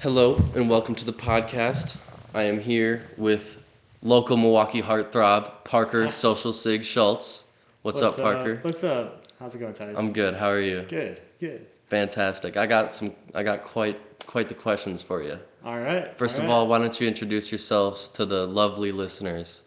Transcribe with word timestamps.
Hello 0.00 0.40
and 0.54 0.70
welcome 0.70 0.94
to 0.94 1.04
the 1.04 1.12
podcast. 1.12 1.96
I 2.32 2.44
am 2.44 2.60
here 2.60 3.02
with 3.16 3.60
local 4.00 4.36
Milwaukee 4.36 4.80
heartthrob 4.80 5.64
Parker 5.64 6.08
Social 6.08 6.52
Cig 6.52 6.84
Schultz. 6.84 7.50
What's, 7.82 8.00
up, 8.00 8.14
Parker? 8.14 8.60
what's 8.62 8.84
up? 8.84 9.24
How's 9.40 9.56
it 9.56 9.58
going, 9.58 9.74
Titus? 9.74 9.96
I'm 9.98 10.12
good. 10.12 10.34
How 10.34 10.50
are 10.50 10.60
you? 10.60 10.82
good. 10.88 11.20
Good. 11.40 11.66
Fantastic. 11.90 12.56
I 12.56 12.68
got 12.68 12.92
some. 12.92 13.12
I 13.34 13.42
got 13.42 13.64
quite 13.64 13.98
quite 14.26 14.48
the 14.48 14.54
questions 14.54 15.02
for 15.02 15.20
you. 15.20 15.36
All 15.64 15.80
right. 15.80 16.16
First 16.16 16.38
of 16.38 16.48
all, 16.48 16.68
why 16.68 16.78
don't 16.78 17.00
you 17.00 17.08
introduce 17.08 17.50
yourselves 17.50 18.08
to 18.10 18.24
the 18.24 18.46
lovely 18.46 18.92
listeners? 18.92 19.62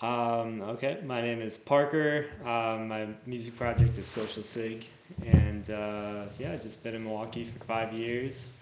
Um, 0.00 0.62
okay, 0.62 1.00
my 1.04 1.20
name 1.20 1.42
is 1.42 1.58
Parker. 1.58 2.26
Um, 2.46 2.88
my 2.88 3.08
music 3.26 3.54
project 3.56 3.98
is 3.98 4.06
Social 4.06 4.42
Cig, 4.42 4.86
and 5.26 5.68
uh, 5.70 6.24
yeah, 6.38 6.56
just 6.56 6.82
been 6.82 6.94
in 6.94 7.04
Milwaukee 7.04 7.44
for 7.44 7.64
five 7.64 7.92
years, 7.92 8.52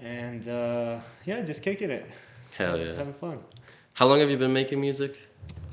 and 0.00 0.46
uh, 0.48 1.00
yeah, 1.24 1.40
just 1.42 1.62
kicking 1.62 1.90
it. 1.90 2.06
Hell 2.56 2.78
yeah. 2.78 2.94
having 2.94 3.14
fun. 3.14 3.38
How 3.94 4.06
long 4.06 4.20
have 4.20 4.30
you 4.30 4.36
been 4.36 4.52
making 4.52 4.80
music? 4.80 5.16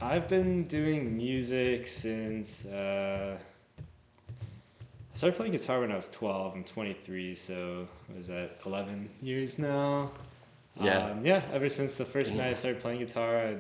I've 0.02 0.27
been 0.27 0.66
doing 0.68 1.16
music 1.16 1.88
since 1.88 2.66
uh, 2.66 3.38
I 3.80 5.16
started 5.16 5.36
playing 5.38 5.54
guitar 5.54 5.80
when 5.81 5.91
I 5.91 5.95
was 5.95 6.09
12. 6.09 6.55
I'm 6.55 6.64
23, 6.64 7.36
so 7.36 7.88
what 8.08 8.20
is 8.20 8.28
that 8.28 8.59
11 8.66 9.09
years 9.22 9.59
now? 9.59 10.12
Yeah. 10.81 11.05
Um, 11.05 11.26
yeah. 11.26 11.42
Ever 11.53 11.70
since 11.70 11.98
the 11.98 12.05
first 12.05 12.34
Yeah. 12.36 12.44
night 12.44 12.52
I 12.52 12.53
started 12.55 12.81
playing 12.81 13.00
guitar, 13.00 13.38
I 13.38 13.58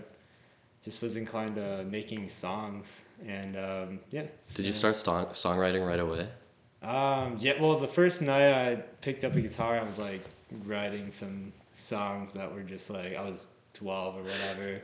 just 0.83 1.01
was 1.01 1.15
inclined 1.15 1.55
to 1.55 1.85
making 1.85 2.27
songs, 2.29 3.03
and 3.27 3.55
um, 3.55 3.99
yeah. 4.11 4.23
Did 4.55 4.65
you 4.65 4.73
start 4.73 4.97
song, 4.97 5.27
songwriting 5.27 5.85
right 5.87 5.99
away? 5.99 6.27
Um, 6.81 7.37
yeah. 7.39 7.61
Well, 7.61 7.77
the 7.77 7.87
first 7.87 8.21
night 8.21 8.51
I 8.51 8.75
picked 9.01 9.23
up 9.23 9.35
a 9.35 9.41
guitar, 9.41 9.79
I 9.79 9.83
was 9.83 9.99
like 9.99 10.21
writing 10.65 11.11
some 11.11 11.51
songs 11.71 12.33
that 12.33 12.53
were 12.53 12.61
just 12.63 12.89
like 12.89 13.15
I 13.15 13.21
was 13.21 13.49
12 13.73 14.17
or 14.17 14.23
whatever. 14.23 14.81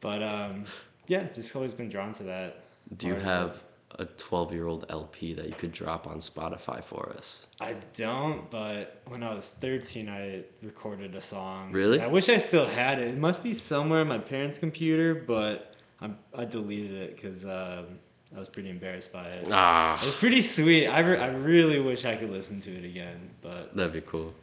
But 0.00 0.22
um, 0.22 0.64
yeah, 1.06 1.22
just 1.34 1.54
always 1.56 1.74
been 1.74 1.88
drawn 1.88 2.12
to 2.14 2.22
that. 2.24 2.58
Do 2.96 3.06
you 3.08 3.14
have 3.14 3.62
a 3.98 4.04
12 4.06 4.52
year 4.52 4.66
old 4.66 4.86
LP 4.88 5.34
that 5.34 5.46
you 5.46 5.54
could 5.54 5.72
drop 5.72 6.06
on 6.06 6.16
Spotify 6.18 6.82
for 6.82 7.10
us? 7.16 7.46
I 7.60 7.76
don't, 7.94 8.50
but 8.50 9.02
when 9.06 9.22
I 9.22 9.34
was 9.34 9.50
13, 9.50 10.08
I 10.08 10.42
recorded 10.62 11.14
a 11.14 11.20
song. 11.20 11.70
Really? 11.72 12.00
I 12.00 12.06
wish 12.06 12.28
I 12.28 12.38
still 12.38 12.66
had 12.66 12.98
it. 12.98 13.08
It 13.08 13.18
must 13.18 13.42
be 13.42 13.54
somewhere 13.54 14.00
on 14.00 14.08
my 14.08 14.18
parents' 14.18 14.58
computer, 14.58 15.14
but 15.14 15.74
I, 16.00 16.10
I 16.34 16.44
deleted 16.44 16.92
it 16.92 17.16
because 17.16 17.44
um, 17.44 17.98
I 18.34 18.40
was 18.40 18.48
pretty 18.48 18.70
embarrassed 18.70 19.12
by 19.12 19.24
it. 19.28 19.46
It 19.46 19.52
Ah, 19.52 20.00
was 20.04 20.14
pretty 20.14 20.42
sweet. 20.42 20.88
I, 20.88 21.00
re- 21.00 21.18
I 21.18 21.28
really 21.28 21.78
wish 21.80 22.04
I 22.04 22.16
could 22.16 22.30
listen 22.30 22.60
to 22.62 22.72
it 22.72 22.84
again, 22.84 23.30
but 23.42 23.74
that'd 23.76 23.92
be 23.92 24.00
cool. 24.00 24.34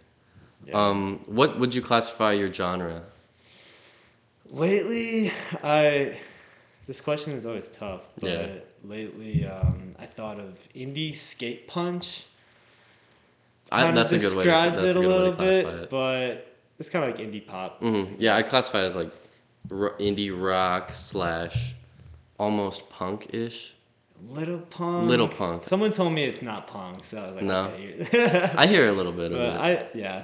Yeah. 0.65 0.73
Um, 0.87 1.21
what 1.27 1.59
would 1.59 1.73
you 1.73 1.81
classify 1.81 2.33
your 2.33 2.51
genre? 2.53 3.01
lately, 4.51 5.31
I 5.63 6.17
this 6.87 7.01
question 7.01 7.33
is 7.33 7.45
always 7.45 7.69
tough, 7.69 8.01
but 8.19 8.29
Yeah. 8.29 8.47
lately 8.83 9.45
um, 9.45 9.95
I 9.99 10.05
thought 10.05 10.39
of 10.39 10.57
indie 10.75 11.15
skate 11.15 11.67
punch. 11.67 12.25
I, 13.71 13.91
that's 13.91 14.11
a 14.11 14.17
good 14.17 14.35
way. 14.35 14.43
To, 14.45 14.49
that's 14.49 14.81
it 14.81 14.95
a 14.95 14.99
a 14.99 15.01
little 15.01 15.31
bit, 15.33 15.65
it. 15.65 15.89
but 15.91 16.47
it's 16.79 16.89
kind 16.89 17.05
of 17.05 17.15
like 17.17 17.27
indie 17.27 17.45
pop. 17.45 17.79
hmm 17.79 18.05
Yeah, 18.17 18.35
I 18.35 18.41
classify 18.41 18.81
it 18.81 18.85
as 18.87 18.95
like 18.95 19.11
r- 19.69 19.93
indie 19.99 20.31
rock 20.35 20.93
slash 20.93 21.75
almost 22.39 22.89
punk 22.89 23.33
ish. 23.33 23.73
Little 24.27 24.59
punk. 24.59 25.07
Little 25.07 25.27
punk. 25.27 25.63
Someone 25.63 25.91
told 25.91 26.13
me 26.13 26.23
it's 26.25 26.41
not 26.41 26.67
punk, 26.67 27.03
so 27.05 27.19
I 27.21 27.27
was 27.27 27.35
like, 27.35 27.45
No. 27.45 27.65
okay. 27.65 28.49
I 28.57 28.65
hear 28.65 28.87
a 28.87 28.91
little 28.91 29.11
bit 29.13 29.31
of 29.31 29.37
but 29.37 29.55
it. 29.55 29.57
I 29.59 29.87
yeah, 29.93 30.23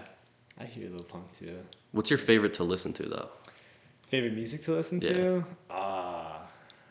I 0.60 0.66
hear 0.66 0.90
little 0.90 1.04
punk 1.06 1.26
too. 1.38 1.58
What's 1.92 2.10
your 2.10 2.20
favorite 2.20 2.54
to 2.56 2.64
listen 2.64 2.94
to 2.94 3.04
though? 3.04 3.30
Favorite 4.08 4.34
music 4.34 4.62
to 4.64 4.72
listen 4.74 5.02
Yeah. 5.02 5.10
to? 5.10 5.46
Ah, 5.70 6.48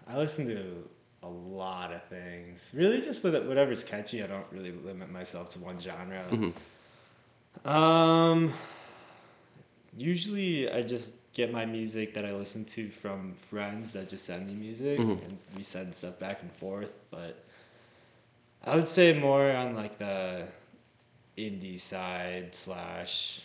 I 0.06 0.16
listen 0.16 0.46
to 0.48 0.88
a 1.22 1.28
lot 1.28 1.92
of 1.92 2.02
things. 2.08 2.72
Really, 2.76 3.00
just 3.00 3.22
with 3.24 3.34
whatever's 3.46 3.82
catchy. 3.84 4.22
I 4.22 4.26
don't 4.26 4.46
really 4.52 4.72
limit 4.72 5.10
myself 5.10 5.50
to 5.52 5.58
one 5.60 5.80
genre. 5.80 6.24
Mhm. 6.30 7.68
Um, 7.68 8.52
usually 9.96 10.70
I 10.70 10.82
just 10.82 11.12
get 11.32 11.52
my 11.52 11.64
music 11.64 12.14
that 12.14 12.24
I 12.26 12.32
listen 12.32 12.64
to 12.66 12.90
from 12.90 13.34
friends 13.34 13.92
that 13.94 14.08
just 14.08 14.26
send 14.26 14.46
me 14.46 14.54
music, 14.54 14.98
Mhm. 15.00 15.24
and 15.24 15.38
we 15.56 15.62
send 15.62 15.94
stuff 15.94 16.18
back 16.18 16.42
and 16.42 16.52
forth. 16.52 16.92
But 17.10 17.42
I 18.64 18.76
would 18.76 18.86
say 18.88 19.18
more 19.18 19.50
on 19.50 19.74
like 19.74 19.98
the 19.98 20.46
indie 21.38 21.80
side 21.80 22.54
slash. 22.54 23.40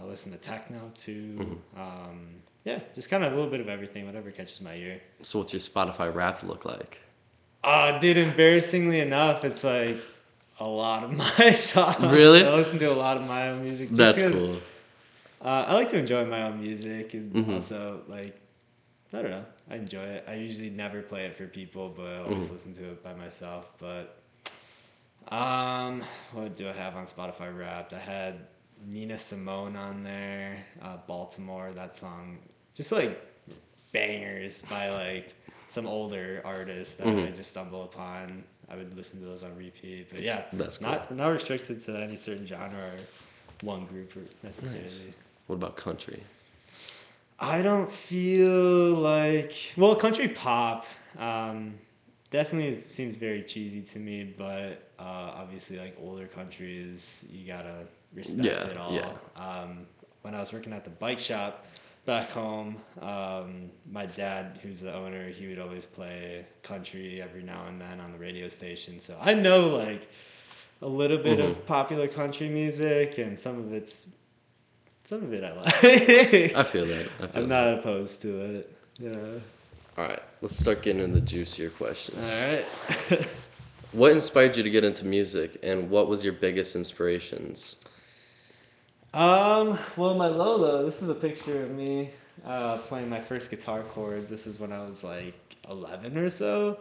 I 0.00 0.04
listen 0.04 0.32
to 0.32 0.38
techno 0.38 0.90
too. 0.94 1.60
Mhm. 1.74 1.80
Um, 1.80 2.28
yeah, 2.64 2.80
just 2.94 3.08
kind 3.10 3.24
of 3.24 3.32
a 3.32 3.34
little 3.34 3.50
bit 3.50 3.60
of 3.60 3.68
everything, 3.68 4.06
whatever 4.06 4.30
catches 4.30 4.60
my 4.60 4.74
ear. 4.74 5.00
So 5.22 5.38
what's 5.38 5.52
your 5.52 5.60
Spotify 5.60 6.12
rap 6.14 6.42
look 6.42 6.64
like? 6.64 6.98
Uh, 7.64 7.98
dude, 7.98 8.16
embarrassingly 8.16 9.00
enough, 9.00 9.44
it's 9.44 9.64
like 9.64 9.96
a 10.60 10.66
lot 10.68 11.04
of 11.04 11.12
my 11.38 11.52
songs. 11.52 12.00
Really? 12.12 12.44
I 12.44 12.54
listen 12.54 12.78
to 12.80 12.86
a 12.86 12.94
lot 12.94 13.16
of 13.16 13.26
my 13.26 13.48
own 13.50 13.62
music. 13.62 13.92
just 13.92 14.18
That's 14.20 14.36
cool. 14.42 14.56
Uh, 15.42 15.64
I 15.68 15.74
like 15.74 15.90
to 15.90 15.98
enjoy 15.98 16.24
my 16.24 16.42
own 16.44 16.60
music 16.60 17.14
and 17.14 17.32
Mhm. 17.32 17.54
also 17.54 18.02
like 18.08 18.40
I 19.12 19.22
don't 19.22 19.30
know. 19.30 19.44
I 19.70 19.76
enjoy 19.76 20.02
it. 20.02 20.24
I 20.28 20.34
usually 20.34 20.68
never 20.70 21.00
play 21.00 21.24
it 21.26 21.36
for 21.36 21.46
people, 21.46 21.88
but 21.96 22.06
I 22.08 22.18
always 22.22 22.48
Mhm. 22.48 22.52
listen 22.52 22.74
to 22.74 22.84
it 22.90 23.02
by 23.04 23.14
myself. 23.14 23.70
But 23.78 24.18
um, 25.28 26.02
what 26.32 26.56
do 26.56 26.68
I 26.68 26.72
have 26.72 26.96
on 26.96 27.06
Spotify 27.06 27.56
Wrapped? 27.56 27.94
I 27.94 27.98
had 27.98 28.46
Nina 28.86 29.18
Simone 29.18 29.76
on 29.76 30.02
there, 30.04 30.64
uh, 30.82 30.96
Baltimore. 31.06 31.72
That 31.74 31.94
song, 31.96 32.38
just 32.74 32.92
like 32.92 33.20
bangers 33.92 34.62
by 34.64 34.90
like 34.90 35.34
some 35.68 35.86
older 35.86 36.40
artists 36.44 36.94
that 36.96 37.08
I 37.08 37.10
Mhm. 37.10 37.36
just 37.36 37.50
stumble 37.50 37.82
upon. 37.84 38.44
I 38.68 38.76
would 38.76 38.96
listen 38.96 39.20
to 39.20 39.26
those 39.26 39.42
on 39.42 39.56
repeat. 39.56 40.08
But 40.10 40.22
yeah, 40.22 40.44
That's 40.52 40.78
cool. 40.78 40.88
not 40.88 41.14
not 41.14 41.28
restricted 41.28 41.82
to 41.82 41.98
any 42.00 42.16
certain 42.16 42.46
genre 42.46 42.78
or 42.78 42.98
one 43.62 43.86
group 43.86 44.12
necessarily. 44.42 45.12
What 45.46 45.56
about 45.56 45.76
country? 45.76 46.22
I 47.38 47.62
don't 47.62 47.92
feel 47.92 48.94
like 48.94 49.52
well, 49.76 49.94
country 49.96 50.28
pop 50.28 50.86
um, 51.18 51.74
definitely 52.30 52.80
seems 52.82 53.16
very 53.16 53.42
cheesy 53.42 53.82
to 53.82 53.98
me, 53.98 54.24
but 54.38 54.90
uh, 54.98 55.32
obviously, 55.34 55.78
like 55.78 55.96
older 56.00 56.26
countries, 56.26 57.26
you 57.30 57.46
gotta 57.46 57.86
respect 58.16 58.44
Yeah, 58.46 58.66
it 58.70 58.76
all. 58.78 58.92
yeah. 58.92 59.12
Um, 59.36 59.86
when 60.22 60.34
I 60.34 60.40
was 60.40 60.52
working 60.52 60.72
at 60.72 60.84
the 60.84 60.90
bike 60.90 61.20
shop 61.20 61.66
back 62.04 62.30
home, 62.30 62.76
um, 63.00 63.70
my 63.90 64.06
dad, 64.06 64.58
who's 64.62 64.80
the 64.80 64.92
owner, 64.94 65.28
he 65.28 65.46
would 65.48 65.58
always 65.60 65.86
play 65.86 66.46
country 66.62 67.22
every 67.22 67.42
now 67.42 67.66
and 67.68 67.80
then 67.80 68.00
on 68.00 68.12
the 68.12 68.18
radio 68.18 68.48
station. 68.48 68.98
So 69.00 69.16
I 69.20 69.34
know 69.34 69.68
like 69.76 70.08
a 70.82 70.86
little 70.88 71.18
bit 71.18 71.38
Mm-hmm. 71.38 71.50
of 71.50 71.66
popular 71.66 72.08
country 72.08 72.48
music, 72.48 73.18
and 73.18 73.38
some 73.38 73.58
of 73.58 73.72
it's 73.72 74.10
some 75.04 75.22
of 75.22 75.32
it 75.32 75.44
I 75.44 75.52
like. 75.52 76.56
I 76.56 76.62
feel 76.64 76.86
that. 76.86 77.08
I 77.20 77.26
that. 77.40 77.46
not 77.46 77.74
opposed 77.78 78.22
to 78.22 78.40
it. 78.40 78.72
Yeah. 78.98 79.40
All 79.98 80.04
right, 80.08 80.22
let's 80.42 80.56
start 80.56 80.82
getting 80.82 81.02
into 81.02 81.20
the 81.20 81.26
juicier 81.26 81.70
questions. 81.70 82.26
All 82.30 82.40
right. 82.40 83.26
What 83.92 84.12
inspired 84.12 84.56
you 84.56 84.62
to 84.62 84.68
get 84.70 84.84
into 84.84 85.06
music, 85.06 85.58
and 85.62 85.88
what 85.88 86.08
was 86.08 86.22
your 86.22 86.34
biggest 86.34 86.76
inspirations? 86.76 87.76
Um. 89.16 89.78
Well, 89.96 90.14
my 90.14 90.28
Lolo. 90.28 90.84
This 90.84 91.00
is 91.02 91.08
a 91.08 91.14
picture 91.14 91.62
of 91.62 91.70
me 91.70 92.10
uh, 92.44 92.78
playing 92.78 93.08
my 93.08 93.18
first 93.18 93.50
guitar 93.50 93.82
chords. 93.82 94.28
This 94.28 94.46
is 94.46 94.60
when 94.60 94.72
I 94.72 94.86
was 94.86 95.02
like 95.02 95.56
11 95.70 96.18
or 96.18 96.28
so. 96.28 96.80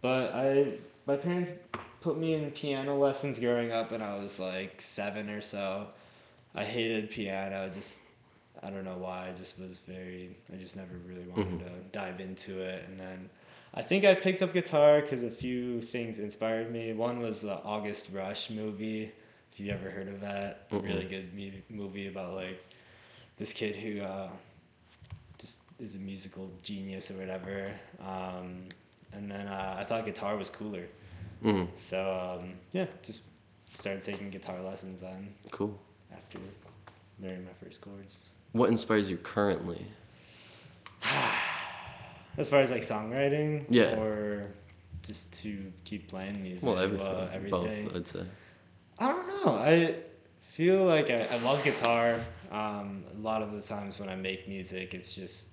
But 0.00 0.34
I, 0.34 0.72
my 1.06 1.16
parents 1.16 1.52
put 2.00 2.18
me 2.18 2.34
in 2.34 2.50
piano 2.50 2.96
lessons 2.98 3.38
growing 3.38 3.70
up, 3.70 3.92
and 3.92 4.02
I 4.02 4.18
was 4.18 4.40
like 4.40 4.82
seven 4.82 5.30
or 5.30 5.40
so. 5.40 5.86
I 6.54 6.64
hated 6.64 7.10
piano. 7.10 7.70
Just 7.72 8.00
I 8.62 8.70
don't 8.70 8.84
know 8.84 8.98
why. 8.98 9.28
I 9.28 9.38
just 9.38 9.60
was 9.60 9.78
very. 9.78 10.36
I 10.52 10.56
just 10.56 10.76
never 10.76 10.96
really 11.06 11.28
wanted 11.28 11.60
to 11.60 11.72
dive 11.92 12.20
into 12.20 12.60
it, 12.60 12.84
and 12.88 12.98
then. 12.98 13.30
I 13.74 13.82
think 13.82 14.04
I 14.04 14.14
picked 14.14 14.40
up 14.40 14.54
guitar 14.54 15.02
because 15.02 15.22
a 15.22 15.30
few 15.30 15.82
things 15.82 16.18
inspired 16.18 16.72
me. 16.72 16.94
One 16.94 17.20
was 17.20 17.42
the 17.42 17.62
August 17.62 18.08
Rush 18.12 18.48
movie. 18.48 19.12
You 19.58 19.72
ever 19.72 19.90
heard 19.90 20.06
of 20.08 20.20
that, 20.20 20.70
Mm-mm. 20.70 20.86
really 20.86 21.04
good 21.04 21.34
mu- 21.34 21.50
movie 21.68 22.06
about 22.06 22.34
like 22.34 22.62
this 23.38 23.52
kid 23.52 23.74
who 23.74 24.00
uh, 24.02 24.28
just 25.38 25.58
is 25.80 25.96
a 25.96 25.98
musical 25.98 26.48
genius 26.62 27.10
or 27.10 27.14
whatever. 27.14 27.70
Um, 28.00 28.64
and 29.12 29.28
then 29.30 29.46
uh, 29.48 29.76
I 29.78 29.84
thought 29.84 30.04
guitar 30.04 30.36
was 30.36 30.50
cooler, 30.50 30.84
Mm, 31.44 31.68
so 31.76 32.38
um, 32.40 32.54
yeah, 32.72 32.86
just 33.02 33.22
started 33.72 34.02
taking 34.02 34.28
guitar 34.30 34.60
lessons 34.60 35.00
then 35.02 35.32
cool. 35.52 35.78
after 36.12 36.38
learning 37.22 37.44
my 37.44 37.52
first 37.64 37.80
chords. 37.80 38.18
What 38.52 38.70
inspires 38.70 39.08
you 39.08 39.16
currently? 39.18 39.84
As 42.36 42.48
far 42.48 42.60
as 42.60 42.70
like 42.70 42.82
songwriting, 42.82 43.64
Yeah. 43.68 43.98
or 43.98 44.46
just 45.02 45.32
to 45.42 45.72
keep 45.84 46.08
playing 46.08 46.42
music, 46.42 46.68
Well, 46.68 46.78
everything. 46.78 47.06
uh, 47.06 47.30
everything. 47.32 47.86
Both, 47.88 47.96
I'd 47.96 48.08
say. 48.08 48.24
I 49.00 49.12
don't 49.12 49.28
know. 49.28 49.54
I 49.54 49.94
feel 50.40 50.84
like 50.84 51.10
I, 51.10 51.26
I 51.30 51.38
love 51.38 51.62
guitar. 51.62 52.18
Um, 52.50 53.04
a 53.16 53.20
lot 53.20 53.42
of 53.42 53.52
the 53.52 53.60
times 53.60 54.00
when 54.00 54.08
I 54.08 54.16
make 54.16 54.48
music, 54.48 54.94
it's 54.94 55.14
just 55.14 55.50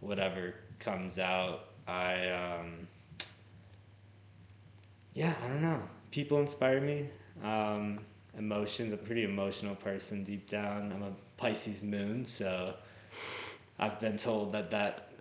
whatever 0.00 0.54
comes 0.78 1.18
out. 1.18 1.66
I 1.86 2.30
um, 2.30 2.86
yeah, 5.14 5.34
I 5.44 5.48
don't 5.48 5.62
know. 5.62 5.82
People 6.10 6.38
inspire 6.38 6.80
me. 6.80 7.08
Um, 7.42 8.00
emotions. 8.38 8.92
I'm 8.92 9.00
a 9.00 9.02
pretty 9.02 9.24
emotional 9.24 9.74
person 9.74 10.24
deep 10.24 10.48
down. 10.48 10.92
I'm 10.92 11.02
a 11.02 11.12
Pisces 11.36 11.82
moon, 11.82 12.24
so 12.24 12.74
I've 13.78 14.00
been 14.00 14.16
told 14.16 14.52
that 14.52 14.70
that 14.70 15.12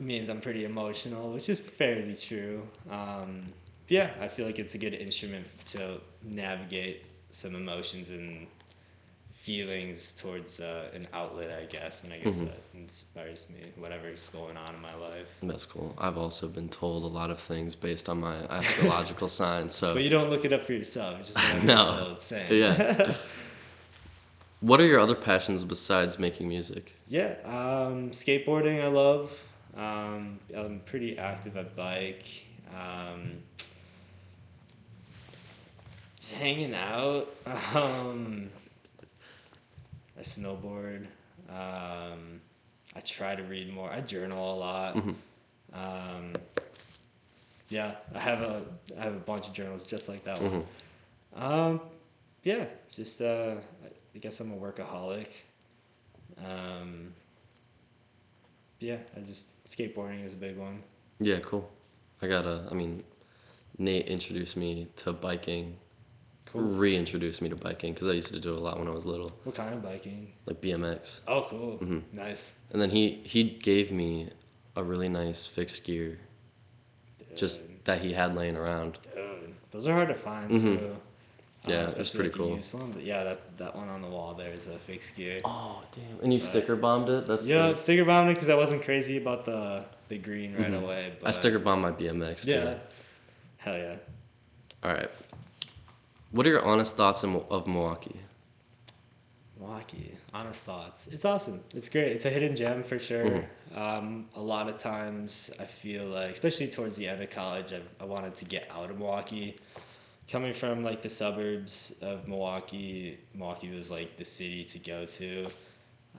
means 0.00 0.28
I'm 0.28 0.40
pretty 0.40 0.64
emotional, 0.64 1.32
which 1.32 1.48
is 1.48 1.58
fairly 1.58 2.14
true. 2.14 2.66
Um, 2.90 3.44
yeah, 3.88 4.10
I 4.20 4.28
feel 4.28 4.46
like 4.46 4.58
it's 4.58 4.74
a 4.74 4.78
good 4.78 4.94
instrument 4.94 5.46
to 5.66 6.00
navigate 6.24 7.04
some 7.30 7.54
emotions 7.54 8.10
and 8.10 8.46
feelings 9.32 10.12
towards 10.12 10.60
uh, 10.60 10.88
an 10.94 11.06
outlet, 11.12 11.50
I 11.50 11.64
guess, 11.64 12.04
and 12.04 12.12
I 12.12 12.18
guess 12.18 12.36
Mhm. 12.36 12.46
that 12.46 12.60
inspires 12.74 13.46
me, 13.50 13.60
whatever's 13.76 14.28
going 14.28 14.56
on 14.56 14.74
in 14.74 14.80
my 14.80 14.94
life. 14.94 15.26
That's 15.42 15.64
cool. 15.66 15.94
I've 15.98 16.16
also 16.16 16.46
been 16.46 16.68
told 16.68 17.02
a 17.02 17.06
lot 17.08 17.30
of 17.30 17.40
things 17.40 17.74
based 17.74 18.08
on 18.08 18.20
my 18.20 18.36
astrological 18.50 19.26
sign. 19.40 19.68
So 19.68 19.94
But 19.94 20.04
you 20.04 20.10
don't 20.10 20.30
look 20.30 20.44
it 20.44 20.52
up 20.52 20.64
for 20.64 20.74
yourself. 20.74 21.18
Just 21.26 21.36
No. 21.64 22.12
it's 22.12 22.24
saying. 22.24 22.52
Yeah. 22.52 23.14
What 24.60 24.80
are 24.80 24.86
your 24.86 25.00
other 25.00 25.16
passions 25.16 25.64
besides 25.64 26.20
making 26.20 26.46
music? 26.46 26.92
Yeah, 27.08 27.34
um, 27.44 28.10
skateboarding 28.12 28.80
I 28.80 28.86
love. 28.86 29.36
Um, 29.76 30.38
I'm 30.56 30.80
pretty 30.86 31.18
active 31.18 31.56
at 31.56 31.74
bike. 31.74 32.26
Um, 32.72 33.42
just 36.32 36.42
hanging 36.42 36.74
out. 36.74 37.28
Um, 37.74 38.50
I 40.18 40.20
snowboard. 40.22 41.06
Um, 41.48 42.40
I 42.94 43.00
try 43.00 43.34
to 43.34 43.42
read 43.42 43.72
more. 43.72 43.90
I 43.90 44.00
journal 44.00 44.54
a 44.54 44.56
lot. 44.56 44.96
Mhm. 44.96 45.14
Um, 45.72 46.32
yeah, 47.68 47.94
I 48.14 48.20
have 48.20 48.40
a 48.42 48.64
I 48.98 49.04
have 49.04 49.14
a 49.14 49.20
bunch 49.20 49.48
of 49.48 49.54
journals 49.54 49.84
just 49.84 50.08
like 50.08 50.24
that 50.24 50.40
one. 50.40 50.66
Um, 51.34 51.80
yeah, 52.44 52.66
just 52.94 53.20
uh, 53.22 53.54
I 54.14 54.18
guess 54.18 54.38
I'm 54.40 54.52
a 54.52 54.56
workaholic. 54.56 55.28
Um, 56.44 57.12
yeah, 58.80 58.98
I 59.16 59.20
just 59.20 59.46
skateboarding 59.66 60.24
is 60.24 60.34
a 60.34 60.36
big 60.36 60.56
one. 60.58 60.82
Yeah, 61.20 61.38
cool. 61.40 61.68
I 62.20 62.28
gotta. 62.28 62.66
I 62.70 62.74
mean, 62.74 63.02
Nate 63.78 64.06
introduced 64.06 64.56
me 64.56 64.88
to 64.96 65.12
biking. 65.12 65.76
Cool. 66.46 66.62
Reintroduced 66.62 67.40
me 67.40 67.48
to 67.48 67.56
biking 67.56 67.94
because 67.94 68.08
I 68.08 68.12
used 68.12 68.28
to 68.28 68.38
do 68.40 68.52
a 68.54 68.58
lot 68.58 68.78
when 68.78 68.86
I 68.86 68.90
was 68.90 69.06
little, 69.06 69.30
What 69.44 69.54
kind 69.54 69.72
of 69.74 69.82
biking? 69.82 70.32
like 70.46 70.60
BMX. 70.60 71.20
Oh, 71.26 71.46
cool. 71.48 71.78
Mm-hmm. 71.78 72.00
Nice. 72.12 72.54
And 72.72 72.80
then 72.82 72.90
he 72.90 73.20
he 73.24 73.44
gave 73.44 73.90
me 73.90 74.28
a 74.76 74.82
really 74.82 75.08
nice 75.08 75.46
fixed 75.46 75.84
gear, 75.84 76.18
just 77.36 77.62
that 77.84 78.00
he 78.00 78.12
had 78.12 78.34
laying 78.36 78.56
around. 78.56 78.98
dude, 79.14 79.54
those 79.70 79.86
are 79.86 79.94
hard 79.94 80.08
to 80.08 80.14
find 80.14 80.50
Mhm. 80.50 80.78
too. 80.78 80.96
Yeah, 81.64 81.88
it's 81.96 82.10
pretty 82.10 82.28
like, 82.30 82.32
cool. 82.38 82.80
one. 82.80 82.94
Yeah, 83.00 83.22
that 83.24 83.56
that 83.58 83.76
one 83.76 83.88
on 83.88 84.02
the 84.02 84.08
wall 84.08 84.34
there 84.34 84.52
is 84.52 84.66
a 84.66 84.76
fixed 84.78 85.14
gear. 85.16 85.40
Oh 85.44 85.80
damn! 85.94 86.20
And 86.22 86.32
you 86.34 86.40
Right. 86.40 86.48
sticker 86.48 86.74
bombed 86.76 87.08
it. 87.08 87.24
That's 87.26 87.46
yeah, 87.46 87.68
sick. 87.68 87.78
sticker 87.78 88.04
bombed 88.04 88.30
it 88.30 88.34
because 88.34 88.48
I 88.48 88.56
wasn't 88.56 88.82
crazy 88.82 89.16
about 89.16 89.44
the 89.44 89.84
the 90.08 90.18
green 90.18 90.54
right 90.56 90.70
Mhm. 90.72 90.82
away. 90.82 91.12
But 91.20 91.28
I 91.28 91.30
sticker 91.30 91.58
bombed 91.60 91.82
my 91.82 91.92
BMX 91.92 92.44
too. 92.44 92.50
Yeah. 92.50 92.74
Hell 93.58 93.76
yeah. 93.78 93.96
All 94.82 94.92
right. 94.92 95.10
What 96.32 96.46
are 96.46 96.50
your 96.50 96.64
honest 96.64 96.96
thoughts 96.96 97.22
of 97.24 97.66
Milwaukee? 97.66 98.18
Milwaukee, 99.60 100.12
honest 100.32 100.64
thoughts. 100.64 101.06
It's 101.08 101.26
awesome. 101.26 101.60
It's 101.74 101.90
great. 101.90 102.08
It's 102.12 102.24
a 102.24 102.30
hidden 102.30 102.56
gem 102.56 102.82
for 102.82 102.98
sure. 102.98 103.24
Mhm. 103.24 103.46
Um, 103.76 104.28
a 104.34 104.40
lot 104.40 104.68
of 104.68 104.78
times 104.78 105.50
I 105.60 105.64
feel 105.66 106.06
like, 106.06 106.30
especially 106.30 106.68
towards 106.68 106.96
the 106.96 107.06
end 107.06 107.22
of 107.22 107.28
college, 107.30 107.72
I, 107.74 107.80
I 108.00 108.06
wanted 108.06 108.34
to 108.36 108.44
get 108.46 108.66
out 108.70 108.90
of 108.90 108.98
Milwaukee. 108.98 109.56
Coming 110.26 110.54
from 110.54 110.82
like 110.82 111.02
the 111.02 111.10
suburbs 111.10 111.94
of 112.00 112.26
Milwaukee, 112.26 113.18
Milwaukee 113.34 113.70
was 113.74 113.90
like 113.90 114.16
the 114.16 114.24
city 114.24 114.64
to 114.64 114.78
go 114.78 115.04
to. 115.04 115.46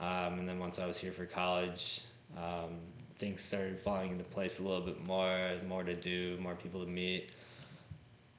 Um, 0.00 0.38
and 0.38 0.48
then 0.48 0.60
once 0.60 0.78
I 0.78 0.86
was 0.86 0.96
here 0.96 1.12
for 1.12 1.26
college, 1.26 2.02
um, 2.36 2.78
things 3.18 3.42
started 3.42 3.80
falling 3.80 4.12
into 4.12 4.24
place 4.24 4.60
a 4.60 4.62
little 4.62 4.80
bit 4.84 5.04
more, 5.06 5.56
more 5.66 5.82
to 5.82 5.94
do, 5.94 6.36
more 6.40 6.54
people 6.54 6.84
to 6.84 6.90
meet. 6.90 7.30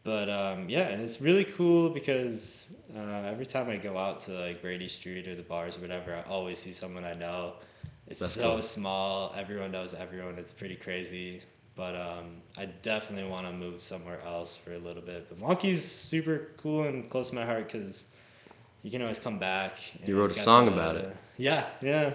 But 0.06 0.30
um, 0.30 0.70
yeah, 0.70 0.88
and 0.90 1.02
it's 1.02 1.20
really 1.20 1.44
cool 1.44 1.90
because 1.90 2.76
uh, 2.96 3.24
every 3.26 3.48
time 3.48 3.70
I 3.70 3.78
go 3.78 3.98
out 3.98 4.20
to 4.20 4.34
like 4.34 4.62
Brady 4.62 4.88
Street 4.88 5.28
or 5.28 5.34
the 5.36 5.42
bars 5.42 5.78
or 5.78 5.82
whatever, 5.82 6.16
I 6.16 6.22
always 6.30 6.60
see 6.60 6.74
someone 6.74 7.04
I 7.04 7.16
know. 7.16 7.54
It's 8.08 8.20
That's 8.20 8.34
so 8.34 8.54
cool. 8.54 8.62
small. 8.62 9.34
Everyone 9.36 9.72
knows 9.72 9.96
everyone. 9.96 10.36
It's 10.38 10.54
pretty 10.54 10.76
crazy. 10.76 11.42
But 11.76 11.96
um, 11.96 12.38
I 12.56 12.66
definitely 12.84 13.30
want 13.30 13.48
to 13.48 13.52
move 13.54 13.82
somewhere 13.82 14.22
else 14.26 14.56
for 14.56 14.74
a 14.74 14.78
little 14.78 15.02
bit. 15.02 15.28
But 15.28 15.40
Milwaukee's 15.40 15.84
super 15.84 16.50
cool 16.58 16.84
and 16.84 17.10
close 17.10 17.32
to 17.32 17.36
my 17.36 17.46
heart 17.46 17.70
because 17.72 18.04
you 18.84 18.92
can 18.92 19.02
always 19.02 19.18
come 19.20 19.40
back. 19.40 19.80
and 20.00 20.08
You 20.08 20.20
wrote 20.20 20.30
a 20.32 20.36
song 20.36 20.68
about 20.68 20.98
it. 20.98 21.18
Yeah, 21.38 21.66
yeah. 21.82 22.12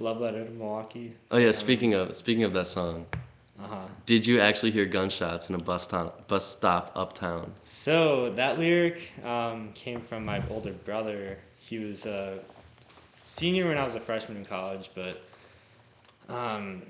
Love 0.00 0.20
letter 0.20 0.42
to 0.42 0.50
Milwaukee. 0.50 1.12
Oh 1.30 1.36
yeah. 1.36 1.48
Um, 1.48 1.52
Speaking 1.52 1.92
of 1.92 2.16
speaking 2.16 2.44
of 2.44 2.54
that 2.54 2.66
song, 2.66 3.04
Uh 3.62 3.66
huh. 3.66 3.86
did 4.04 4.26
you 4.26 4.38
actually 4.40 4.70
hear 4.70 4.84
gunshots 4.84 5.48
in 5.48 5.54
a 5.54 5.58
bus 5.58 5.84
stop 5.84 6.28
bus 6.28 6.46
stop 6.46 6.92
uptown? 6.94 7.52
So 7.62 8.30
that 8.34 8.58
lyric 8.58 9.12
um, 9.24 9.72
came 9.74 10.00
from 10.00 10.24
my 10.24 10.42
older 10.50 10.72
brother. 10.72 11.38
He 11.58 11.78
was 11.78 12.04
a 12.06 12.40
senior 13.28 13.68
when 13.68 13.78
I 13.78 13.84
was 13.84 13.94
a 13.94 14.00
freshman 14.00 14.36
in 14.36 14.44
college, 14.44 14.90
but 14.94 15.22
um, 16.28 16.82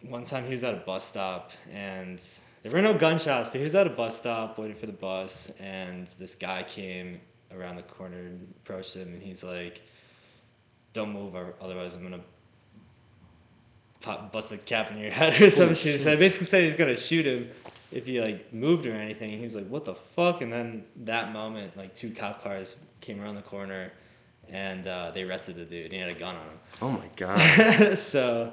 one 0.00 0.22
time 0.24 0.44
he 0.44 0.52
was 0.52 0.64
at 0.64 0.74
a 0.74 0.78
bus 0.78 1.04
stop 1.04 1.52
and 1.72 2.20
there 2.64 2.72
were 2.72 2.80
no 2.80 2.94
gunshots, 2.94 3.50
but 3.50 3.58
he 3.58 3.64
was 3.64 3.74
at 3.74 3.86
a 3.86 3.90
bus 3.90 4.18
stop 4.18 4.56
waiting 4.56 4.74
for 4.74 4.86
the 4.86 4.92
bus, 4.92 5.52
and 5.60 6.06
this 6.18 6.34
guy 6.34 6.62
came 6.62 7.20
around 7.52 7.76
the 7.76 7.82
corner 7.82 8.16
and 8.16 8.54
approached 8.62 8.94
him, 8.96 9.08
and 9.12 9.22
he's 9.22 9.44
like, 9.44 9.82
"Don't 10.94 11.12
move, 11.12 11.34
or 11.34 11.52
otherwise 11.60 11.94
I'm 11.94 12.02
gonna." 12.02 12.22
Pop, 14.04 14.32
bust 14.32 14.52
a 14.52 14.58
cap 14.58 14.90
in 14.90 14.98
your 14.98 15.10
head 15.10 15.40
or 15.40 15.48
some 15.60 15.74
shit. 15.74 16.00
So 16.00 16.12
I 16.12 16.16
basically 16.16 16.46
said 16.46 16.64
he's 16.64 16.76
gonna 16.76 16.94
shoot 16.96 17.24
him 17.24 17.50
if 17.90 18.06
he 18.06 18.20
like 18.20 18.52
moved 18.52 18.84
or 18.86 18.92
anything. 18.92 19.30
He 19.30 19.44
was 19.44 19.54
like, 19.54 19.66
"What 19.68 19.84
the 19.86 19.94
fuck?" 19.94 20.42
And 20.42 20.52
then 20.52 20.84
that 21.04 21.32
moment, 21.32 21.74
like 21.76 21.94
two 21.94 22.10
cop 22.10 22.42
cars 22.42 22.76
came 23.00 23.20
around 23.22 23.36
the 23.36 23.42
corner, 23.42 23.92
and 24.50 24.86
uh, 24.86 25.10
they 25.12 25.22
arrested 25.22 25.56
the 25.56 25.64
dude. 25.64 25.90
He 25.90 25.98
had 25.98 26.10
a 26.10 26.14
gun 26.14 26.36
on 26.36 26.42
him. 26.42 26.58
Oh 26.82 26.90
my 26.90 27.08
god. 27.16 27.98
so 27.98 28.52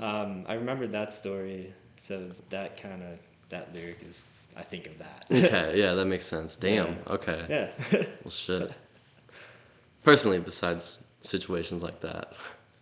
um, 0.00 0.44
I 0.48 0.54
remembered 0.54 0.92
that 0.92 1.12
story. 1.12 1.72
So 1.96 2.30
that 2.48 2.80
kind 2.80 3.02
of 3.02 3.18
that 3.50 3.72
lyric 3.74 3.98
is, 4.08 4.24
I 4.56 4.62
think 4.62 4.86
of 4.86 4.98
that. 4.98 5.26
okay. 5.32 5.78
Yeah, 5.78 5.94
that 5.94 6.06
makes 6.06 6.24
sense. 6.24 6.56
Damn. 6.56 6.94
Yeah. 6.94 7.12
Okay. 7.12 7.46
yeah. 7.48 8.02
Well, 8.24 8.30
shit. 8.30 8.72
Personally, 10.02 10.40
besides 10.40 11.04
situations 11.20 11.82
like 11.82 12.00
that, 12.00 12.32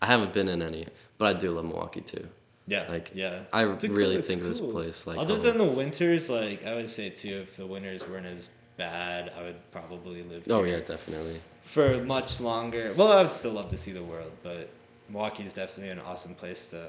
I 0.00 0.06
haven't 0.06 0.32
been 0.32 0.48
in 0.48 0.62
any, 0.62 0.86
but 1.18 1.36
I 1.36 1.38
do 1.38 1.50
love 1.52 1.64
Milwaukee 1.64 2.00
too. 2.00 2.26
yeah. 2.66 2.86
Like, 2.88 3.10
yeah. 3.14 3.40
I 3.52 3.64
It's 3.64 3.84
cool- 3.84 3.94
really 3.96 4.16
it's 4.16 4.28
think 4.28 4.42
this 4.42 4.60
place 4.60 5.06
like 5.06 5.18
Other 5.18 5.34
home. 5.34 5.42
than 5.42 5.58
the 5.58 5.64
winters, 5.64 6.28
like 6.30 6.64
I 6.66 6.74
would 6.74 6.90
say 6.90 7.10
too, 7.10 7.40
if 7.42 7.56
the 7.56 7.66
winters 7.66 8.06
weren't 8.08 8.26
as 8.26 8.48
bad, 8.76 9.32
I 9.36 9.42
would 9.42 9.70
probably 9.72 10.22
live. 10.22 10.44
Oh 10.50 10.62
yeah, 10.64 10.80
definitely. 10.80 11.40
For 11.64 12.02
much 12.04 12.40
longer. 12.40 12.92
Well, 12.96 13.10
I 13.12 13.22
would 13.22 13.32
still 13.32 13.52
love 13.52 13.68
to 13.70 13.76
see 13.76 13.92
the 13.92 14.02
world, 14.02 14.30
but 14.42 14.68
Milwaukee 15.08 15.44
is 15.44 15.52
definitely 15.54 15.90
an 15.90 15.98
awesome 16.00 16.34
place 16.34 16.70
to 16.70 16.88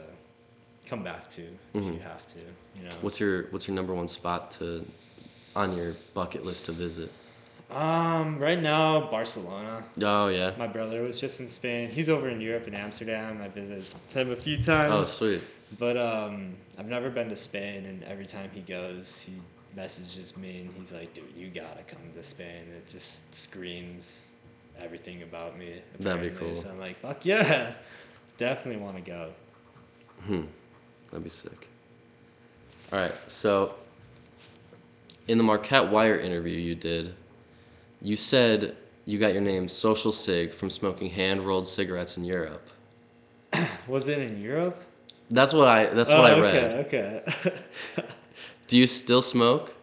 come 0.85 1.03
back 1.03 1.29
to 1.31 1.41
if 1.73 1.83
Mhm. 1.83 1.93
you 1.93 1.99
have 1.99 2.25
to. 2.33 2.39
You 2.39 2.83
know. 2.89 2.95
What's 3.01 3.19
your 3.19 3.43
What's 3.51 3.67
your 3.67 3.75
number 3.75 3.93
one 3.93 4.07
spot 4.07 4.51
to 4.59 4.85
on 5.55 5.75
your 5.75 5.95
bucket 6.13 6.45
list 6.45 6.65
to 6.65 6.71
visit? 6.73 7.11
Um, 7.71 8.39
right 8.39 8.59
now, 8.59 9.11
Barcelona. 9.11 9.83
Oh 10.01 10.27
yeah. 10.27 10.53
My 10.57 10.67
brother 10.67 11.03
was 11.03 11.19
just 11.19 11.39
in 11.39 11.47
Spain. 11.47 11.89
He's 11.89 12.09
over 12.09 12.29
in 12.29 12.41
Europe 12.41 12.67
in 12.67 12.73
Amsterdam. 12.73 13.39
I 13.43 13.47
visited 13.47 13.85
him 14.11 14.31
a 14.31 14.35
few 14.35 14.57
times. 14.57 14.93
Oh 14.93 15.05
sweet. 15.05 15.41
But 15.77 15.95
um, 15.97 16.53
I've 16.79 16.87
never 16.87 17.11
been 17.11 17.29
to 17.29 17.35
Spain, 17.35 17.85
and 17.85 18.03
every 18.05 18.25
time 18.25 18.49
he 18.53 18.61
goes, 18.61 19.21
he 19.21 19.33
messages 19.75 20.35
me 20.35 20.61
and 20.61 20.73
he's 20.79 20.91
like, 20.91 21.13
"Dude, 21.13 21.25
you 21.37 21.47
gotta 21.49 21.83
come 21.83 22.01
to 22.15 22.23
Spain." 22.23 22.63
It 22.75 22.89
just 22.89 23.33
screams 23.35 24.31
everything 24.81 25.21
about 25.21 25.57
me. 25.59 25.75
That'd 25.99 26.33
be 26.33 26.39
cool. 26.39 26.55
So 26.55 26.69
I'm 26.69 26.79
like, 26.79 26.97
"Fuck 26.97 27.23
yeah, 27.23 27.73
definitely 28.37 28.81
want 28.81 28.95
to 28.95 29.03
go." 29.03 29.29
Hmm. 30.25 30.45
That'd 31.11 31.23
be 31.23 31.29
sick. 31.29 31.67
All 32.91 32.99
right. 32.99 33.13
So, 33.27 33.75
in 35.27 35.37
the 35.37 35.43
Marquette 35.43 35.89
Wire 35.89 36.17
interview 36.17 36.57
you 36.57 36.73
did, 36.73 37.13
you 38.01 38.15
said 38.15 38.75
you 39.05 39.17
got 39.19 39.33
your 39.33 39.41
name 39.41 39.67
Social 39.67 40.11
Cig 40.11 40.53
from 40.53 40.69
smoking 40.69 41.09
hand 41.09 41.45
rolled 41.45 41.67
cigarettes 41.67 42.17
in 42.17 42.23
Europe. 42.23 42.69
Was 43.87 44.07
it 44.07 44.19
in 44.19 44.41
Europe? 44.41 44.81
That's 45.29 45.53
what 45.53 45.67
I. 45.67 45.85
That's 45.87 46.15
what 46.15 46.25
I 46.25 46.31
Oh, 46.31 46.39
read. 46.39 46.75
Okay, 46.85 46.85
okay. 46.85 47.23
Do 48.67 48.77
you 48.77 48.87
still 48.87 49.21
smoke? 49.21 49.73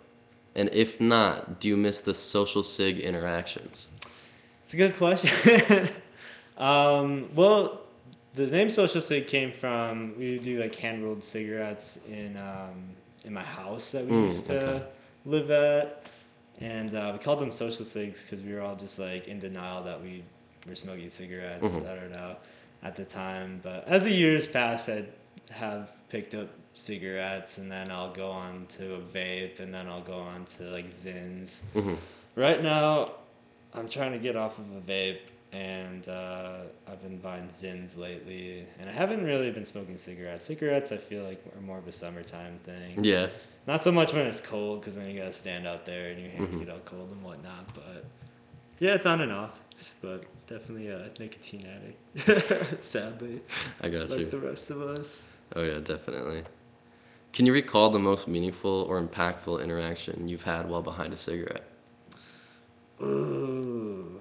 And 0.55 0.69
if 0.73 1.01
not, 1.01 1.61
do 1.61 1.69
you 1.69 1.77
miss 1.77 2.01
the 2.01 2.15
social 2.15 2.63
cig 2.63 2.99
interactions? 2.99 3.89
It's 4.63 4.75
a 4.75 4.77
good 4.77 4.97
question. 4.97 5.89
um, 6.59 7.29
well, 7.35 7.81
the 8.35 8.47
name 8.47 8.69
Social 8.71 9.01
Cig 9.01 9.27
came 9.27 9.53
from 9.53 10.15
we 10.19 10.33
would 10.33 10.43
do 10.43 10.61
like 10.61 10.75
hand 10.75 11.05
rolled 11.05 11.23
cigarettes 11.25 11.99
in 12.09 12.37
um, 12.37 12.75
in 13.25 13.33
my 13.33 13.43
house 13.43 13.93
that 13.93 14.05
we 14.05 14.13
Mm, 14.13 14.17
used 14.17 14.47
to 14.47 14.81
okay. 14.81 14.85
live 15.25 15.51
at, 15.51 16.07
and 16.61 16.95
uh, 16.95 17.11
we 17.13 17.19
called 17.19 17.41
them 17.41 17.53
Social 17.53 17.85
Cigs 17.85 18.25
because 18.25 18.45
we 18.45 18.53
were 18.55 18.61
all 18.63 18.77
just 18.77 18.99
like 18.99 19.29
in 19.29 19.39
denial 19.39 19.83
that 19.85 20.01
we 20.03 20.23
were 20.67 20.75
smoking 20.75 21.11
cigarettes. 21.11 21.75
Mhm. 21.75 21.91
I 21.91 21.95
don't 21.95 22.13
know 22.13 22.37
at 22.83 22.97
the 22.97 23.05
time, 23.05 23.61
but 23.63 23.87
as 23.89 24.05
the 24.05 24.13
years 24.13 24.47
passed, 24.47 24.89
I 24.89 25.05
have 25.51 25.91
picked 26.09 26.35
up 26.35 26.49
cigarettes, 26.75 27.59
and 27.59 27.71
then 27.71 27.91
I'll 27.91 28.13
go 28.13 28.31
on 28.31 28.67
to 28.77 28.95
a 28.95 28.99
vape, 29.01 29.61
and 29.61 29.73
then 29.73 29.87
I'll 29.89 30.03
go 30.03 30.19
on 30.19 30.45
to 30.57 30.65
like 30.65 30.91
Zyns. 30.91 31.63
hmm 31.73 31.95
Right 32.35 32.63
now, 32.63 33.13
I'm 33.73 33.89
trying 33.89 34.13
to 34.13 34.19
get 34.19 34.37
off 34.37 34.59
of 34.59 34.65
a 34.77 34.81
vape, 34.81 35.21
and 35.53 36.07
uh, 36.09 36.59
I've 36.87 37.03
been 37.03 37.19
buying 37.19 37.49
Zyns 37.49 37.99
lately, 37.99 38.65
and 38.79 38.89
I 38.91 38.93
haven't 38.93 39.25
really 39.25 39.51
been 39.51 39.65
smoking 39.65 39.97
cigarettes. 39.97 40.45
Cigarettes, 40.45 40.93
I 40.93 40.99
feel 40.99 41.25
like, 41.25 41.43
are 41.57 41.61
more 41.63 41.79
of 41.79 41.89
a 41.89 41.93
summertime 41.93 42.59
thing. 42.65 43.03
Yeah. 43.03 43.29
Not 43.67 43.83
so 43.83 43.91
much 43.93 44.13
when 44.13 44.27
it's 44.27 44.41
cold, 44.41 44.81
because 44.81 44.95
then 44.97 45.09
you 45.11 45.19
gotta 45.19 45.33
stand 45.33 45.67
out 45.67 45.85
there 45.87 46.11
and 46.11 46.21
your 46.21 46.31
hands 46.31 46.57
Mhm. 46.57 46.61
get 46.61 46.71
all 46.71 46.79
cold 46.81 47.11
and 47.11 47.23
whatnot. 47.23 47.75
But 47.75 48.05
yeah, 48.79 48.95
it's 48.95 49.07
on 49.07 49.21
and 49.21 49.33
off. 49.33 49.59
But 50.01 50.25
definitely 50.47 50.89
a 50.89 51.11
nicotine 51.19 51.67
addict, 51.67 52.85
sadly, 52.85 53.43
I 53.83 53.89
got 53.89 54.09
like 54.09 54.19
you. 54.21 54.27
the 54.31 54.39
rest 54.39 54.71
of 54.71 54.81
us. 54.83 55.29
Oh 55.55 55.63
yeah, 55.63 55.81
definitely. 55.81 56.45
Can 57.33 57.47
you 57.47 57.53
recall 57.53 57.91
the 57.91 57.99
most 57.99 58.27
meaningful 58.29 58.87
or 58.89 59.01
impactful 59.03 59.63
interaction 59.63 60.29
you've 60.29 60.43
had 60.45 60.69
while 60.69 60.83
behind 60.83 61.13
a 61.13 61.17
cigarette? 61.17 61.65
Ooh, 63.03 64.21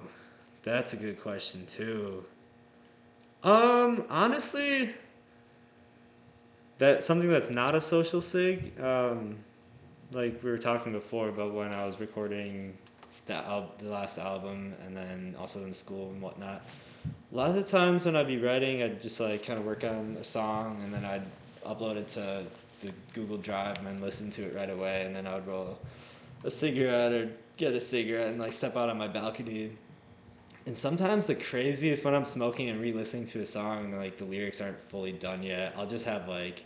that's 0.63 0.93
a 0.93 0.97
good 0.97 1.21
question 1.21 1.65
too. 1.67 2.25
Um, 3.43 4.05
honestly, 4.09 4.89
that 6.77 7.03
something 7.03 7.29
that's 7.29 7.49
not 7.49 7.75
a 7.75 7.81
social 7.81 8.21
cig. 8.21 8.79
Um, 8.79 9.37
like 10.11 10.41
we 10.43 10.51
were 10.51 10.57
talking 10.57 10.91
before 10.91 11.29
about 11.29 11.53
when 11.53 11.73
I 11.73 11.85
was 11.85 11.99
recording 11.99 12.77
that 13.27 13.45
al- 13.45 13.71
the 13.79 13.89
last 13.89 14.17
album, 14.17 14.73
and 14.85 14.95
then 14.95 15.35
also 15.39 15.63
in 15.63 15.73
school 15.73 16.09
and 16.09 16.21
whatnot. 16.21 16.63
A 17.31 17.35
lot 17.35 17.49
of 17.49 17.55
the 17.55 17.63
times 17.63 18.05
when 18.05 18.15
I'd 18.15 18.27
be 18.27 18.37
writing, 18.37 18.83
I'd 18.83 19.01
just 19.01 19.19
like 19.19 19.43
kind 19.45 19.59
of 19.59 19.65
work 19.65 19.83
on 19.83 20.17
a 20.19 20.23
song, 20.23 20.79
and 20.83 20.93
then 20.93 21.05
I'd 21.05 21.25
upload 21.65 21.95
it 21.95 22.07
to 22.09 22.43
the 22.81 22.91
Google 23.13 23.37
Drive, 23.37 23.77
and 23.79 23.87
then 23.87 24.01
listen 24.01 24.29
to 24.31 24.43
it 24.43 24.55
right 24.55 24.69
away, 24.69 25.03
and 25.05 25.15
then 25.15 25.25
I 25.25 25.35
would 25.35 25.47
roll 25.47 25.77
a 26.43 26.51
cigarette 26.51 27.11
or 27.11 27.29
get 27.57 27.73
a 27.73 27.79
cigarette 27.79 28.27
and 28.27 28.39
like 28.39 28.53
step 28.53 28.75
out 28.75 28.89
on 28.89 28.97
my 28.97 29.07
balcony. 29.07 29.63
And 29.65 29.77
sometimes 30.73 31.25
the 31.25 31.35
craziest 31.35 32.03
when 32.03 32.15
I'm 32.15 32.25
smoking 32.25 32.69
and 32.69 32.81
re-listening 32.81 33.27
to 33.27 33.41
a 33.41 33.45
song 33.45 33.85
and 33.85 33.97
like 33.97 34.17
the 34.17 34.25
lyrics 34.25 34.61
aren't 34.61 34.81
fully 34.89 35.11
done 35.11 35.43
yet, 35.43 35.73
I'll 35.77 35.85
just 35.85 36.05
have 36.05 36.27
like 36.27 36.63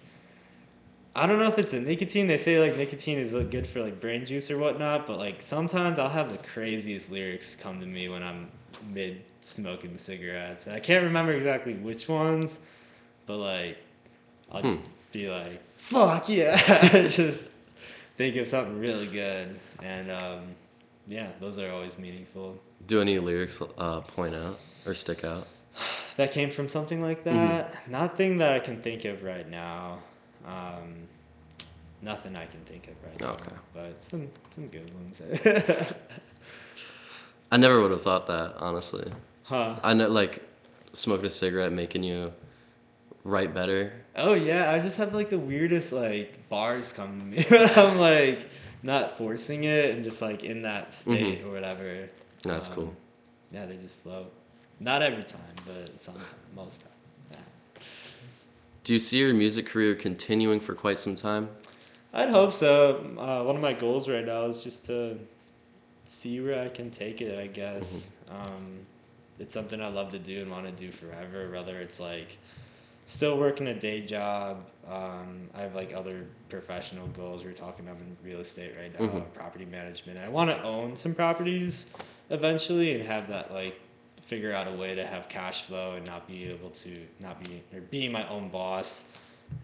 I 1.16 1.26
don't 1.26 1.40
know 1.40 1.48
if 1.48 1.58
it's 1.58 1.74
a 1.74 1.82
nicotine. 1.82 2.28
They 2.28 2.38
say 2.38 2.60
like 2.60 2.78
nicotine 2.78 3.18
is 3.18 3.34
like, 3.34 3.52
good 3.52 3.66
for 3.66 3.82
like 3.82 4.00
brain 4.00 4.26
juice 4.26 4.52
or 4.52 4.58
whatnot, 4.58 5.08
but 5.08 5.18
like 5.18 5.42
sometimes 5.42 6.00
I'll 6.00 6.08
have 6.08 6.32
the 6.32 6.38
craziest 6.38 7.12
lyrics 7.12 7.56
come 7.56 7.80
to 7.80 7.86
me 7.86 8.10
when 8.10 8.24
I'm 8.24 8.50
mid 8.94 9.22
smoking 9.42 9.98
cigarettes. 9.98 10.68
And 10.68 10.76
I 10.76 10.80
can't 10.80 11.04
remember 11.04 11.34
exactly 11.34 11.74
which 11.74 12.08
ones, 12.08 12.60
but 13.26 13.38
like 13.38 13.78
I'll 14.52 14.62
just 14.62 14.90
be 15.12 15.30
like, 15.30 15.62
"Fuck 15.78 16.30
yeah!" 16.30 16.58
just 17.10 17.52
think 18.18 18.36
of 18.36 18.48
something 18.48 18.80
really 18.80 19.08
good, 19.08 19.60
and 19.82 20.12
um, 20.12 20.44
yeah, 21.08 21.30
those 21.40 21.58
are 21.60 21.72
always 21.72 21.98
meaningful. 21.98 22.58
Do 22.90 23.00
any 23.02 23.20
lyrics 23.20 23.62
uh, 23.78 24.02
point 24.02 24.34
out 24.34 24.60
or 24.88 24.96
stick 24.96 25.24
out? 25.24 25.46
That 26.18 26.32
came 26.32 26.50
from 26.50 26.68
something 26.68 27.04
like 27.04 27.24
that. 27.24 27.88
Nothing 27.88 28.40
that 28.40 28.52
I 28.52 28.60
can 28.60 28.82
think 28.82 29.06
of 29.06 29.22
right 29.22 29.48
now. 29.48 30.00
Um, 30.44 31.08
nothing 32.02 32.36
I 32.36 32.48
can 32.48 32.62
think 32.62 32.88
of 32.88 32.96
right 33.06 33.22
now. 33.22 33.32
Okay. 33.34 33.56
But 33.76 34.02
some 34.02 34.28
some 34.56 34.68
good 34.70 34.92
ones. 34.96 35.22
I 37.52 37.58
never 37.58 37.80
would 37.80 37.92
have 37.92 38.02
thought 38.02 38.26
that, 38.26 38.56
honestly. 38.58 39.12
huh. 39.44 39.76
I 39.84 39.94
know, 39.94 40.08
like, 40.08 40.42
smoking 40.94 41.28
a 41.28 41.30
cigarette 41.30 41.72
making 41.72 42.02
you 42.02 42.34
write 43.24 43.54
better. 43.54 43.94
Oh 44.16 44.34
yeah, 44.34 44.72
I 44.72 44.80
just 44.80 44.98
have 44.98 45.14
like 45.14 45.30
the 45.30 45.38
weirdest 45.38 45.94
like 45.94 46.50
bars 46.50 46.92
come 46.92 47.20
to 47.20 47.26
me 47.26 47.46
I'm 47.76 48.00
like 48.00 48.50
not 48.82 49.16
forcing 49.16 49.66
it 49.66 49.94
and 49.94 50.04
just 50.04 50.24
like 50.24 50.44
in 50.44 50.64
that 50.64 50.96
state 50.96 51.44
or 51.44 51.52
whatever. 51.52 52.10
That's 52.44 52.68
Um, 52.70 52.74
cool. 52.76 52.96
Yeah, 53.52 53.66
they 53.66 53.76
just 53.78 54.00
float. 54.00 54.32
Not 54.80 55.02
every 55.02 55.24
time, 55.24 55.42
but 55.66 56.00
sometimes, 56.00 56.30
most 56.56 56.82
time. 56.82 56.92
Yeah. 57.32 57.82
Do 58.84 58.94
you 58.94 59.00
see 59.00 59.18
your 59.18 59.34
music 59.34 59.66
career 59.68 59.96
continuing 59.96 60.60
for 60.60 60.74
quite 60.74 61.00
some 61.00 61.16
time? 61.16 61.50
I'd 62.14 62.30
hope 62.30 62.52
so. 62.54 62.98
Uh, 63.18 63.44
one 63.44 63.56
of 63.56 63.62
my 63.62 63.74
goals 63.74 64.08
right 64.10 64.26
now 64.26 64.46
is 64.46 64.64
just 64.64 64.86
to 64.88 65.18
see 66.06 66.40
where 66.40 66.64
I 66.64 66.70
can 66.70 66.90
take 66.90 67.22
it. 67.22 67.38
I 67.38 67.48
guess 67.48 68.10
um, 68.30 68.80
it's 69.38 69.54
something 69.54 69.82
I 69.82 69.90
love 69.90 70.10
to 70.12 70.20
do 70.20 70.42
and 70.42 70.50
want 70.50 70.66
to 70.66 70.72
do 70.72 70.92
forever. 70.92 71.52
Whether 71.52 71.80
it's 71.82 72.00
like 72.00 72.38
still 73.06 73.38
working 73.38 73.68
a 73.68 73.74
day 73.78 74.02
job, 74.02 74.64
um, 74.90 75.50
I 75.54 75.62
have 75.62 75.76
like 75.76 75.94
other 75.94 76.26
professional 76.48 77.08
goals. 77.08 77.44
We're 77.44 77.52
talking 77.54 77.88
I'm 77.88 77.98
in 77.98 78.18
real 78.24 78.40
estate 78.40 78.74
right 78.80 78.98
now, 79.00 79.06
Mhm. 79.08 79.34
property 79.34 79.66
management. 79.66 80.18
I 80.20 80.30
want 80.30 80.50
to 80.50 80.62
own 80.64 80.96
some 80.96 81.14
properties 81.14 81.86
eventually 82.30 82.94
and 82.94 83.04
have 83.04 83.28
that 83.30 83.52
like 83.52 83.80
figure 84.22 84.54
out 84.54 84.68
a 84.68 84.72
way 84.72 84.94
to 84.94 85.06
have 85.06 85.28
cash 85.28 85.64
flow 85.64 85.96
and 85.96 86.06
not 86.06 86.28
be 86.28 86.50
able 86.50 86.70
to 86.70 86.94
not 87.20 87.44
be 87.44 87.64
or 87.74 87.82
being 87.82 88.12
my 88.12 88.28
own 88.28 88.50
boss 88.50 89.06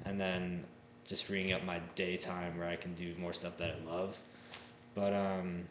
and 0.05 0.19
then 0.19 0.63
just 1.05 1.25
freeing 1.25 1.53
up 1.53 1.63
my 1.63 1.79
daytime 1.93 2.57
where 2.57 2.67
I 2.67 2.75
can 2.75 2.93
do 2.95 3.13
more 3.19 3.33
stuff 3.33 3.57
that 3.57 3.75
I 3.75 3.91
love. 3.91 4.17
But 4.95 5.13
um, 5.13 5.63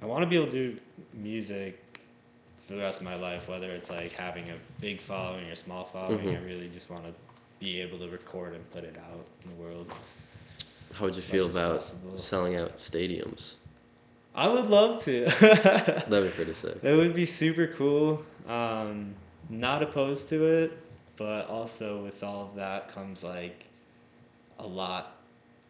I 0.00 0.06
want 0.06 0.22
to 0.22 0.28
be 0.28 0.36
able 0.36 0.46
to 0.46 0.52
do 0.52 0.80
music 1.14 2.00
for 2.66 2.74
the 2.74 2.80
rest 2.80 3.00
of 3.00 3.04
my 3.04 3.16
life, 3.16 3.48
whether 3.48 3.70
it's 3.70 3.90
like 3.90 4.12
having 4.12 4.50
a 4.50 4.56
big 4.80 5.00
following 5.00 5.50
or 5.50 5.54
small 5.54 5.84
following. 5.86 6.28
Mhm. 6.28 6.40
I 6.40 6.44
really 6.44 6.68
just 6.68 6.90
want 6.90 7.04
to 7.04 7.12
be 7.58 7.80
able 7.80 7.98
to 7.98 8.08
record 8.08 8.54
and 8.54 8.70
put 8.70 8.84
it 8.84 8.96
out 8.96 9.26
in 9.42 9.50
the 9.50 9.56
world. 9.56 9.92
How 10.92 11.06
would 11.06 11.16
you 11.16 11.22
feel 11.22 11.50
about 11.50 11.80
possible. 11.80 12.16
selling 12.16 12.56
out 12.56 12.76
stadiums? 12.76 13.54
I 14.34 14.48
would 14.48 14.66
love 14.66 15.02
to. 15.04 15.24
That'd 15.40 16.08
be 16.24 16.28
pretty 16.30 16.52
sick. 16.54 16.80
That 16.82 16.96
would 16.96 17.14
be 17.14 17.26
super 17.26 17.68
cool. 17.68 18.24
Um, 18.48 19.14
not 19.48 19.82
opposed 19.82 20.28
to 20.30 20.44
it, 20.44 20.72
but 21.16 21.48
also 21.48 22.02
with 22.02 22.22
all 22.24 22.42
of 22.48 22.54
that 22.56 22.92
comes 22.92 23.22
like 23.22 23.66
a 24.58 24.66
lot 24.66 25.16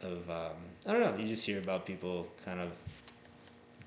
of 0.00 0.28
um, 0.30 0.56
I 0.86 0.92
don't 0.92 1.00
know. 1.00 1.16
You 1.20 1.26
just 1.28 1.44
hear 1.44 1.58
about 1.58 1.84
people 1.86 2.26
kind 2.44 2.60
of 2.60 2.70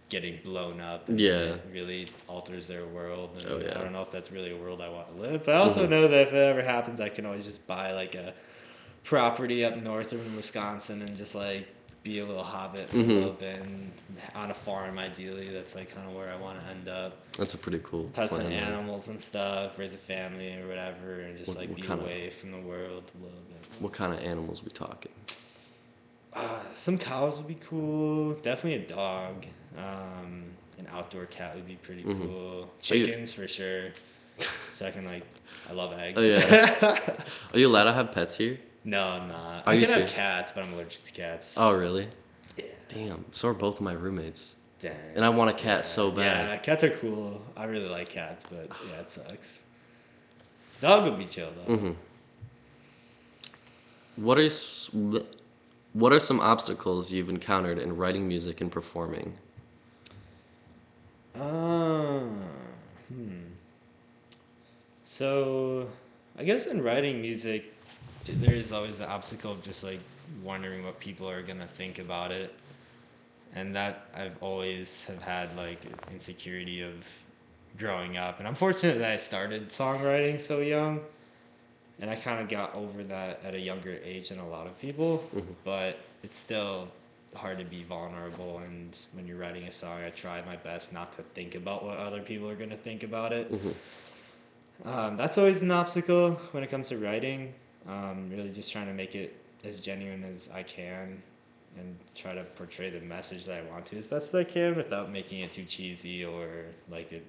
getting 0.10 0.40
blown 0.44 0.80
up. 0.80 1.10
and 1.10 1.20
Yeah. 1.20 1.40
it 1.56 1.62
really 1.74 2.08
alters 2.28 2.68
their 2.68 2.86
world. 2.86 3.38
And 3.38 3.48
Oh, 3.50 3.60
yeah. 3.60 3.78
I 3.80 3.84
don't 3.84 3.92
know 3.94 4.02
if 4.04 4.12
that's 4.12 4.32
really 4.32 4.52
a 4.52 4.56
world 4.58 4.80
I 4.82 4.90
want 4.90 5.14
to 5.16 5.22
live, 5.22 5.44
but 5.46 5.56
I 5.56 5.58
also 5.58 5.86
Mhm. 5.86 5.90
know 5.90 6.08
that 6.08 6.28
if 6.28 6.34
it 6.34 6.38
ever 6.38 6.62
happens, 6.62 7.02
I 7.02 7.10
can 7.10 7.26
always 7.26 7.46
just 7.46 7.68
buy 7.68 7.92
like 7.92 8.16
a 8.16 8.34
property 9.04 9.66
up 9.66 9.76
north 9.78 10.14
in 10.14 10.36
Wisconsin 10.36 11.02
and 11.02 11.18
just 11.18 11.36
like 11.36 11.68
be 12.08 12.20
a 12.20 12.26
little 12.26 12.44
hobbit 12.44 12.90
Mhm. 12.92 13.10
a 13.10 13.14
little 13.14 13.32
bit 13.34 13.60
and 13.60 13.92
on 14.34 14.50
a 14.50 14.54
farm 14.54 14.98
ideally 14.98 15.50
that's 15.50 15.76
like 15.76 15.94
kind 15.94 16.08
of 16.08 16.16
where 16.16 16.32
I 16.32 16.38
want 16.38 16.58
to 16.62 16.66
end 16.72 16.88
up 16.88 17.12
That's 17.34 17.54
a 17.54 17.58
pretty 17.58 17.80
cool 17.84 18.10
have 18.16 18.30
some 18.30 18.42
animals 18.52 19.10
and 19.10 19.20
stuff 19.22 19.78
raise 19.78 19.94
a 19.94 19.98
family 19.98 20.56
or 20.58 20.68
whatever 20.68 21.20
and 21.20 21.38
just 21.38 21.50
What- 21.50 21.58
like 21.58 21.70
what 21.70 21.82
be 21.82 21.88
away 21.88 22.30
from 22.30 22.52
the 22.52 22.60
world 22.62 23.12
a 23.20 23.24
little 23.24 23.42
bit 23.50 23.82
What 23.82 23.92
kind 23.94 24.14
of 24.14 24.20
animals 24.22 24.64
we 24.64 24.70
talking? 24.72 25.12
uh, 26.34 26.60
some 26.74 26.98
cows 26.98 27.40
would 27.40 27.48
be 27.48 27.56
cool 27.56 28.34
definitely 28.36 28.84
a 28.84 28.88
dog 28.88 29.46
um, 29.78 30.46
an 30.80 30.88
outdoor 30.92 31.26
cat 31.26 31.56
would 31.56 31.68
be 31.68 31.76
pretty 31.76 32.04
Mhm. 32.04 32.22
cool 32.22 32.72
Are 32.92 32.96
you- 32.96 33.06
chickens 33.06 33.34
for 33.34 33.48
sure 33.48 33.90
so 34.72 34.86
I 34.88 34.92
can 34.92 35.06
like 35.06 35.24
I 35.70 35.74
love 35.74 35.92
eggs 36.00 36.18
Oh, 36.20 36.22
yeah. 36.22 37.00
Are 37.54 37.60
you 37.60 37.68
allowed 37.68 37.86
to 37.86 37.94
have 37.94 38.12
pets 38.14 38.36
here? 38.38 38.58
No 38.88 39.04
I'm 39.10 39.28
not 39.28 39.68
Are 39.68 39.74
I 39.74 39.76
you 39.76 39.86
can 39.86 40.00
have 40.00 40.10
cats 40.10 40.52
but 40.56 40.64
I'm 40.64 40.74
allergic 40.74 41.04
to 41.04 41.12
cats 41.12 41.56
Oh, 41.58 41.74
really? 41.74 42.08
yeah 42.58 42.64
Damn. 42.90 43.26
So 43.34 43.50
are 43.50 43.54
both 43.54 43.76
of 43.76 43.82
my 43.82 43.92
roommates. 43.94 44.56
Dang. 44.80 44.94
And 45.16 45.26
I 45.26 45.30
want 45.30 45.50
a 45.50 45.54
cat 45.54 45.86
so 45.86 46.10
bad. 46.10 46.48
Yeah, 46.50 46.58
cats 46.58 46.84
are 46.86 46.90
cool. 46.92 47.42
I 47.58 47.66
really 47.66 47.90
like 47.90 48.08
cats, 48.10 48.46
but 48.50 48.70
yeah, 48.90 49.02
it 49.02 49.12
sucks. 49.12 49.64
Dog 50.80 51.04
would 51.04 51.20
be 51.20 51.26
chill 51.26 51.50
though. 51.68 51.76
hmm 51.76 51.92
What 54.16 54.38
are 54.38 54.46
s- 54.46 54.90
what 55.94 56.14
are 56.14 56.20
some 56.20 56.40
obstacles 56.40 57.12
you've 57.12 57.30
encountered 57.30 57.78
in 57.80 57.98
writing 57.98 58.28
music 58.28 58.62
and 58.62 58.72
performing? 58.72 59.34
Ah, 61.36 62.20
hmm. 63.10 63.42
So, 65.04 65.90
I 66.38 66.44
guess 66.44 66.68
in 66.68 66.82
writing 66.82 67.22
music, 67.22 67.74
there 68.28 68.56
is 68.56 68.72
always 68.74 68.98
the 69.00 69.10
obstacle 69.10 69.52
of 69.52 69.62
just 69.64 69.84
like 69.84 70.00
wondering 70.44 70.84
what 70.86 71.00
people 71.00 71.30
are 71.30 71.42
gonna 71.42 71.68
think 71.68 72.00
about 72.00 72.32
it, 72.32 72.54
and 73.56 73.76
that 73.76 74.08
I've 74.16 74.42
always 74.42 75.06
have 75.06 75.22
had 75.22 75.56
like 75.56 75.80
insecurity 76.12 76.82
of 76.82 76.94
growing 77.78 78.18
up, 78.18 78.40
and 78.40 78.48
I'm 78.48 78.56
fortunate 78.56 78.98
that 79.00 79.12
I 79.12 79.18
started 79.18 79.70
songwriting 79.70 80.40
so 80.42 80.60
young, 80.60 81.00
and 82.02 82.10
I 82.10 82.16
kind 82.16 82.42
of 82.42 82.50
got 82.50 82.74
over 82.76 83.04
that 83.04 83.40
at 83.44 83.54
a 83.56 83.60
younger 83.60 83.98
age 84.04 84.30
than 84.30 84.40
a 84.40 84.48
lot 84.48 84.68
of 84.68 84.80
people. 84.82 85.24
But 85.64 86.00
it's 86.24 86.38
still 86.38 86.88
hard 87.36 87.60
to 87.60 87.66
be 87.66 87.84
vulnerable, 87.84 88.60
and 88.66 88.98
when 89.14 89.28
you're 89.28 89.38
writing 89.38 89.64
a 89.66 89.72
song, 89.72 90.02
I 90.04 90.10
try 90.10 90.42
my 90.46 90.56
best 90.58 90.92
not 90.92 91.14
to 91.14 91.22
think 91.22 91.56
about 91.56 91.86
what 91.86 91.98
other 91.98 92.22
people 92.22 92.50
are 92.50 92.56
gonna 92.56 92.76
think 92.76 93.04
about 93.04 93.32
it. 93.32 93.52
Um, 94.86 95.18
that's 95.18 95.38
always 95.38 95.62
an 95.62 95.72
obstacle 95.72 96.32
when 96.52 96.64
it 96.64 96.70
comes 96.70 96.90
to 96.90 96.98
writing. 96.98 97.54
Um, 97.88 98.30
really, 98.30 98.50
just 98.50 98.72
trying 98.72 98.88
to 98.88 98.94
make 98.94 99.16
it 99.16 99.36
as 99.64 99.80
genuine 99.80 100.24
as 100.24 100.50
I 100.54 100.64
can, 100.64 101.22
and 101.78 101.98
try 102.16 102.34
to 102.34 102.44
portray 102.44 102.90
the 102.90 103.00
message 103.02 103.46
that 103.46 103.60
I 103.60 103.72
want 103.72 103.86
to 103.88 103.98
as 103.98 104.06
best 104.06 104.30
as 104.30 104.36
I 104.36 104.44
can 104.44 104.76
without 104.76 105.12
making 105.12 105.42
it 105.42 105.52
too 105.52 105.64
cheesy 105.64 106.26
or 106.26 106.66
like 106.90 107.12
it 107.12 107.26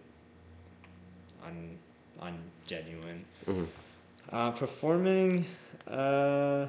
un 1.47 1.79
ungenuine. 2.21 3.23
Mhm. 3.47 3.67
Uh, 4.31 4.50
performing, 4.50 5.45
uh, 5.87 6.67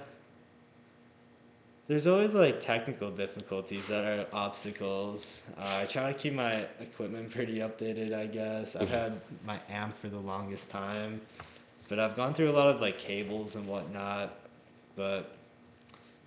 there's 1.87 2.05
always 2.05 2.35
like 2.35 2.59
technical 2.59 3.09
difficulties 3.09 3.87
that 3.87 4.05
are 4.05 4.27
obstacles. 4.31 5.41
Uh, 5.57 5.79
I 5.81 5.85
try 5.85 6.13
to 6.13 6.17
keep 6.17 6.33
my 6.33 6.67
equipment 6.79 7.31
pretty 7.31 7.57
updated, 7.57 8.13
I 8.13 8.27
guess. 8.27 8.75
I've 8.75 8.89
had 8.89 9.19
my 9.43 9.59
amp 9.69 9.97
for 9.97 10.07
the 10.07 10.19
longest 10.19 10.69
time, 10.69 11.19
but 11.89 11.99
I've 11.99 12.15
gone 12.15 12.33
through 12.33 12.49
a 12.51 12.53
lot 12.53 12.67
of 12.73 12.79
like 12.79 12.97
cables 12.97 13.55
and 13.55 13.67
whatnot. 13.67 14.33
But 14.95 15.35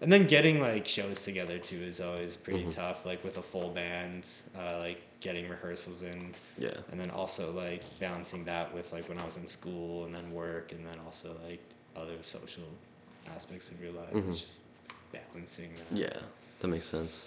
and 0.00 0.12
then 0.12 0.26
getting 0.26 0.60
like 0.60 0.86
shows 0.86 1.24
together 1.24 1.58
too 1.58 1.76
is 1.76 2.00
always 2.00 2.36
pretty 2.36 2.64
Mhm. 2.64 2.74
tough. 2.74 3.06
Like 3.06 3.22
with 3.24 3.38
a 3.38 3.42
full 3.42 3.70
band, 3.70 4.28
uh, 4.58 4.78
like 4.80 5.00
getting 5.20 5.48
rehearsals 5.48 6.02
in, 6.02 6.34
Yeah. 6.58 6.74
and 6.90 7.00
then 7.00 7.10
also 7.10 7.52
like 7.52 7.82
balancing 8.00 8.44
that 8.46 8.74
with 8.74 8.92
like 8.92 9.08
when 9.08 9.18
I 9.18 9.24
was 9.24 9.36
in 9.36 9.46
school 9.46 10.04
and 10.04 10.14
then 10.14 10.32
work, 10.32 10.72
and 10.72 10.84
then 10.84 10.98
also 11.06 11.36
like 11.48 11.60
other 11.96 12.16
social 12.22 12.64
aspects 13.34 13.70
of 13.70 13.80
your 13.80 13.92
life. 13.92 14.12
Mhm. 14.12 14.28
It's 14.30 14.40
just 14.40 14.60
balancing 15.12 15.70
that. 15.90 15.96
Yeah, 15.96 16.18
that 16.60 16.68
makes 16.68 16.86
sense. 16.86 17.24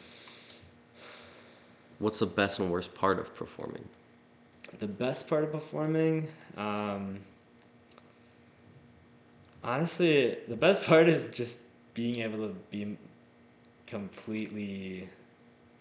What's 2.00 2.20
the 2.20 2.26
best 2.26 2.60
and 2.60 2.70
worst 2.72 2.94
part 2.94 3.20
of 3.20 3.34
performing? 3.36 3.88
The 4.80 4.88
best 4.88 5.30
part 5.30 5.46
of 5.46 5.52
performing, 5.54 6.28
um, 6.58 7.20
honestly, 9.66 10.38
the 10.48 10.58
best 10.58 10.84
part 10.88 11.10
is 11.10 11.30
just 11.30 11.62
being 11.96 12.22
able 12.22 12.48
to 12.50 12.56
be 12.72 12.98
completely 13.88 15.10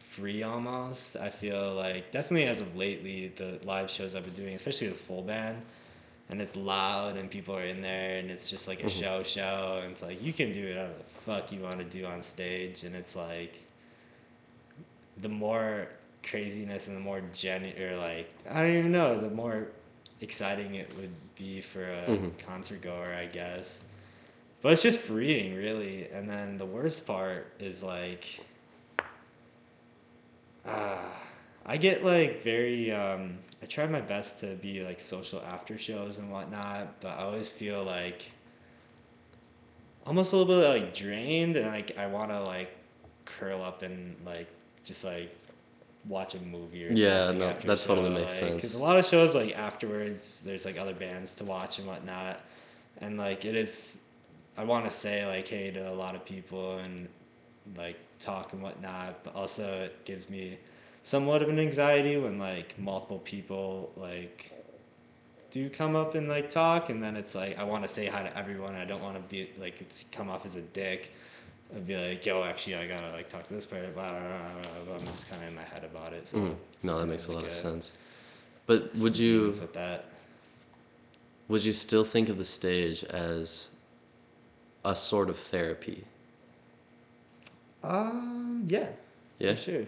free 0.00 0.42
almost. 0.42 1.16
I 1.16 1.30
feel 1.30 1.74
like 1.74 2.12
definitely 2.12 2.46
as 2.46 2.60
of 2.60 2.76
lately, 2.76 3.28
the 3.36 3.60
live 3.64 3.90
shows 3.90 4.16
I've 4.16 4.24
been 4.24 4.34
doing, 4.34 4.54
especially 4.54 4.88
with 4.88 4.98
full 4.98 5.22
band, 5.22 5.62
and 6.30 6.40
it's 6.42 6.56
loud 6.56 7.16
and 7.16 7.30
people 7.30 7.56
are 7.56 7.64
in 7.64 7.82
there 7.82 8.18
and 8.18 8.30
it's 8.30 8.48
just 8.50 8.68
like 8.68 8.80
a 8.80 8.88
Mhm. 8.88 8.90
show 8.90 9.22
show 9.22 9.80
and 9.82 9.92
it's 9.92 10.02
like 10.02 10.22
you 10.22 10.32
can 10.32 10.52
do 10.52 10.68
whatever 10.68 10.92
the 10.98 11.04
fuck 11.04 11.52
you 11.52 11.60
want 11.62 11.78
to 11.80 11.84
do 11.84 12.06
on 12.06 12.22
stage 12.22 12.84
and 12.84 12.96
it's 12.96 13.16
like 13.16 13.64
the 15.20 15.28
more 15.28 15.88
craziness 16.22 16.88
and 16.88 16.96
the 16.96 17.00
more 17.00 17.22
gen 17.34 17.72
or 17.80 17.96
like 17.96 18.30
I 18.50 18.62
don't 18.62 18.72
even 18.72 18.92
know, 18.92 19.18
the 19.20 19.30
more 19.30 19.68
exciting 20.20 20.74
it 20.74 20.92
would 20.96 21.10
be 21.36 21.60
for 21.60 21.84
a 21.84 22.08
Mhm. 22.08 22.32
concert 22.38 22.82
goer, 22.82 23.14
I 23.14 23.26
guess. 23.26 23.82
But 24.62 24.72
it's 24.72 24.82
just 24.82 24.98
freeing, 24.98 25.54
really. 25.56 26.08
And 26.10 26.28
then 26.28 26.56
the 26.58 26.66
worst 26.66 27.06
part 27.06 27.52
is 27.58 27.82
like, 27.82 28.40
ah, 30.66 31.20
I 31.66 31.76
get 31.76 32.04
like 32.04 32.42
very. 32.42 32.90
Um, 32.92 33.38
I 33.62 33.66
try 33.66 33.86
my 33.86 34.00
best 34.00 34.40
to 34.40 34.54
be 34.56 34.82
like 34.84 35.00
social 35.00 35.40
after 35.42 35.78
shows 35.78 36.18
and 36.18 36.30
whatnot, 36.30 37.00
but 37.00 37.18
I 37.18 37.22
always 37.22 37.48
feel 37.50 37.82
like 37.84 38.24
almost 40.06 40.32
a 40.32 40.36
little 40.36 40.54
bit 40.60 40.68
like 40.68 40.94
drained, 40.94 41.56
and 41.56 41.66
like 41.66 41.98
I 41.98 42.06
want 42.06 42.30
to 42.30 42.40
like 42.42 42.70
curl 43.24 43.62
up 43.62 43.82
and 43.82 44.16
like 44.24 44.48
just 44.84 45.04
like 45.04 45.34
watch 46.08 46.34
a 46.34 46.40
movie 46.40 46.86
or 46.86 46.94
Yeah, 46.94 47.18
something 47.20 47.38
no, 47.38 47.52
that 47.64 47.80
totally 47.82 48.10
show, 48.10 48.10
makes 48.10 48.32
like, 48.32 48.32
sense. 48.34 48.54
Because 48.54 48.74
a 48.74 48.78
lot 48.82 48.98
of 48.98 49.06
shows 49.06 49.34
like 49.34 49.56
afterwards, 49.56 50.42
there's 50.44 50.64
like 50.64 50.78
other 50.78 50.94
bands 50.94 51.34
to 51.36 51.44
watch 51.44 51.78
and 51.78 51.86
whatnot, 51.86 52.40
and 52.98 53.16
like 53.18 53.44
it 53.44 53.54
is. 53.54 54.02
I 54.56 54.64
want 54.64 54.84
to 54.86 54.90
say 54.90 55.26
like 55.26 55.48
hey 55.48 55.70
to 55.72 55.90
a 55.90 55.94
lot 55.94 56.14
of 56.14 56.24
people 56.24 56.78
and 56.78 57.08
like 57.76 57.98
talk 58.18 58.52
and 58.52 58.62
whatnot, 58.62 59.24
but 59.24 59.34
also 59.34 59.82
it 59.84 60.04
gives 60.04 60.28
me 60.30 60.58
somewhat 61.02 61.42
of 61.42 61.48
an 61.48 61.58
anxiety 61.58 62.16
when 62.16 62.38
like 62.38 62.78
multiple 62.78 63.18
people 63.20 63.92
like 63.96 64.52
do 65.50 65.68
come 65.70 65.94
up 65.96 66.14
and 66.14 66.28
like 66.28 66.50
talk 66.50 66.90
and 66.90 67.02
then 67.02 67.16
it's 67.16 67.34
like 67.34 67.58
I 67.58 67.64
want 67.64 67.82
to 67.82 67.88
say 67.88 68.06
hi 68.06 68.22
to 68.22 68.36
everyone. 68.36 68.74
I 68.74 68.84
don't 68.84 69.02
want 69.02 69.16
to 69.16 69.22
be 69.22 69.50
like 69.58 69.80
it's 69.80 70.04
come 70.12 70.28
off 70.30 70.44
as 70.44 70.56
a 70.56 70.62
dick. 70.62 71.10
I'd 71.74 71.86
be 71.86 71.96
like, 71.96 72.24
yo, 72.24 72.42
actually, 72.44 72.76
I 72.76 72.86
gotta 72.86 73.10
like 73.12 73.28
talk 73.28 73.44
to 73.44 73.54
this 73.54 73.66
person. 73.66 73.92
Blah, 73.92 74.10
blah, 74.10 74.20
blah, 74.20 74.84
blah. 74.86 74.94
I'm 74.96 75.06
just 75.06 75.28
kind 75.28 75.42
of 75.42 75.48
in 75.48 75.54
my 75.54 75.62
head 75.62 75.84
about 75.84 76.12
it. 76.12 76.26
So 76.26 76.38
it's 76.74 76.84
No, 76.84 76.98
that 76.98 77.06
makes 77.06 77.26
a 77.28 77.32
like 77.32 77.36
lot 77.36 77.44
of 77.44 77.52
sense. 77.52 77.92
But 78.66 78.94
would 78.96 79.16
you 79.18 79.60
with 79.60 79.72
that? 79.74 80.06
would 81.48 81.64
you 81.64 81.72
still 81.72 82.04
think 82.04 82.28
of 82.28 82.38
the 82.38 82.44
stage 82.44 83.04
as 83.04 83.68
a 84.84 84.94
sort 84.96 85.28
of 85.30 85.38
therapy? 85.38 86.04
Um, 87.82 88.64
yeah, 88.66 88.88
Yeah. 89.38 89.52
for 89.52 89.56
sure. 89.56 89.84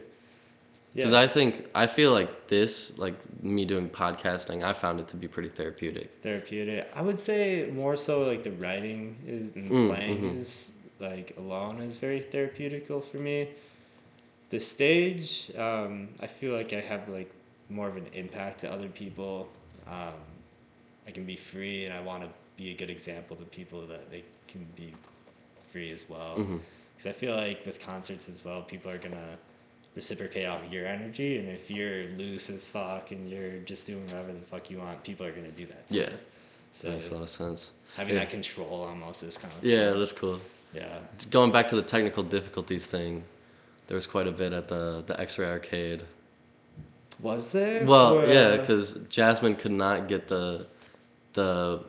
Because 0.97 1.13
yeah. 1.13 1.21
I 1.21 1.27
think 1.27 1.69
I 1.75 1.87
feel 1.87 2.13
like 2.13 2.49
this, 2.49 2.97
like 2.99 3.15
me 3.43 3.65
doing 3.65 3.89
podcasting, 3.89 4.63
I 4.65 4.73
found 4.73 5.01
it 5.01 5.09
to 5.09 5.17
be 5.17 5.29
pretty 5.29 5.49
therapeutic. 5.49 6.11
therapeutic. 6.23 6.89
I 6.95 7.03
would 7.03 7.19
say 7.19 7.71
more 7.73 7.97
so 7.97 8.23
like 8.23 8.43
the 8.43 8.53
writing 8.53 9.17
is 9.27 9.55
and 9.57 9.71
Mm, 9.71 9.87
playing 9.87 10.19
mhm. 10.23 10.41
is 10.41 10.73
like 11.01 11.35
alone 11.39 11.81
is 11.81 11.97
very 11.97 12.21
therapeutical 12.21 13.05
for 13.05 13.19
me. 13.19 13.49
The 14.51 14.61
stage, 14.61 15.51
um, 15.59 16.09
I 16.21 16.27
feel 16.27 16.55
like 16.55 16.73
I 16.73 16.81
have 16.81 17.09
like 17.09 17.31
more 17.69 17.89
of 17.89 17.97
an 17.97 18.07
impact 18.15 18.61
to 18.61 18.71
other 18.73 18.89
people. 18.89 19.49
Um, 19.89 20.15
I 21.07 21.11
can 21.11 21.25
be 21.25 21.37
free, 21.37 21.85
and 21.85 21.95
I 21.95 22.01
want 22.01 22.23
to 22.23 22.29
be 22.57 22.71
a 22.71 22.75
good 22.75 22.91
example 22.91 23.37
to 23.37 23.45
people 23.45 23.87
that 23.87 24.11
they 24.11 24.23
can 24.49 24.65
be 24.77 24.93
free 25.73 25.91
as 25.93 26.05
well. 26.09 26.37
Because 26.97 27.07
I 27.11 27.13
feel 27.13 27.35
like 27.37 27.65
with 27.67 27.81
concerts 27.81 28.29
as 28.29 28.45
well, 28.45 28.63
people 28.63 28.91
are 28.91 28.99
gonna 28.99 29.37
reciprocate 29.95 30.47
off 30.47 30.61
your 30.71 30.87
energy, 30.87 31.39
and 31.39 31.49
if 31.49 31.71
you're 31.71 32.05
loose 32.19 32.51
as 32.51 32.69
fuck 32.69 33.11
and 33.11 33.29
you're 33.31 33.59
just 33.65 33.87
doing 33.87 34.05
whatever 34.07 34.33
the 34.33 34.39
fuck 34.41 34.71
you 34.71 34.79
want, 34.79 35.03
people 35.05 35.27
are 35.27 35.33
gonna 35.33 35.49
do 35.51 35.67
that. 35.67 35.89
too. 35.89 35.97
Yeah. 35.99 36.09
So 36.73 36.91
Makes 36.91 37.11
a 37.11 37.15
lot 37.15 37.23
of 37.23 37.31
sense. 37.31 37.71
having 37.97 38.15
Yeah. 38.15 38.21
that 38.21 38.31
control 38.31 38.85
almost 38.85 39.23
is 39.23 39.37
kind 39.39 39.53
of 39.55 39.65
Yeah, 39.65 39.91
cool. 39.91 39.99
that's 40.01 40.13
cool. 40.13 40.41
Yeah. 40.75 40.99
Going 41.31 41.51
back 41.53 41.69
to 41.69 41.77
the 41.77 41.83
technical 41.83 42.23
difficulties 42.23 42.87
thing, 42.87 43.23
there 43.87 43.95
was 43.95 44.07
quite 44.07 44.27
a 44.27 44.33
bit 44.33 44.53
at 44.53 44.69
the 44.69 45.03
the 45.07 45.19
X-ray 45.21 45.47
arcade. 45.47 46.03
Was 47.21 47.51
there? 47.51 47.85
Well, 47.85 48.19
Or, 48.19 48.27
yeah, 48.27 48.57
because 48.57 48.95
Jasmine 49.09 49.57
could 49.57 49.73
not 49.73 50.07
get 50.09 50.29
the 50.29 50.67
the 51.33 51.81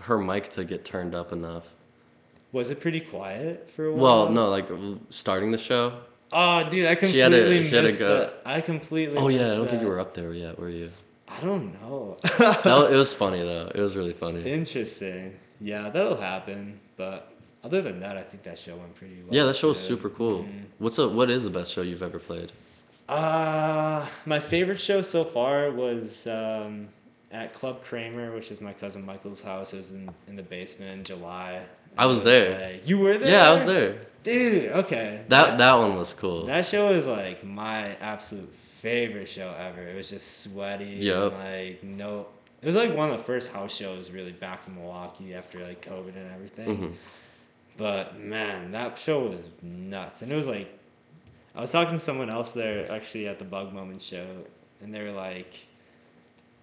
her 0.00 0.18
mic 0.18 0.48
to 0.50 0.64
get 0.64 0.84
turned 0.84 1.14
up 1.14 1.32
enough. 1.32 1.66
was 2.52 2.70
it 2.70 2.80
pretty 2.80 3.00
quiet 3.00 3.70
for 3.74 3.86
a 3.86 3.92
while? 3.92 4.02
Well, 4.24 4.30
no, 4.30 4.48
like 4.48 4.66
starting 5.10 5.50
the 5.50 5.58
show. 5.58 5.92
Oh, 6.32 6.68
dude, 6.70 6.86
I 6.86 6.94
She 6.94 7.18
had 7.18 7.32
completely 7.32 7.64
she 7.68 7.74
had 7.74 7.80
to 7.82 7.88
missed 7.88 7.98
go- 7.98 8.18
that. 8.20 8.34
I 8.46 8.60
completely. 8.60 9.18
Oh 9.18 9.28
yeah, 9.28 9.52
I 9.52 9.56
don't 9.56 9.68
think 9.68 9.82
you 9.82 9.88
were 9.88 9.98
up 10.00 10.14
there 10.14 10.32
yet, 10.32 10.58
were 10.58 10.68
you? 10.70 10.90
I 11.28 11.40
don't 11.40 11.72
know. 11.82 12.16
That, 12.38 12.64
it 12.92 12.96
was 12.96 13.12
funny 13.14 13.40
though. 13.42 13.70
It 13.74 13.80
was 13.80 13.96
really 13.96 14.12
funny. 14.12 14.42
Interesting. 14.42 15.34
Yeah, 15.60 15.90
that'll 15.90 16.16
happen. 16.16 16.78
But 17.00 17.32
other 17.64 17.80
than 17.80 17.98
that, 18.00 18.18
I 18.18 18.22
think 18.22 18.42
that 18.42 18.58
show 18.58 18.76
went 18.76 18.94
pretty 18.94 19.22
well. 19.22 19.34
Yeah, 19.34 19.44
that 19.44 19.56
show 19.56 19.68
was 19.68 19.80
super 19.80 20.10
cool. 20.10 20.40
Mhm. 20.44 20.64
What's 20.78 20.98
a 20.98 21.08
what 21.08 21.30
is 21.30 21.44
the 21.44 21.50
best 21.58 21.72
show 21.72 21.80
you've 21.80 22.02
ever 22.02 22.18
played? 22.18 22.52
Uh, 23.08 24.04
my 24.26 24.38
favorite 24.38 24.78
show 24.78 25.00
so 25.00 25.24
far 25.24 25.70
was 25.70 26.26
um, 26.26 26.88
at 27.32 27.54
Club 27.54 27.82
Kramer, 27.82 28.32
which 28.34 28.50
is 28.50 28.60
my 28.60 28.74
cousin 28.74 29.04
Michael's 29.04 29.40
house. 29.40 29.72
It 29.72 29.78
was 29.78 29.92
in, 29.92 30.10
in 30.28 30.36
the 30.36 30.42
basement 30.42 30.92
in 30.92 31.02
July. 31.04 31.60
I 31.96 32.04
was 32.06 32.22
there. 32.22 32.72
like- 32.74 32.86
you 32.88 32.98
were 32.98 33.16
there? 33.18 33.30
Yeah, 33.32 33.48
I 33.48 33.52
was 33.52 33.64
there. 33.64 33.96
Dude, 34.22 34.72
okay. 34.72 35.24
That 35.28 35.56
that 35.56 35.74
one 35.74 35.96
was 35.96 36.12
cool. 36.12 36.44
That 36.46 36.66
show 36.66 36.88
is 36.90 37.06
like 37.06 37.42
my 37.42 37.96
absolute 38.02 38.52
favorite 38.54 39.26
show 39.28 39.54
ever. 39.58 39.82
It 39.88 39.96
was 39.96 40.10
just 40.10 40.42
sweaty. 40.42 41.10
And, 41.10 41.32
like 41.32 41.82
no, 41.82 42.26
it 42.62 42.66
was 42.66 42.76
like 42.76 42.94
one 42.94 43.10
of 43.10 43.18
the 43.18 43.24
first 43.24 43.52
house 43.52 43.74
shows 43.74 44.10
really 44.10 44.32
back 44.32 44.62
in 44.66 44.74
Milwaukee 44.74 45.34
after 45.34 45.58
like 45.60 45.84
COVID 45.84 46.14
and 46.16 46.30
everything. 46.34 46.76
Mhm. 46.78 46.92
But 47.76 48.18
man, 48.20 48.72
that 48.72 48.98
show 48.98 49.20
was 49.28 49.48
nuts, 49.62 50.22
and 50.22 50.30
it 50.30 50.34
was 50.34 50.48
like, 50.48 50.68
I 51.54 51.60
was 51.62 51.72
talking 51.72 51.94
to 51.94 52.00
someone 52.00 52.28
else 52.30 52.52
there 52.52 52.90
actually 52.92 53.26
at 53.28 53.38
the 53.38 53.44
Bug 53.44 53.72
Moment 53.72 54.02
show, 54.02 54.26
and 54.82 54.94
they 54.94 55.02
were 55.02 55.12
like, 55.12 55.66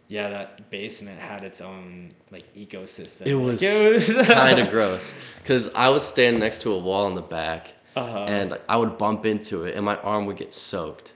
yeah, 0.10 0.30
that 0.30 0.70
basement 0.70 1.20
had 1.20 1.44
its 1.44 1.60
own 1.60 2.12
like 2.32 2.46
ecosystem. 2.56 3.26
It 3.28 3.36
Like, 3.36 3.46
was 3.46 3.62
was 4.18 4.28
kind 4.28 4.60
of 4.60 4.70
gross 4.70 5.16
because 5.42 5.74
I 5.74 5.90
was 5.90 6.08
standing 6.08 6.40
next 6.40 6.62
to 6.62 6.72
a 6.74 6.78
wall 6.78 7.08
in 7.08 7.16
the 7.16 7.22
back, 7.22 7.70
Uh-huh. 7.96 8.26
and 8.28 8.58
I 8.70 8.78
would 8.78 8.98
bump 8.98 9.26
into 9.26 9.66
it, 9.66 9.76
and 9.76 9.84
my 9.84 9.96
arm 9.98 10.28
would 10.28 10.38
get 10.38 10.54
soaked. 10.54 11.14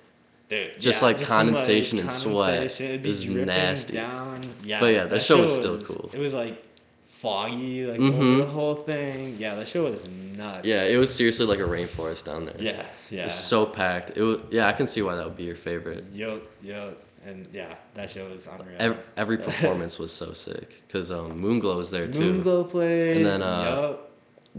Dude, 0.52 0.82
Just, 0.82 1.02
yeah, 1.02 1.08
like, 1.08 1.18
from, 1.18 1.28
condensation 1.28 1.98
and 2.00 2.12
sweat 2.12 2.56
condensation, 2.56 3.06
is 3.06 3.26
nasty. 3.26 3.94
Down. 3.94 4.42
Yeah, 4.66 4.82
But 4.82 4.88
yeah, 4.94 5.06
that 5.06 5.22
show 5.22 5.40
was 5.40 5.56
still 5.56 5.82
cool. 5.82 6.10
It 6.14 6.20
was 6.20 6.34
like 6.34 6.62
foggy, 7.08 7.86
like 7.86 8.02
Mhm. 8.02 8.40
the 8.40 8.46
whole 8.48 8.76
thing. 8.76 9.38
Yeah, 9.40 9.56
that 9.56 9.70
show 9.70 9.84
was 9.86 10.06
nuts. 10.10 10.68
Yeah, 10.68 10.84
it 10.84 10.98
was 10.98 11.14
seriously 11.14 11.46
like 11.46 11.60
a 11.60 11.64
rainforest 11.64 12.26
down 12.26 12.44
there. 12.48 12.56
yeah, 12.60 12.86
yeah. 13.10 13.22
It 13.22 13.24
was 13.28 13.34
so 13.34 13.66
packed. 13.66 14.18
It 14.18 14.24
was, 14.24 14.40
yeah, 14.52 14.68
I 14.68 14.74
can 14.74 14.86
see 14.86 15.02
why 15.02 15.16
that 15.16 15.24
would 15.24 15.38
be 15.38 15.46
your 15.46 15.56
favorite. 15.56 16.04
Yup, 16.14 16.42
yup, 16.62 17.02
and 17.26 17.48
yeah, 17.54 17.76
that 17.94 18.10
show 18.10 18.28
was 18.28 18.48
unreal. 18.48 18.76
Every, 18.78 18.98
every 19.16 19.38
performance 19.48 19.98
was 20.00 20.12
so 20.12 20.34
sick 20.34 20.82
because 20.86 21.12
um, 21.12 21.42
Moonglow 21.42 21.78
was 21.78 21.92
there 21.92 22.08
too. 22.08 22.42
Moonglow 22.44 22.70
played. 22.70 23.16
And 23.16 23.26
then, 23.26 23.42
uh, 23.42 23.64
yup. 23.64 24.12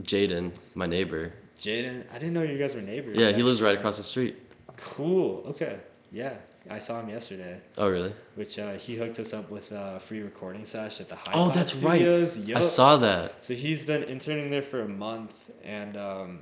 Jaden, 0.04 0.58
my 0.74 0.86
neighbor. 0.86 1.34
Jaden, 1.60 2.04
I 2.10 2.14
didn't 2.18 2.32
know 2.32 2.42
you 2.42 2.56
guys 2.56 2.74
were 2.74 2.80
neighbors. 2.80 3.18
Yeah, 3.18 3.30
he 3.32 3.42
lives 3.42 3.60
right 3.60 3.76
across 3.76 3.98
the 3.98 4.02
street. 4.02 4.36
Cool. 4.76 5.44
Okay. 5.48 5.78
Yeah, 6.12 6.34
I 6.70 6.78
saw 6.78 7.00
him 7.00 7.08
yesterday. 7.08 7.58
Oh 7.78 7.88
really? 7.88 8.12
Which 8.34 8.58
uh, 8.58 8.74
he 8.74 8.96
hooked 8.96 9.18
us 9.18 9.32
up 9.32 9.50
with 9.50 9.72
a 9.72 9.98
free 10.00 10.20
recording 10.20 10.66
sesh 10.66 11.00
at 11.00 11.08
the 11.08 11.16
High 11.16 11.32
Oh, 11.34 11.50
that's 11.50 11.74
right. 11.76 11.96
Studios. 12.00 12.50
I 12.54 12.60
saw 12.60 12.96
that. 12.98 13.44
So 13.44 13.54
he's 13.54 13.84
been 13.84 14.02
interning 14.04 14.50
there 14.50 14.62
for 14.62 14.82
a 14.82 14.88
month, 14.88 15.50
and 15.64 15.96
um, 15.96 16.38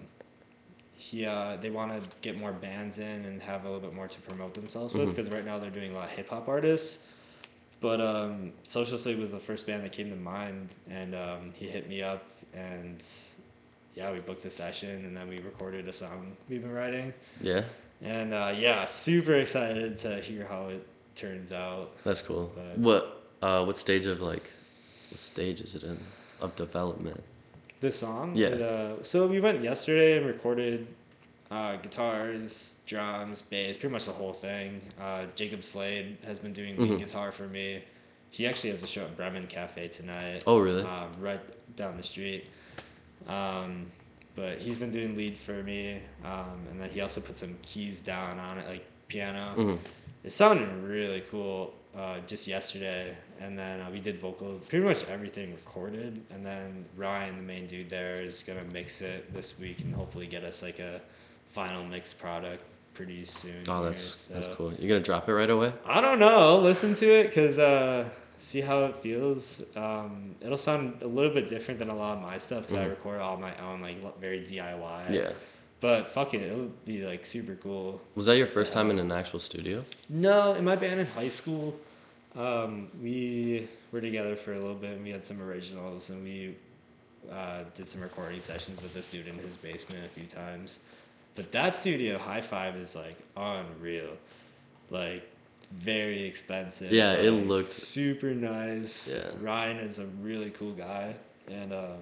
he 0.96 1.24
uh, 1.24 1.56
they 1.60 1.70
want 1.70 1.92
to 1.92 2.16
get 2.20 2.36
more 2.36 2.52
bands 2.52 2.98
in 2.98 3.24
and 3.24 3.40
have 3.42 3.64
a 3.64 3.70
little 3.70 3.80
bit 3.80 3.94
more 3.94 4.08
to 4.08 4.20
promote 4.22 4.54
themselves 4.54 4.92
with 4.92 5.08
because 5.08 5.30
right 5.30 5.44
now 5.44 5.58
they're 5.58 5.70
doing 5.70 5.92
a 5.92 5.94
lot 5.94 6.04
of 6.04 6.10
hip 6.10 6.28
hop 6.30 6.48
artists. 6.48 6.98
But 7.80 8.00
um, 8.00 8.52
Social 8.64 8.98
Cig 8.98 9.18
was 9.18 9.30
the 9.30 9.38
first 9.38 9.66
band 9.66 9.84
that 9.84 9.92
came 9.92 10.10
to 10.10 10.16
mind, 10.16 10.68
and 10.90 11.14
um, 11.14 11.52
he 11.54 11.66
hit 11.66 11.88
me 11.88 12.02
up, 12.02 12.24
and 12.52 13.02
yeah, 13.94 14.12
we 14.12 14.18
booked 14.20 14.44
a 14.44 14.50
session, 14.50 15.04
and 15.04 15.16
then 15.16 15.28
we 15.28 15.38
recorded 15.38 15.88
a 15.88 15.92
song 15.92 16.36
we've 16.48 16.60
been 16.60 16.72
writing, 16.72 17.14
Yeah, 17.40 17.62
and 18.02 18.32
uh, 18.34 18.52
yeah, 18.56 18.84
super 18.84 19.34
excited 19.34 19.96
to 19.98 20.20
hear 20.20 20.46
how 20.46 20.66
it 20.68 20.86
turns 21.14 21.52
out. 21.52 21.90
that's 22.04 22.22
cool. 22.22 22.50
But- 22.54 22.78
What 22.78 23.22
uh, 23.42 23.64
what 23.64 23.76
stage 23.76 24.06
of 24.06 24.20
like, 24.20 24.44
what 25.10 25.18
stage 25.18 25.60
is 25.60 25.74
it 25.74 25.82
in 25.82 25.98
of 26.40 26.54
development? 26.56 27.22
This 27.80 27.98
song? 27.98 28.34
Yeah. 28.36 28.48
It, 28.48 28.60
uh, 28.60 29.02
so 29.02 29.26
we 29.26 29.40
went 29.40 29.62
yesterday 29.62 30.18
and 30.18 30.26
recorded 30.26 30.86
uh, 31.50 31.76
guitars, 31.76 32.78
drums, 32.86 33.40
bass, 33.42 33.76
pretty 33.78 33.92
much 33.92 34.04
the 34.04 34.12
whole 34.12 34.32
thing. 34.34 34.80
Uh, 35.00 35.24
Jacob 35.34 35.64
Slade 35.64 36.16
has 36.26 36.38
been 36.38 36.52
doing 36.52 36.76
lead 36.76 36.90
Mhm. 36.92 36.98
guitar 36.98 37.32
for 37.32 37.48
me. 37.48 37.82
He 38.30 38.46
actually 38.46 38.70
has 38.70 38.82
a 38.82 38.86
show 38.86 39.02
at 39.02 39.16
Bremen 39.16 39.46
Cafe 39.48 39.88
tonight, 39.88 40.44
Oh 40.46 40.58
really? 40.58 40.82
uh, 40.82 41.06
right 41.18 41.40
down 41.76 41.96
the 41.96 42.02
street. 42.02 42.44
Um, 43.26 43.90
but 44.36 44.58
he's 44.58 44.78
been 44.78 44.90
doing 44.90 45.16
lead 45.16 45.36
for 45.36 45.62
me, 45.62 46.00
um, 46.24 46.60
and 46.70 46.80
then 46.80 46.88
he 46.90 47.00
also 47.00 47.20
put 47.20 47.36
some 47.36 47.56
keys 47.62 48.02
down 48.02 48.38
on 48.38 48.58
it, 48.58 48.68
like 48.68 48.84
piano. 49.08 49.52
hmm 49.54 49.74
It 50.24 50.32
sounded 50.32 50.68
really 50.82 51.22
cool 51.30 51.74
uh, 51.96 52.18
just 52.26 52.46
yesterday, 52.46 53.16
and 53.40 53.58
then 53.58 53.80
uh, 53.80 53.90
we 53.90 53.98
did 54.00 54.18
vocal, 54.18 54.54
pretty 54.68 54.84
much 54.84 55.04
everything 55.08 55.50
recorded, 55.52 56.20
and 56.30 56.44
then 56.44 56.84
Ryan, 56.96 57.36
the 57.36 57.42
main 57.42 57.66
dude 57.66 57.88
there, 57.90 58.14
is 58.14 58.42
gonna 58.42 58.64
mix 58.72 59.00
it 59.00 59.32
this 59.34 59.58
week 59.58 59.80
and 59.80 59.94
hopefully 59.94 60.26
get 60.26 60.44
us 60.44 60.62
like 60.62 60.78
a 60.78 61.00
final 61.48 61.84
mixed 61.84 62.18
product 62.18 62.62
pretty 62.94 63.24
soon. 63.24 63.62
Oh, 63.68 63.82
that's 63.84 64.26
that's 64.26 64.48
cool. 64.48 64.72
You're 64.74 64.88
gonna 64.88 65.00
drop 65.00 65.28
it 65.28 65.34
right 65.34 65.50
away? 65.50 65.72
I 65.86 66.00
don't 66.00 66.18
know. 66.18 66.58
Listen 66.58 66.94
to 66.96 67.06
it, 67.10 67.34
cause 67.34 67.58
uh, 67.58 68.08
see 68.40 68.60
how 68.60 68.84
it 68.86 68.96
feels. 68.96 69.62
Um, 69.76 70.34
it'll 70.40 70.56
sound 70.56 71.02
a 71.02 71.06
little 71.06 71.32
bit 71.32 71.48
different 71.48 71.78
than 71.78 71.88
a 71.88 71.94
lot 71.94 72.16
of 72.16 72.22
my 72.22 72.38
stuff, 72.38 72.62
because 72.62 72.76
I 72.76 72.86
Mhm. 72.86 72.90
record 72.90 73.20
all 73.20 73.36
my 73.36 73.56
own, 73.58 73.80
like 73.80 74.18
very 74.20 74.40
DIY. 74.44 75.12
Yeah. 75.12 75.32
But 75.80 76.08
fuck 76.08 76.34
it, 76.34 76.42
it'll 76.42 76.70
be 76.84 77.06
like 77.06 77.24
super 77.24 77.54
cool. 77.56 78.00
Was 78.14 78.26
that 78.26 78.36
your 78.36 78.46
first 78.46 78.72
time 78.72 78.90
in 78.90 78.98
an 78.98 79.10
actual 79.12 79.38
studio? 79.38 79.82
No, 80.08 80.54
in 80.54 80.64
my 80.64 80.76
band 80.76 81.00
in 81.00 81.06
high 81.06 81.28
school, 81.30 81.78
um, 82.36 82.88
we 83.02 83.66
were 83.92 84.00
together 84.00 84.36
for 84.36 84.52
a 84.52 84.58
little 84.58 84.74
bit 84.74 84.92
and 84.92 85.04
we 85.04 85.10
had 85.10 85.24
some 85.24 85.40
originals 85.42 86.10
and 86.10 86.22
we 86.22 86.54
uh, 87.30 87.64
did 87.74 87.86
some 87.88 88.00
recording 88.00 88.40
sessions 88.40 88.80
with 88.82 88.92
this 88.94 89.08
dude 89.10 89.28
in 89.28 89.38
his 89.38 89.56
basement 89.56 90.04
a 90.04 90.08
few 90.08 90.24
times. 90.26 90.80
But 91.34 91.52
that 91.52 91.74
studio, 91.74 92.18
High 92.18 92.40
Five, 92.40 92.76
is 92.76 92.96
like 92.96 93.16
unreal. 93.36 94.16
Like, 94.90 95.29
very 95.70 96.22
expensive. 96.22 96.92
Yeah, 96.92 97.12
it 97.12 97.30
like, 97.30 97.46
looked- 97.46 97.70
super 97.70 98.34
nice. 98.34 99.12
Yeah. 99.14 99.30
Ryan 99.40 99.78
is 99.78 99.98
a 99.98 100.06
really 100.22 100.50
cool 100.50 100.72
guy. 100.72 101.14
And 101.48 101.72
um, 101.72 101.98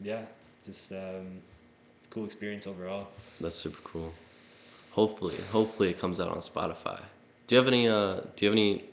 yeah, 0.00 0.22
just 0.64 0.92
um, 0.92 1.40
cool 2.10 2.24
experience 2.24 2.66
overall. 2.66 3.08
That's 3.40 3.56
super 3.56 3.80
cool. 3.84 4.12
Hopefully, 4.92 5.36
hopefully 5.50 5.90
it 5.90 5.98
comes 5.98 6.20
out 6.20 6.28
on 6.28 6.38
Spotify. 6.38 7.00
Do 7.46 7.54
you 7.54 7.58
have 7.58 7.66
any 7.68 7.88
uh 7.88 8.20
do 8.36 8.44
you 8.44 8.50
have 8.50 8.52
any 8.52 8.84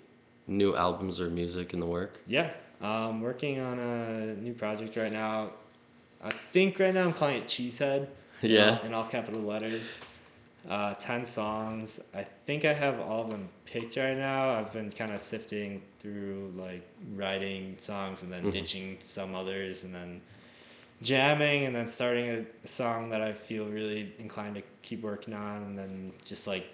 new 0.48 0.76
albums 0.76 1.22
or 1.22 1.30
music 1.30 1.74
in 1.74 1.80
the 1.80 1.86
work? 1.86 2.20
Yeah, 2.28 2.50
I'm 2.82 3.22
working 3.22 3.60
on 3.60 3.78
a 3.80 4.34
new 4.36 4.54
project 4.54 4.98
right 4.98 5.12
now. 5.12 5.52
I 6.24 6.32
think 6.32 6.80
right 6.80 6.94
now 6.94 7.06
I'm 7.06 7.14
calling 7.14 7.38
it 7.38 7.48
Cheesehead. 7.48 8.08
Yeah. 8.44 8.84
In 8.84 8.94
all 8.96 9.04
capital 9.06 9.42
letters. 9.42 10.00
Uh, 10.70 10.94
10 10.96 11.26
songs. 11.26 12.00
I 12.14 12.24
think 12.24 12.66
I 12.66 12.74
have 12.74 13.00
all 13.00 13.24
of 13.24 13.32
them 13.32 13.50
picked 13.66 13.98
right 13.98 14.16
now. 14.16 14.52
I've 14.52 14.72
been 14.72 14.92
kind 14.92 15.12
of 15.12 15.20
sifting 15.20 15.82
through 16.00 16.54
like 16.56 16.88
writing 17.16 17.76
songs 17.80 18.22
and 18.22 18.32
then 18.32 18.44
Mhm. 18.44 18.52
ditching 18.52 18.98
some 19.02 19.34
others 19.34 19.84
and 19.84 19.94
then 19.94 20.22
jamming 21.02 21.66
and 21.66 21.76
then 21.76 21.88
starting 21.88 22.30
a, 22.64 22.68
song 22.68 23.10
that 23.10 23.22
I 23.22 23.34
feel 23.34 23.66
really 23.66 24.14
inclined 24.20 24.54
to 24.56 24.62
keep 24.84 25.02
working 25.02 25.34
on 25.34 25.64
and 25.64 25.78
then 25.78 26.14
just 26.26 26.46
like 26.46 26.68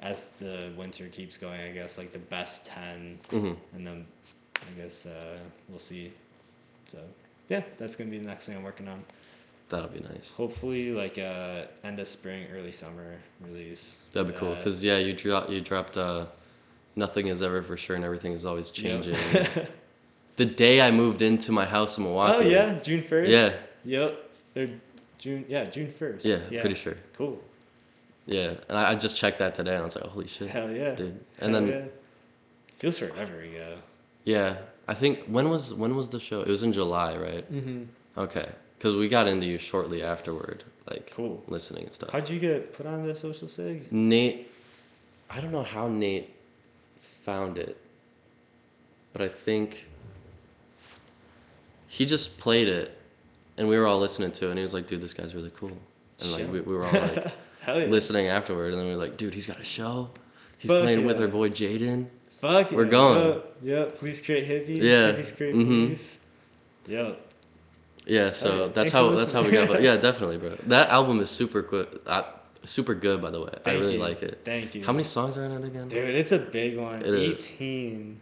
as 0.00 0.30
the 0.30 0.72
winter 0.76 1.06
keeps 1.08 1.38
going, 1.38 1.60
I 1.60 1.70
guess 1.70 1.98
like 1.98 2.12
the 2.12 2.18
best 2.18 2.66
10 2.66 3.20
hmm 3.30 3.52
and 3.72 3.86
then 3.86 4.04
I 4.68 4.80
guess 4.80 5.06
uh, 5.06 5.38
we'll 5.68 5.78
see. 5.78 6.12
So 6.88 6.98
yeah, 7.48 7.62
that's 7.78 7.94
gonna 7.94 8.10
be 8.10 8.18
the 8.18 8.26
next 8.26 8.46
thing 8.46 8.56
I'm 8.56 8.64
working 8.64 8.88
on. 8.88 9.04
That'll 9.72 9.88
be 9.88 10.00
nice. 10.14 10.32
Hopefully, 10.36 10.92
like 10.92 11.16
uh, 11.18 11.62
end 11.82 11.98
of 11.98 12.06
spring, 12.06 12.46
early 12.54 12.72
summer 12.72 13.16
release. 13.40 13.96
That'd 14.12 14.28
be 14.28 14.34
for 14.34 14.40
cool. 14.54 14.56
Cause 14.62 14.82
yeah, 14.84 14.98
you 14.98 15.14
dropped 15.14 15.48
you 15.50 15.60
dropped 15.62 15.96
uh, 15.96 16.26
nothing 16.94 17.28
is 17.28 17.40
ever 17.42 17.62
for 17.62 17.76
sure 17.78 17.96
and 17.96 18.04
everything 18.04 18.32
is 18.32 18.44
always 18.44 18.68
Yep. 18.76 19.02
changing. 19.02 19.46
the 20.36 20.44
day 20.44 20.82
I 20.82 20.90
moved 20.90 21.22
into 21.22 21.52
my 21.52 21.64
house 21.64 21.96
in 21.96 22.04
Milwaukee. 22.04 22.36
oh 22.46 22.48
yeah, 22.48 22.78
June 22.80 23.02
first. 23.02 23.30
Yeah. 23.30 23.50
Yep. 23.86 24.78
June. 25.18 25.44
Yeah, 25.48 25.64
June 25.64 25.90
first. 25.90 26.24
Yeah, 26.26 26.40
pretty 26.60 26.74
sure. 26.76 26.96
Cool. 27.16 27.40
Yeah, 28.26 28.54
and 28.68 28.76
I, 28.78 28.92
I 28.92 28.94
just 28.94 29.16
checked 29.16 29.38
that 29.38 29.54
today 29.54 29.72
and 29.72 29.80
I 29.80 29.84
was 29.84 29.96
like, 29.96 30.04
holy 30.04 30.28
shit, 30.28 30.48
Hell 30.48 30.70
yeah. 30.70 30.94
dude. 30.94 31.18
Hell 31.38 31.46
And 31.46 31.54
then 31.54 31.66
yeah. 31.68 31.84
feels 32.78 32.98
forever 32.98 33.40
ago. 33.40 33.78
yeah, 34.24 34.58
I 34.86 34.94
think 34.94 35.24
when 35.26 35.48
was 35.48 35.72
when 35.72 35.96
was 35.96 36.10
the 36.10 36.20
show? 36.20 36.42
It 36.42 36.48
was 36.48 36.62
in 36.62 36.72
July, 36.74 37.16
right? 37.16 37.50
Mm-hmm. 37.50 37.84
Okay, 38.18 38.48
because 38.82 39.00
we 39.00 39.08
got 39.08 39.28
into 39.28 39.46
you 39.46 39.58
shortly 39.58 40.02
afterward, 40.02 40.64
like 40.90 41.12
Cool. 41.14 41.40
listening 41.46 41.84
and 41.84 41.92
stuff. 41.92 42.10
How'd 42.10 42.28
you 42.28 42.40
get 42.40 42.72
put 42.72 42.84
on 42.84 43.06
the 43.06 43.14
social 43.14 43.46
cig? 43.46 43.92
Nate, 43.92 44.50
I 45.30 45.40
don't 45.40 45.52
know 45.52 45.62
how 45.62 45.86
Nate 45.86 46.34
found 47.22 47.58
it, 47.58 47.76
but 49.12 49.22
I 49.22 49.28
think 49.28 49.86
he 51.86 52.04
just 52.04 52.38
played 52.38 52.66
it, 52.66 52.98
and 53.56 53.68
we 53.68 53.78
were 53.78 53.86
all 53.86 54.00
listening 54.00 54.32
to 54.32 54.46
it, 54.46 54.50
and 54.50 54.58
he 54.58 54.62
was 54.62 54.74
like, 54.74 54.88
"Dude, 54.88 55.00
this 55.00 55.14
guy's 55.14 55.32
really 55.32 55.52
cool," 55.56 55.76
and 56.20 56.32
like 56.32 56.50
we, 56.50 56.60
we 56.60 56.74
were 56.74 56.84
all 56.84 56.92
like 56.92 57.32
yeah. 57.68 57.74
listening 57.84 58.26
afterward, 58.26 58.72
and 58.72 58.80
then 58.80 58.88
we 58.88 58.94
were 58.96 59.00
like, 59.00 59.16
"Dude, 59.16 59.32
he's 59.32 59.46
got 59.46 59.60
a 59.60 59.64
show. 59.64 60.10
He's 60.58 60.70
Fuck 60.72 60.82
playing 60.82 61.04
with 61.06 61.20
our 61.20 61.28
boy 61.28 61.50
Jaden." 61.50 62.06
Fuck 62.40 62.72
it. 62.72 62.74
We're 62.76 62.86
yeah. 62.86 62.90
going. 62.90 63.28
Yep. 63.28 63.56
Yep. 63.62 63.94
Please 63.96 64.20
create 64.20 64.48
hippies. 64.48 64.82
Yeah. 64.82 65.12
Hippies 65.12 65.36
create 65.36 65.54
Mhm. 65.54 65.88
peace. 65.90 66.18
Yeah, 68.06 68.30
so 68.32 68.48
yeah. 68.66 68.72
that's 68.72 68.74
Thanks 68.74 68.92
how 68.92 69.10
that's 69.10 69.32
how 69.32 69.42
we 69.44 69.50
got. 69.52 69.68
But 69.68 69.82
yeah, 69.82 69.96
definitely, 70.08 70.38
bro. 70.38 70.56
That 70.66 70.88
album 70.90 71.20
is 71.20 71.30
super 71.30 71.62
good. 71.62 72.00
Uh, 72.06 72.24
super 72.64 72.94
good, 72.94 73.22
by 73.22 73.30
the 73.30 73.40
way. 73.40 73.52
I 73.64 73.72
really 73.74 73.94
you. 73.94 74.00
like 74.00 74.22
it. 74.22 74.40
Thank 74.44 74.74
you. 74.74 74.84
How 74.84 74.92
many 74.92 75.04
songs 75.04 75.36
are 75.36 75.44
in 75.44 75.52
it 75.52 75.64
again? 75.64 75.88
Dude, 75.88 76.14
it's 76.14 76.32
a 76.32 76.38
big 76.38 76.78
one. 76.78 77.00
It 77.02 77.14
is. 77.14 77.46
18. 77.46 78.20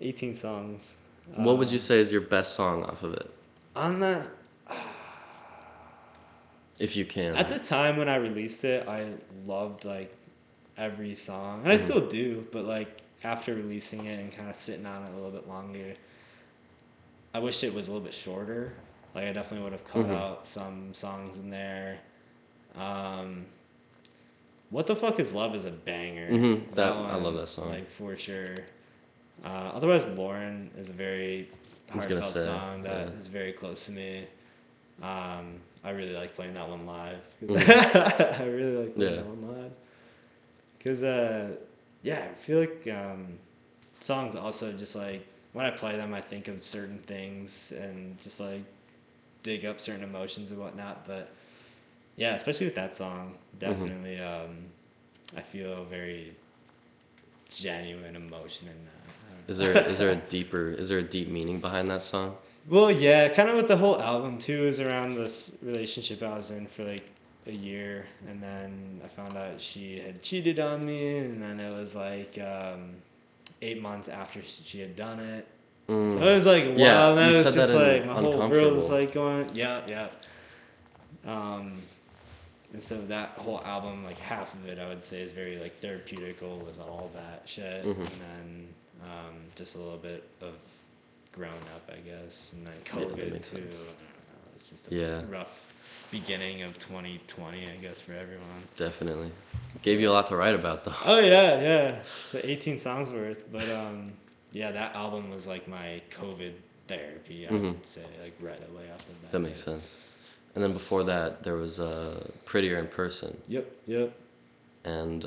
18 0.00 0.34
songs. 0.34 0.96
What 1.34 1.58
would 1.58 1.68
Um, 1.68 1.72
you 1.74 1.78
say 1.80 1.98
is 2.00 2.10
your 2.12 2.20
best 2.20 2.54
song 2.54 2.84
off 2.84 3.02
of 3.02 3.14
it, 3.14 3.30
On 3.74 3.98
that, 4.00 4.28
if 6.78 6.96
you 6.96 7.04
can? 7.04 7.34
at 7.36 7.48
the 7.48 7.58
time 7.58 7.96
when 7.96 8.08
I 8.08 8.16
released 8.16 8.64
it, 8.64 8.86
I 8.88 9.06
loved 9.46 9.84
like 9.84 10.14
every 10.76 11.14
song, 11.14 11.62
and 11.62 11.72
I 11.72 11.76
Mhm. 11.76 11.80
still 11.80 12.08
do. 12.08 12.46
But 12.52 12.64
like 12.64 13.00
after 13.24 13.54
releasing 13.54 14.04
it 14.06 14.18
and 14.20 14.30
kind 14.32 14.48
of 14.48 14.54
sitting 14.54 14.86
on 14.86 15.02
it 15.04 15.10
a 15.12 15.14
little 15.14 15.30
bit 15.30 15.48
longer, 15.48 15.94
I 17.34 17.38
wish 17.38 17.64
it 17.64 17.72
was 17.74 17.88
a 17.88 17.92
little 17.92 18.04
bit 18.04 18.14
shorter. 18.14 18.72
Like 19.16 19.26
I 19.28 19.34
definitely 19.34 19.64
would 19.64 19.72
have 19.74 19.88
cut 19.88 20.08
Mhm. 20.08 20.12
out 20.12 20.46
some 20.46 20.94
songs 20.94 21.38
in 21.40 21.50
there. 21.50 22.00
Um, 22.76 23.46
what 24.70 24.86
the 24.86 24.96
fuck 24.96 25.20
is 25.20 25.34
love 25.34 25.56
is 25.56 25.66
a 25.66 25.72
banger. 25.72 26.38
Mhm, 26.38 26.74
that- 26.76 26.92
I 26.92 27.16
love 27.16 27.34
that 27.36 27.48
song. 27.48 27.70
Like 27.70 27.90
for 27.90 28.16
sure. 28.16 28.66
Uh, 29.44 29.72
otherwise, 29.74 30.06
Lauren 30.08 30.70
is 30.78 30.90
a 30.90 30.94
very 30.94 31.48
I 31.92 31.96
was 31.96 32.06
gonna 32.06 32.22
heartfelt 32.22 32.24
say, 32.24 32.44
song 32.44 32.82
that 32.84 33.12
is 33.14 33.28
yeah. 33.28 33.28
very 33.28 33.52
close 33.52 33.86
to 33.86 33.92
me. 33.92 34.26
Um, 35.02 35.60
I 35.84 35.90
really 35.90 36.14
like 36.14 36.34
playing 36.34 36.54
that 36.54 36.68
one 36.68 36.86
live. 36.86 37.22
Mhm. 37.42 37.76
I 38.40 38.44
really 38.46 38.76
like 38.76 38.96
playing 38.96 39.14
Yeah. 39.14 39.16
that 39.16 39.26
one 39.26 39.42
live. 39.42 39.72
Cause 40.82 41.02
uh, 41.02 41.56
yeah, 42.02 42.28
I 42.30 42.34
feel 42.34 42.60
like 42.60 42.86
um, 42.88 43.38
songs 44.00 44.36
also 44.36 44.72
just 44.72 44.96
like 44.96 45.26
when 45.52 45.66
I 45.66 45.70
play 45.70 45.96
them, 45.96 46.14
I 46.14 46.20
think 46.20 46.48
of 46.48 46.62
certain 46.62 46.98
things 47.00 47.72
and 47.72 48.18
just 48.20 48.40
like 48.40 48.62
dig 49.42 49.64
up 49.64 49.80
certain 49.80 50.04
emotions 50.04 50.50
and 50.50 50.60
whatnot. 50.60 51.06
But 51.06 51.32
yeah, 52.16 52.34
especially 52.34 52.66
with 52.66 52.74
that 52.76 52.94
song, 52.94 53.34
definitely, 53.58 54.20
um, 54.20 54.56
I 55.36 55.40
feel 55.40 55.84
very 55.84 56.34
genuine 57.48 58.16
emotion 58.16 58.68
in 58.68 58.74
that. 58.84 59.50
Is 59.50 59.58
there 59.58 59.76
is 59.86 59.98
there 59.98 60.10
a 60.10 60.16
deeper 60.28 60.70
is 60.70 60.88
there 60.88 60.98
a 60.98 61.02
deep 61.02 61.28
meaning 61.28 61.60
behind 61.60 61.90
that 61.90 62.02
song? 62.02 62.36
Well, 62.68 62.90
yeah, 62.90 63.28
kind 63.28 63.48
of 63.48 63.54
with 63.54 63.68
the 63.68 63.76
whole 63.76 64.00
album 64.00 64.38
too 64.38 64.64
is 64.64 64.80
around 64.80 65.14
this 65.14 65.52
relationship 65.62 66.22
I 66.22 66.36
was 66.36 66.50
in 66.50 66.66
for 66.66 66.84
like 66.84 67.08
a 67.46 67.52
year, 67.52 68.06
and 68.28 68.42
then 68.42 69.00
I 69.04 69.08
found 69.08 69.36
out 69.36 69.60
she 69.60 70.00
had 70.00 70.20
cheated 70.20 70.58
on 70.58 70.84
me, 70.84 71.18
and 71.18 71.40
then 71.40 71.60
it 71.60 71.70
was 71.70 71.94
like 71.94 72.38
um, 72.38 72.90
eight 73.62 73.80
months 73.80 74.08
after 74.08 74.42
she 74.42 74.80
had 74.80 74.96
done 74.96 75.20
it. 75.20 75.46
Mm. 75.88 76.12
So 76.12 76.18
it 76.26 76.34
was 76.34 76.46
like 76.46 76.64
wow, 76.64 76.72
Yeah, 76.76 77.08
and 77.10 77.18
then 77.18 77.30
it 77.30 77.44
was 77.44 77.54
just 77.54 77.74
like 77.74 78.06
my 78.06 78.12
whole 78.14 78.48
world 78.48 78.74
was 78.76 78.90
like 78.90 79.12
going, 79.12 79.48
yeah, 79.54 79.82
yeah. 79.86 80.08
Um, 81.24 81.74
and 82.72 82.82
so 82.82 83.00
that 83.06 83.30
whole 83.38 83.62
album, 83.64 84.04
like 84.04 84.18
half 84.18 84.52
of 84.54 84.66
it, 84.68 84.78
I 84.78 84.88
would 84.88 85.00
say, 85.02 85.20
is 85.22 85.32
very 85.32 85.58
like 85.58 85.80
therapeutical 85.80 86.58
with 86.66 86.80
all 86.80 87.10
that 87.14 87.42
shit, 87.46 87.84
Mhm. 87.84 87.96
and 87.96 88.08
then 88.20 88.68
um, 89.04 89.34
just 89.54 89.76
a 89.76 89.78
little 89.78 89.98
bit 89.98 90.24
of 90.40 90.54
grown 91.32 91.52
up, 91.74 91.88
I 91.92 91.98
guess, 92.00 92.52
and 92.52 92.66
then 92.66 92.74
Yeah, 92.86 93.04
COVID 93.06 93.32
makes 93.32 93.50
too. 93.50 93.58
I 93.58 93.60
don't 93.60 93.70
know, 93.70 94.50
it's 94.56 94.68
just 94.70 94.90
a 94.90 94.94
Yeah. 94.94 95.22
rough 95.30 95.72
beginning 96.10 96.62
of 96.62 96.78
2020, 96.78 97.68
I 97.70 97.76
guess, 97.76 98.00
for 98.00 98.12
everyone. 98.12 98.62
Definitely. 98.76 99.30
Gave 99.82 100.00
you 100.00 100.10
a 100.10 100.12
lot 100.12 100.26
to 100.28 100.36
write 100.36 100.54
about 100.54 100.84
though. 100.84 100.94
Oh 101.04 101.18
yeah, 101.20 101.60
yeah. 101.60 101.98
So 102.30 102.40
18 102.42 102.78
songs 102.78 103.08
worth, 103.10 103.44
but 103.52 103.68
um, 103.70 104.12
yeah, 104.56 104.70
that 104.72 104.94
album 104.94 105.30
was 105.30 105.46
like 105.46 105.68
my 105.68 106.00
COVID 106.10 106.52
therapy. 106.88 107.46
I 107.46 107.50
Mhm. 107.52 107.72
would 107.74 107.86
say, 107.86 108.04
like 108.22 108.34
right 108.40 108.62
away 108.70 108.90
off 108.92 109.06
the 109.06 109.12
bat. 109.22 109.32
That 109.32 109.40
makes 109.40 109.62
sense. 109.62 109.94
And 110.54 110.64
then 110.64 110.72
before 110.72 111.04
that, 111.04 111.42
there 111.42 111.56
was 111.56 111.78
uh, 111.78 112.26
Prettier 112.46 112.78
in 112.78 112.86
Person, 112.88 113.36
Yep, 113.48 113.66
yep. 113.86 114.12
and 114.84 115.26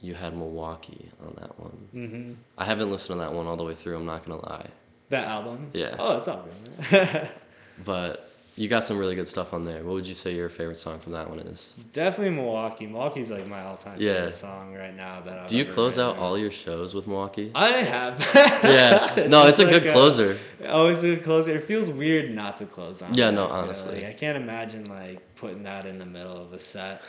you 0.00 0.14
had 0.14 0.36
Milwaukee 0.36 1.08
on 1.20 1.34
that 1.40 1.58
one. 1.58 1.88
Mm-hmm. 1.94 2.32
I 2.56 2.64
haven't 2.64 2.90
listened 2.92 3.18
to 3.18 3.24
that 3.24 3.32
one 3.32 3.46
all 3.48 3.56
the 3.56 3.64
way 3.64 3.74
through. 3.74 3.96
I'm 3.96 4.06
not 4.06 4.24
gonna 4.24 4.40
lie, 4.40 4.68
That 5.08 5.26
album. 5.26 5.70
Yeah. 5.72 5.96
Oh, 5.98 6.18
it's 6.18 6.28
all 6.28 6.46
good. 6.90 7.28
but 7.84 8.30
you 8.56 8.68
got 8.68 8.82
some 8.84 8.96
really 8.98 9.14
good 9.14 9.28
stuff 9.28 9.52
on 9.52 9.64
there. 9.66 9.84
What 9.84 9.92
would 9.94 10.06
you 10.06 10.14
say 10.14 10.34
your 10.34 10.48
favorite 10.48 10.78
song 10.78 10.98
from 10.98 11.12
that 11.12 11.28
one 11.28 11.38
is? 11.40 11.72
Definitely 11.92 12.30
Milwaukee. 12.30 12.86
Milwaukee's 12.86 13.30
like 13.30 13.46
my 13.46 13.62
all-time 13.62 14.00
Yeah. 14.00 14.14
favorite 14.14 14.34
song 14.34 14.74
right 14.74 14.96
now. 14.96 15.20
That 15.20 15.38
I've 15.40 15.46
Do 15.46 15.58
you 15.58 15.66
close 15.66 15.98
out 15.98 16.14
written. 16.14 16.22
all 16.22 16.38
your 16.38 16.50
shows 16.50 16.94
with 16.94 17.06
Milwaukee? 17.06 17.50
I 17.54 17.68
have. 17.68 18.18
yeah. 18.64 19.26
No, 19.28 19.46
it's 19.46 19.58
a 19.58 19.62
just 19.64 19.72
good 19.72 19.84
like 19.84 19.92
closer. 19.92 20.38
Always 20.68 21.02
a 21.04 21.16
good 21.16 21.24
closer. 21.24 21.54
It 21.54 21.64
feels 21.64 21.90
weird 21.90 22.34
not 22.34 22.56
to 22.58 22.66
close 22.66 23.02
on. 23.02 23.12
Yeah, 23.14 23.26
that, 23.26 23.36
no, 23.36 23.42
you 23.42 23.48
know, 23.48 23.54
honestly. 23.54 23.94
like, 23.96 24.04
I 24.04 24.12
can't 24.14 24.36
imagine 24.42 24.86
like 24.86 25.20
putting 25.36 25.62
that 25.64 25.84
in 25.84 25.98
the 25.98 26.06
middle 26.06 26.40
of 26.40 26.52
a 26.54 26.58
set, 26.58 27.02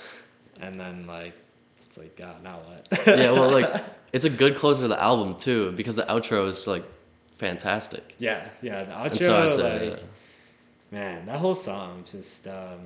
and 0.59 0.77
then 0.79 1.07
like 1.07 1.33
it's 1.85 1.97
like 1.97 2.15
God, 2.17 2.43
now 2.43 2.59
what? 2.67 2.87
yeah, 3.07 3.31
well, 3.31 3.49
like 3.49 3.71
it's 4.11 4.25
a 4.25 4.29
good 4.29 4.57
closer 4.57 4.81
to 4.81 4.87
the 4.89 5.01
album 5.01 5.37
too 5.37 5.71
because 5.71 5.95
the 5.95 6.03
outro 6.03 6.45
is 6.47 6.67
like 6.67 6.83
fantastic. 7.37 8.15
yeah, 8.19 8.49
yeah. 8.61 8.83
The 8.83 8.91
outro, 8.91 9.19
so 9.19 9.47
it's 9.47 9.57
like 9.57 9.99
a, 9.99 9.99
man, 10.91 11.25
that 11.25 11.39
whole 11.39 11.55
song 11.55 12.03
just 12.09 12.47
um, 12.47 12.79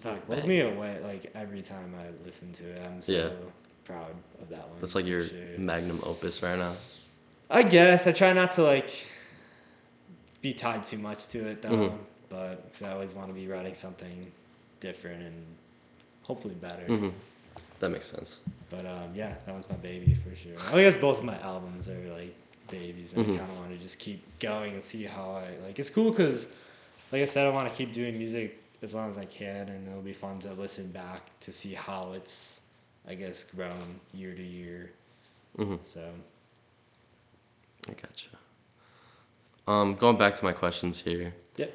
fuck, 0.00 0.26
blows 0.26 0.46
me 0.46 0.60
away. 0.60 1.00
Like 1.02 1.30
every 1.34 1.62
time 1.62 1.94
I 1.98 2.06
listen 2.24 2.52
to 2.54 2.64
it, 2.64 2.82
I'm 2.86 3.02
so 3.02 3.12
Yeah. 3.12 3.28
proud 3.84 4.14
of 4.40 4.48
that 4.50 4.68
one. 4.68 4.80
that's 4.80 4.94
like 4.94 5.06
your 5.06 5.22
sure. 5.22 5.58
magnum 5.58 6.00
opus 6.04 6.42
right 6.42 6.58
now. 6.58 6.74
I 7.50 7.62
guess 7.62 8.06
I 8.06 8.12
try 8.12 8.32
not 8.32 8.52
to 8.52 8.62
like 8.62 8.90
be 10.42 10.52
tied 10.52 10.84
too 10.84 10.98
much 10.98 11.28
to 11.28 11.46
it 11.48 11.62
though, 11.62 11.70
Mhm. 11.70 11.98
but 12.28 12.70
I 12.84 12.90
always 12.90 13.14
want 13.14 13.28
to 13.28 13.34
be 13.34 13.46
writing 13.48 13.74
something 13.74 14.30
different 14.80 15.22
and 15.22 15.44
hopefully 16.22 16.54
better. 16.54 16.84
hmm 16.86 17.10
That 17.80 17.90
makes 17.90 18.06
sense. 18.06 18.40
But 18.70 18.86
um, 18.86 19.10
yeah, 19.14 19.34
that 19.46 19.52
one's 19.52 19.68
my 19.68 19.76
baby 19.76 20.14
for 20.14 20.34
sure. 20.34 20.52
I 20.72 20.80
guess 20.82 20.96
both 20.96 21.18
of 21.18 21.24
my 21.24 21.38
albums 21.40 21.88
are 21.88 21.98
like 22.18 22.34
babies. 22.68 23.12
and 23.14 23.26
Mhm. 23.26 23.34
I 23.34 23.38
kind 23.38 23.50
of 23.50 23.58
want 23.58 23.70
to 23.72 23.78
just 23.78 23.98
keep 23.98 24.22
going 24.40 24.74
and 24.74 24.82
see 24.82 25.04
how 25.04 25.32
I 25.32 25.56
like. 25.64 25.78
It's 25.78 25.90
cool 25.90 26.10
because, 26.10 26.46
like 27.12 27.22
I 27.22 27.26
said, 27.26 27.46
I 27.46 27.50
want 27.50 27.68
to 27.68 27.74
keep 27.74 27.92
doing 27.92 28.18
music 28.18 28.60
as 28.82 28.94
long 28.94 29.08
as 29.08 29.18
I 29.18 29.24
can, 29.24 29.68
and 29.68 29.88
it'll 29.88 30.02
be 30.02 30.12
fun 30.12 30.38
to 30.40 30.52
listen 30.54 30.90
back 30.90 31.22
to 31.40 31.52
see 31.52 31.72
how 31.74 32.12
it's, 32.12 32.62
I 33.08 33.14
guess, 33.14 33.44
grown 33.44 34.00
year 34.12 34.34
to 34.34 34.42
year. 34.42 34.92
hmm 35.56 35.76
So 35.84 36.12
I 37.88 37.92
gotcha. 37.92 38.28
Um, 39.66 39.94
going 39.94 40.18
back 40.18 40.34
to 40.34 40.44
my 40.44 40.52
questions 40.52 41.00
here. 41.00 41.34
Yep. 41.56 41.72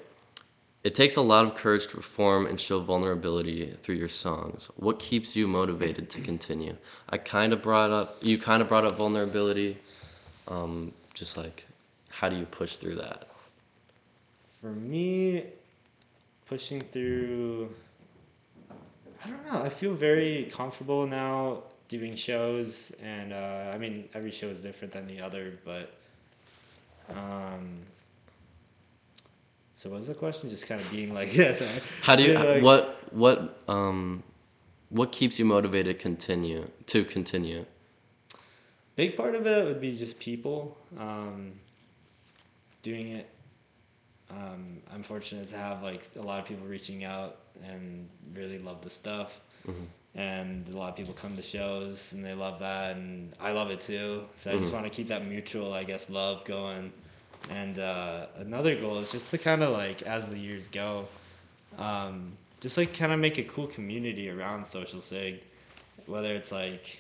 It 0.84 0.96
takes 0.96 1.18
a 1.18 1.22
lot 1.22 1.46
of 1.46 1.56
courage 1.56 1.88
to 1.88 1.98
perform 1.98 2.46
and 2.46 2.60
show 2.60 2.80
vulnerability 2.80 3.76
through 3.82 3.96
your 3.96 4.08
songs. 4.08 4.70
What 4.78 5.00
keeps 5.00 5.36
you 5.36 5.48
motivated 5.48 6.10
to 6.12 6.22
continue? 6.22 6.78
I 7.10 7.18
kind 7.18 7.52
of 7.52 7.62
brought 7.62 7.92
up, 7.92 8.18
you 8.22 8.38
kind 8.38 8.62
of 8.62 8.70
brought 8.70 8.86
up 8.86 8.98
vulnerability. 8.98 9.78
Um, 10.50 10.92
just 11.14 11.38
like, 11.38 11.66
how 12.10 12.30
do 12.30 12.36
you 12.36 12.46
push 12.46 12.76
through 12.78 12.96
that? 12.96 13.28
For 14.62 14.72
me, 14.72 15.46
pushing 16.48 16.82
through, 16.82 17.70
I 19.24 19.28
don't 19.30 19.46
know. 19.46 19.62
I 19.64 19.70
feel 19.70 19.94
very 19.94 20.50
comfortable 20.52 21.06
now 21.08 21.64
doing 21.88 22.16
shows, 22.16 22.92
and 23.02 23.32
uh, 23.34 23.72
I 23.74 23.78
mean, 23.78 24.10
every 24.14 24.32
show 24.32 24.48
is 24.48 24.62
different 24.62 24.94
than 24.94 25.08
the 25.08 25.22
other, 25.22 25.54
but. 25.64 25.94
Um, 27.10 27.80
so 29.76 29.90
what 29.90 30.00
was 30.00 30.08
the 30.08 30.14
question? 30.14 30.50
Just 30.50 30.68
kind 30.68 30.82
of 30.82 30.92
being 30.92 31.14
like, 31.14 31.34
yeah, 31.36 31.54
sorry. 31.54 31.72
How 32.02 32.16
do 32.16 32.24
you, 32.24 32.34
like- 32.34 32.62
what, 32.62 33.00
what, 33.14 33.58
um, 33.68 34.24
what 34.90 35.12
keeps 35.12 35.40
you 35.40 35.46
motivated 35.46 35.98
to 35.98 36.02
continue, 36.04 36.68
to 36.88 37.04
continue? 37.06 37.66
Big 39.00 39.16
part 39.16 39.34
of 39.34 39.48
it 39.48 39.64
would 39.64 39.80
be 39.80 39.98
just 39.98 40.20
people 40.20 40.76
um, 40.98 41.54
doing 42.84 43.12
it. 43.14 43.30
Um, 44.30 44.82
I'm 44.94 45.04
fortunate 45.04 45.48
to 45.48 45.56
have 45.56 45.82
like 45.82 46.06
a 46.18 46.22
lot 46.22 46.42
of 46.42 46.46
people 46.46 46.68
reaching 46.68 47.06
out 47.06 47.38
and 47.66 48.10
really 48.34 48.60
love 48.60 48.82
the 48.82 48.90
stuff, 48.90 49.40
Mhm. 49.66 49.86
and 50.16 50.68
a 50.68 50.78
lot 50.78 50.90
of 50.90 50.98
people 50.98 51.14
come 51.14 51.38
to 51.38 51.42
shows 51.42 52.12
and 52.12 52.26
they 52.26 52.34
love 52.34 52.60
that, 52.60 52.98
and 52.98 53.34
I 53.40 53.54
love 53.54 53.72
it 53.72 53.80
too. 53.80 54.28
So 54.36 54.52
I 54.52 54.56
just 54.58 54.70
Mhm. 54.70 54.74
want 54.74 54.86
to 54.88 54.92
keep 54.92 55.08
that 55.08 55.26
mutual, 55.26 55.72
I 55.72 55.86
guess, 55.86 56.10
love 56.10 56.44
going. 56.44 56.92
And 57.50 57.80
uh, 57.80 58.26
another 58.36 58.76
goal 58.76 58.98
is 58.98 59.14
just 59.14 59.32
to 59.32 59.38
kind 59.38 59.64
of 59.64 59.72
like 59.72 60.02
as 60.02 60.30
the 60.30 60.38
years 60.38 60.68
go, 60.68 61.08
um, 61.78 62.34
just 62.60 62.76
like 62.76 62.94
kind 62.94 63.14
of 63.14 63.20
make 63.22 63.38
a 63.38 63.44
cool 63.44 63.68
community 63.68 64.30
around 64.30 64.68
Social 64.68 65.00
Cig, 65.00 65.42
whether 66.06 66.36
it's 66.36 66.52
like 66.52 67.00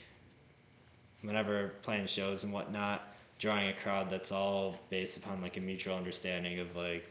whenever 1.21 1.69
playing 1.82 2.05
shows 2.08 2.43
and 2.43 2.53
whatnot, 2.53 3.08
drawing 3.39 3.69
a 3.69 3.73
crowd 3.73 4.10
that's 4.10 4.32
all 4.32 4.77
based 4.89 5.17
upon 5.17 5.41
like 5.41 5.58
a 5.58 5.62
mutual 5.62 5.95
understanding 5.95 6.60
of 6.60 6.75
like 6.75 7.10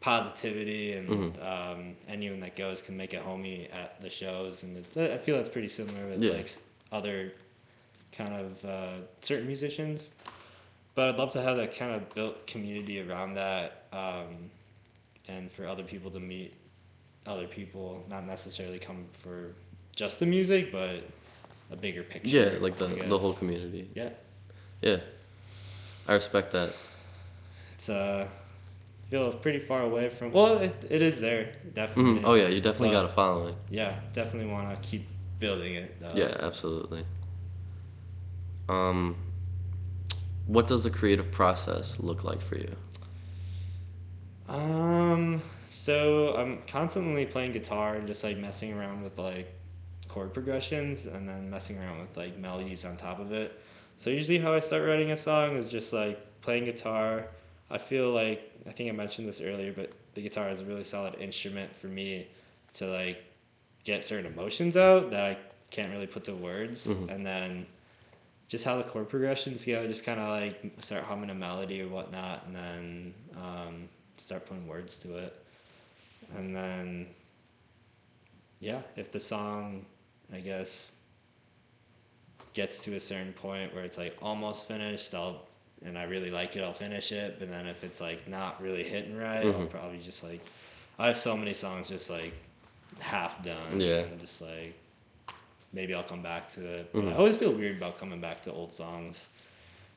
positivity 0.00 0.92
and 0.94 1.34
Mhm. 1.34 1.44
um, 1.44 1.96
anyone 2.08 2.40
that 2.40 2.54
goes 2.56 2.80
can 2.80 2.96
make 2.96 3.14
a 3.14 3.18
homie 3.18 3.72
at 3.74 4.00
the 4.00 4.08
shows 4.10 4.62
and 4.62 4.76
it's, 4.76 4.96
I 4.96 5.18
feel 5.18 5.36
that's 5.36 5.48
pretty 5.48 5.68
similar 5.68 6.06
with 6.08 6.22
Yeah. 6.22 6.32
like 6.34 6.48
other 6.92 7.32
kind 8.12 8.32
of 8.32 8.64
uh, 8.64 8.92
certain 9.20 9.46
musicians. 9.46 10.10
But 10.94 11.08
I'd 11.10 11.16
love 11.16 11.32
to 11.32 11.42
have 11.42 11.56
that 11.58 11.76
kind 11.76 11.94
of 11.94 12.12
built 12.14 12.46
community 12.46 13.00
around 13.00 13.34
that, 13.34 13.84
um, 13.92 14.50
and 15.28 15.50
for 15.52 15.64
other 15.66 15.84
people 15.84 16.10
to 16.10 16.18
meet 16.20 16.54
other 17.26 17.46
people, 17.46 18.04
not 18.08 18.24
necessarily 18.26 18.78
come 18.80 19.04
for 19.12 19.54
just 19.94 20.18
the 20.18 20.26
music, 20.26 20.72
but 20.72 21.04
a 21.70 21.76
bigger 21.76 22.02
picture. 22.02 22.36
Yeah, 22.36 22.58
like 22.60 22.76
the, 22.78 22.86
the 22.86 23.18
whole 23.18 23.32
community. 23.32 23.90
Yeah, 23.94 24.10
Yeah. 24.82 24.98
I 26.06 26.14
respect 26.14 26.52
that. 26.52 26.70
it's 27.72 27.88
uh, 27.88 28.26
feel 29.10 29.32
pretty 29.32 29.58
far 29.58 29.82
away 29.82 30.08
from. 30.08 30.32
Well, 30.32 30.58
it, 30.58 30.86
it 30.90 31.02
is 31.02 31.20
there 31.20 31.52
definitely. 31.74 32.20
Mhm. 32.20 32.24
Oh 32.24 32.34
yeah, 32.34 32.48
you 32.48 32.60
definitely 32.60 32.90
got 32.90 33.04
a 33.04 33.08
following. 33.08 33.54
Yeah, 33.70 33.94
definitely 34.12 34.50
want 34.50 34.82
to 34.82 34.88
keep 34.88 35.06
building 35.38 35.74
it. 35.74 36.00
Though. 36.00 36.12
Yeah, 36.14 36.36
absolutely. 36.40 37.04
Um, 38.68 39.16
what 40.46 40.66
does 40.66 40.84
the 40.84 40.90
creative 40.90 41.30
process 41.30 41.98
look 42.00 42.24
like 42.24 42.40
for 42.40 42.56
you? 42.56 42.74
Um. 44.48 45.42
So 45.68 46.34
I'm 46.36 46.62
constantly 46.66 47.26
playing 47.26 47.52
guitar 47.52 47.96
and 47.96 48.06
just 48.06 48.24
like 48.24 48.38
messing 48.38 48.72
around 48.72 49.02
with 49.02 49.18
like 49.18 49.54
chord 50.18 50.34
progressions 50.34 51.06
and 51.06 51.28
then 51.28 51.48
messing 51.48 51.78
around 51.78 52.00
with 52.00 52.16
like 52.16 52.36
melodies 52.38 52.84
on 52.84 52.96
top 52.96 53.20
of 53.20 53.30
it. 53.30 53.56
So 53.98 54.10
usually 54.10 54.38
how 54.38 54.52
I 54.52 54.58
start 54.58 54.84
writing 54.84 55.12
a 55.12 55.16
song 55.16 55.56
is 55.56 55.68
just 55.68 55.92
like 55.92 56.18
playing 56.42 56.64
guitar. 56.64 57.26
I 57.70 57.78
feel 57.78 58.10
like 58.10 58.50
I 58.66 58.70
think 58.70 58.88
I 58.88 58.92
mentioned 58.92 59.28
this 59.28 59.40
earlier, 59.40 59.72
but 59.72 59.92
the 60.14 60.22
guitar 60.22 60.48
is 60.50 60.60
a 60.60 60.64
really 60.64 60.82
solid 60.82 61.14
instrument 61.20 61.72
for 61.76 61.86
me 61.86 62.26
to 62.74 62.86
like 62.86 63.22
get 63.84 64.04
certain 64.04 64.26
emotions 64.26 64.76
out 64.76 65.10
that 65.12 65.22
I 65.24 65.36
can't 65.70 65.92
really 65.92 66.06
put 66.08 66.24
to 66.24 66.34
words, 66.34 66.88
Mhm. 66.88 67.10
and 67.14 67.24
then 67.24 67.66
just 68.48 68.64
how 68.64 68.76
the 68.76 68.82
chord 68.82 69.08
progressions 69.08 69.64
go, 69.64 69.86
just 69.86 70.04
kind 70.04 70.18
of 70.18 70.28
like 70.28 70.60
start 70.80 71.04
humming 71.04 71.30
a 71.30 71.34
melody 71.34 71.80
or 71.82 71.88
whatnot, 71.88 72.44
and 72.46 72.56
then 72.56 73.14
um, 73.36 73.88
start 74.16 74.46
putting 74.46 74.66
words 74.66 74.98
to 75.00 75.18
it, 75.18 75.36
and 76.36 76.56
then 76.56 77.06
yeah, 78.60 78.80
if 78.96 79.12
the 79.12 79.20
song, 79.20 79.84
I 80.32 80.40
guess, 80.40 80.92
gets 82.54 82.82
to 82.84 82.96
a 82.96 83.00
certain 83.00 83.32
point 83.32 83.74
where 83.74 83.84
it's 83.84 83.98
like 83.98 84.16
almost 84.22 84.66
finished, 84.66 85.14
I'll 85.14 85.42
and 85.84 85.96
I 85.96 86.04
really 86.04 86.30
like 86.30 86.56
it, 86.56 86.62
I'll 86.62 86.72
finish 86.72 87.12
it. 87.12 87.36
But 87.38 87.50
then 87.50 87.66
if 87.66 87.84
it's 87.84 88.00
like 88.00 88.26
not 88.28 88.60
really 88.60 88.82
hitting 88.82 89.16
right, 89.16 89.44
I'll 89.46 89.52
Mhm. 89.52 89.70
probably 89.70 89.98
just 89.98 90.24
like 90.24 90.40
I 90.98 91.06
have 91.08 91.16
so 91.18 91.36
many 91.36 91.54
songs 91.54 91.88
just 91.88 92.10
like 92.10 92.32
half 93.00 93.42
done. 93.44 93.80
Yeah. 93.80 94.00
And 94.00 94.20
just 94.20 94.40
like 94.42 94.74
maybe 95.72 95.94
I'll 95.94 96.02
come 96.02 96.22
back 96.22 96.48
to 96.50 96.66
it. 96.66 96.92
Mhm. 96.92 97.12
I 97.12 97.16
always 97.16 97.36
feel 97.36 97.52
weird 97.52 97.76
about 97.76 97.98
coming 97.98 98.20
back 98.20 98.42
to 98.42 98.52
old 98.52 98.72
songs. 98.72 99.28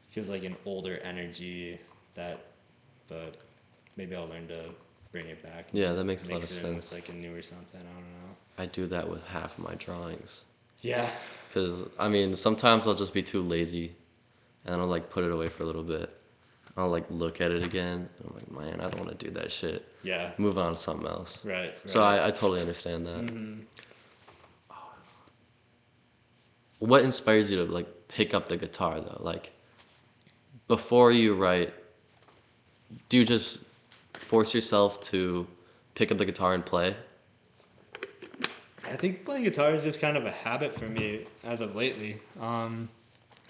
Feels 0.10 0.30
like 0.30 0.44
an 0.44 0.56
older 0.66 0.98
energy 1.00 1.80
that 2.16 2.40
but 3.08 3.38
maybe 3.98 4.16
I'll 4.16 4.28
learn 4.28 4.48
to 4.50 4.66
bring 5.12 5.28
it 5.28 5.42
back. 5.44 5.68
Yeah, 5.74 5.94
that 5.94 6.06
makes 6.06 6.28
a 6.28 6.32
lot 6.32 6.44
of 6.44 6.50
sense. 6.50 6.76
with 6.76 6.92
like 6.94 7.10
a 7.10 7.14
newer 7.14 7.42
something. 7.42 7.82
I 7.82 7.94
don't 7.94 8.04
know. 8.04 8.31
I 8.62 8.68
do 8.68 8.86
that 8.88 9.10
with 9.10 9.26
half 9.26 9.58
of 9.58 9.64
my 9.64 9.74
drawings. 9.76 10.44
Yeah. 10.82 11.10
Because, 11.48 11.84
I 11.98 12.08
mean, 12.08 12.36
sometimes 12.36 12.88
I'll 12.88 12.94
just 12.94 13.14
be 13.14 13.24
too 13.24 13.42
lazy 13.42 13.96
and 14.66 14.80
I'll 14.80 14.86
like 14.88 15.10
put 15.10 15.24
it 15.24 15.32
away 15.32 15.50
for 15.50 15.64
a 15.64 15.66
little 15.66 15.84
bit. 15.84 16.16
I'll 16.78 16.90
like 16.90 17.06
look 17.10 17.42
at 17.42 17.50
it 17.52 17.64
again. 17.64 18.08
And 18.20 18.30
I'm 18.30 18.36
like, 18.36 18.52
man, 18.52 18.80
I 18.80 18.84
don't 18.90 19.00
want 19.04 19.18
to 19.20 19.26
do 19.26 19.32
that 19.32 19.52
shit. 19.52 19.88
Yeah. 20.04 20.32
Move 20.38 20.60
on 20.60 20.74
to 20.74 20.78
something 20.78 21.08
else. 21.08 21.44
Right. 21.44 21.56
right. 21.56 21.74
So 21.86 22.04
I, 22.04 22.28
I 22.28 22.32
totally 22.32 22.62
understand 22.62 23.08
that. 23.08 23.26
Mhm. 23.26 23.62
What 26.78 27.04
inspires 27.04 27.50
you 27.50 27.58
to 27.66 27.72
like 27.72 27.88
pick 28.08 28.34
up 28.34 28.48
the 28.48 28.58
guitar 28.58 29.00
though? 29.00 29.22
Like 29.22 29.52
before 30.68 31.12
you 31.12 31.34
write, 31.34 31.74
do 33.10 33.18
you 33.18 33.26
just 33.26 33.60
force 34.14 34.54
yourself 34.54 35.02
to 35.02 35.48
pick 35.96 36.12
up 36.12 36.18
the 36.20 36.26
guitar 36.26 36.54
and 36.54 36.66
play? 36.66 36.96
I 38.86 38.96
think 38.96 39.26
playing 39.26 39.44
guitar 39.44 39.74
is 39.74 39.84
just 39.84 40.02
kind 40.02 40.18
of 40.18 40.26
a 40.26 40.32
habit 40.32 40.74
for 40.74 40.86
me 40.86 41.28
as 41.44 41.62
of 41.62 41.76
lately. 41.76 42.20
Um, 42.40 42.90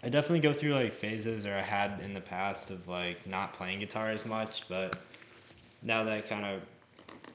I 0.04 0.10
definitely 0.10 0.40
go 0.40 0.54
through 0.54 0.74
like 0.74 0.94
phases, 0.94 1.46
or 1.46 1.54
I 1.54 1.62
had 1.62 2.00
in 2.02 2.14
the 2.14 2.22
past 2.22 2.70
of 2.72 2.88
like 2.88 3.26
not 3.28 3.54
playing 3.54 3.80
guitar 3.80 4.10
as 4.10 4.26
much, 4.26 4.68
but 4.68 4.98
now 5.82 6.04
that 6.04 6.14
I 6.14 6.22
kind 6.22 6.46
of, 6.46 6.62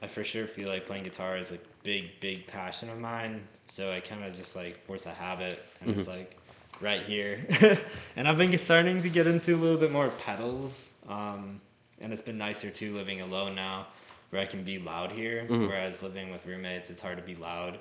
I 0.01 0.07
for 0.07 0.23
sure 0.23 0.47
feel 0.47 0.67
like 0.67 0.85
playing 0.85 1.03
guitar 1.03 1.37
is 1.37 1.51
a 1.51 1.59
big, 1.83 2.19
big 2.19 2.47
passion 2.47 2.89
of 2.89 2.99
mine. 2.99 3.47
So 3.69 3.91
I 3.91 3.99
kind 3.99 4.23
of 4.23 4.35
just 4.35 4.55
like 4.55 4.85
force 4.85 5.05
a 5.05 5.13
habit, 5.13 5.63
and 5.81 5.97
it's 5.97 6.07
like 6.07 6.37
right 6.81 7.01
here. 7.01 7.45
and 8.15 8.27
I've 8.27 8.37
been 8.37 8.57
starting 8.57 9.01
to 9.01 9.09
get 9.09 9.27
into 9.27 9.55
a 9.55 9.57
little 9.57 9.79
bit 9.79 9.91
more 9.91 10.09
pedals, 10.09 10.93
um, 11.07 11.61
and 11.99 12.13
it's 12.13 12.21
been 12.21 12.37
nicer 12.37 12.69
too 12.69 12.93
living 12.93 13.21
alone 13.21 13.55
now, 13.55 13.87
where 14.29 14.41
I 14.41 14.45
can 14.45 14.63
be 14.63 14.79
loud 14.79 15.11
here. 15.11 15.45
Mhm. 15.49 15.67
Whereas 15.67 16.03
living 16.03 16.31
with 16.31 16.45
roommates, 16.45 16.89
it's 16.89 17.01
hard 17.01 17.17
to 17.17 17.23
be 17.23 17.35
loud, 17.35 17.79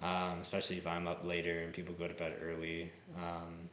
um, 0.00 0.38
especially 0.40 0.76
if 0.76 0.86
I'm 0.86 1.06
up 1.08 1.24
later 1.24 1.60
and 1.60 1.72
people 1.72 1.94
go 1.94 2.06
to 2.08 2.14
bed 2.14 2.38
early. 2.42 2.90
Um, 3.16 3.68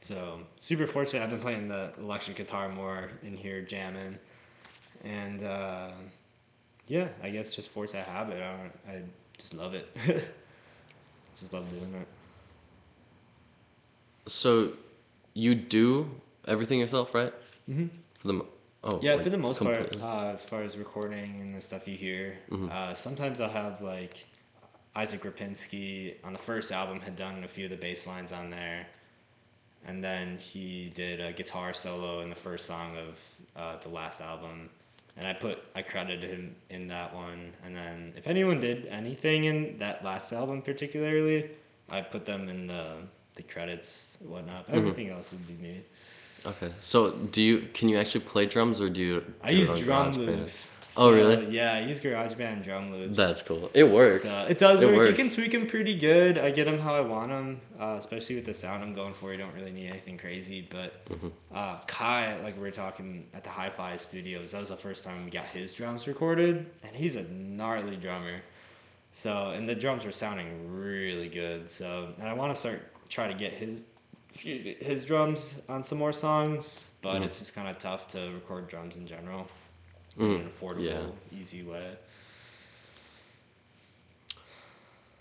so 0.00 0.40
super 0.56 0.86
fortunate. 0.86 1.22
I've 1.22 1.30
been 1.30 1.40
playing 1.40 1.68
the 1.68 1.92
electric 1.98 2.36
guitar 2.36 2.68
more 2.68 3.10
in 3.22 3.36
here, 3.36 3.60
jamming, 3.60 4.18
and 5.04 5.42
uh, 5.42 5.90
yeah, 6.88 7.08
I 7.22 7.30
guess 7.30 7.54
just 7.54 7.70
force 7.70 7.92
that 7.92 8.06
habit. 8.06 8.42
I, 8.42 8.56
don't, 8.56 8.96
I 8.96 9.02
just 9.38 9.54
love 9.54 9.74
it. 9.74 9.88
just 11.36 11.52
love 11.52 11.68
doing 11.70 11.94
it. 11.94 12.08
So 14.26 14.72
you 15.34 15.54
do 15.54 16.10
everything 16.46 16.80
yourself, 16.80 17.14
right? 17.14 17.32
Mm-hmm. 17.68 17.86
For 18.18 18.28
the 18.28 18.44
oh 18.86 19.00
Yeah, 19.02 19.14
like, 19.14 19.24
for 19.24 19.30
the 19.30 19.38
most 19.38 19.58
completely. 19.58 20.00
part, 20.00 20.30
uh, 20.30 20.32
as 20.34 20.44
far 20.44 20.62
as 20.62 20.78
recording 20.78 21.40
and 21.40 21.54
the 21.54 21.60
stuff 21.60 21.86
you 21.88 21.96
hear, 21.96 22.38
Mhm. 22.50 22.70
uh, 22.70 22.94
sometimes 22.94 23.40
I'll 23.40 23.50
have 23.50 23.82
like 23.82 24.26
Isaac 24.96 25.22
Rapinski 25.22 26.14
on 26.24 26.32
the 26.32 26.38
first 26.38 26.72
album 26.72 27.00
had 27.00 27.16
done 27.16 27.44
a 27.44 27.48
few 27.48 27.64
of 27.66 27.70
the 27.70 27.76
bass 27.76 28.06
lines 28.06 28.32
on 28.32 28.50
there, 28.50 28.86
and 29.86 30.02
then 30.02 30.38
he 30.38 30.90
did 30.94 31.20
a 31.20 31.32
guitar 31.32 31.72
solo 31.72 32.20
in 32.20 32.30
the 32.30 32.36
first 32.36 32.66
song 32.66 32.96
of 32.96 33.20
uh, 33.56 33.76
the 33.78 33.88
last 33.88 34.20
album, 34.20 34.70
and 35.16 35.26
I 35.26 35.32
put 35.34 35.58
I 35.74 35.82
credited 35.82 36.28
him 36.28 36.54
in 36.70 36.88
that 36.88 37.14
one, 37.14 37.52
and 37.64 37.74
then 37.74 38.12
if 38.16 38.26
anyone 38.26 38.60
did 38.60 38.86
anything 38.86 39.44
in 39.44 39.78
that 39.78 40.04
last 40.04 40.32
album 40.32 40.62
particularly, 40.62 41.50
I 41.90 42.00
put 42.02 42.24
them 42.24 42.48
in 42.48 42.66
the 42.66 42.96
the 43.34 43.42
credits 43.42 44.18
whatnot. 44.22 44.66
But 44.66 44.74
Mhm. 44.74 44.78
Everything 44.78 45.08
else 45.10 45.30
would 45.32 45.46
be 45.46 45.54
me. 45.54 45.84
Okay. 46.46 46.70
So 46.80 47.10
do 47.10 47.42
you 47.42 47.68
can 47.74 47.88
you 47.88 47.98
actually 47.98 48.22
play 48.24 48.46
drums 48.46 48.80
or 48.80 48.88
do 48.88 49.00
you? 49.00 49.34
I 49.42 49.50
do 49.50 49.56
it 49.56 49.58
use 49.68 49.80
drum 49.80 50.12
loops. 50.12 50.72
Oh, 50.98 51.12
really? 51.12 51.44
Yeah, 51.48 51.74
I 51.74 51.80
use 51.80 52.00
GarageBand 52.00 52.64
drum 52.64 52.90
loops. 52.90 53.18
That's 53.18 53.42
cool. 53.42 53.70
It 53.74 53.84
works. 53.84 54.22
So 54.22 54.46
it 54.48 54.56
does 54.56 54.80
It 54.80 54.86
work. 54.86 54.96
works. 54.96 55.08
You 55.10 55.14
can 55.24 55.30
tweak 55.30 55.52
them 55.52 55.66
pretty 55.66 55.94
good. 55.94 56.38
I 56.38 56.50
get 56.50 56.64
them 56.64 56.78
how 56.78 56.94
I 56.94 57.00
want 57.00 57.28
them, 57.28 57.60
uh, 57.78 57.96
especially 57.98 58.36
with 58.36 58.46
the 58.46 58.54
sound 58.54 58.82
I'm 58.82 58.94
going 58.94 59.12
for. 59.12 59.30
You 59.30 59.36
don't 59.36 59.52
really 59.54 59.72
need 59.72 59.88
anything 59.88 60.16
crazy. 60.16 60.66
But 60.70 61.04
Mhm. 61.10 61.32
uh, 61.52 61.78
Kai, 61.86 62.40
like 62.42 62.56
we 62.56 62.62
were 62.62 62.70
talking 62.70 63.26
at 63.34 63.44
the 63.44 63.50
Hi-Fi 63.50 63.98
Studios, 63.98 64.52
that 64.52 64.60
was 64.60 64.70
the 64.70 64.76
first 64.76 65.04
time 65.04 65.24
we 65.26 65.30
got 65.30 65.44
his 65.44 65.74
drums 65.74 66.08
recorded, 66.08 66.64
and 66.82 66.96
he's 66.96 67.16
a 67.16 67.24
gnarly 67.24 67.96
drummer. 67.96 68.40
So 69.12 69.50
and 69.50 69.68
the 69.68 69.74
drums 69.74 70.06
were 70.06 70.12
sounding 70.12 70.48
really 70.72 71.28
good. 71.28 71.68
So 71.68 72.08
and 72.18 72.26
I 72.26 72.32
want 72.32 72.54
to 72.54 72.58
start 72.58 72.80
try 73.10 73.28
to 73.28 73.34
get 73.34 73.52
his 73.52 73.80
excuse 74.30 74.62
me 74.64 74.76
his 74.80 75.04
drums 75.04 75.62
on 75.68 75.82
some 75.82 75.98
more 75.98 76.12
songs, 76.12 76.88
but 77.02 77.20
Mhm. 77.20 77.24
it's 77.24 77.38
just 77.38 77.54
kind 77.54 77.68
of 77.68 77.78
tough 77.78 78.08
to 78.08 78.30
record 78.32 78.68
drums 78.68 78.96
in 78.96 79.06
general 79.06 79.46
Mhm. 80.18 80.34
in 80.34 80.40
an 80.42 80.50
affordable, 80.50 80.84
Yeah. 80.84 81.38
easy 81.40 81.62
way. 81.62 81.96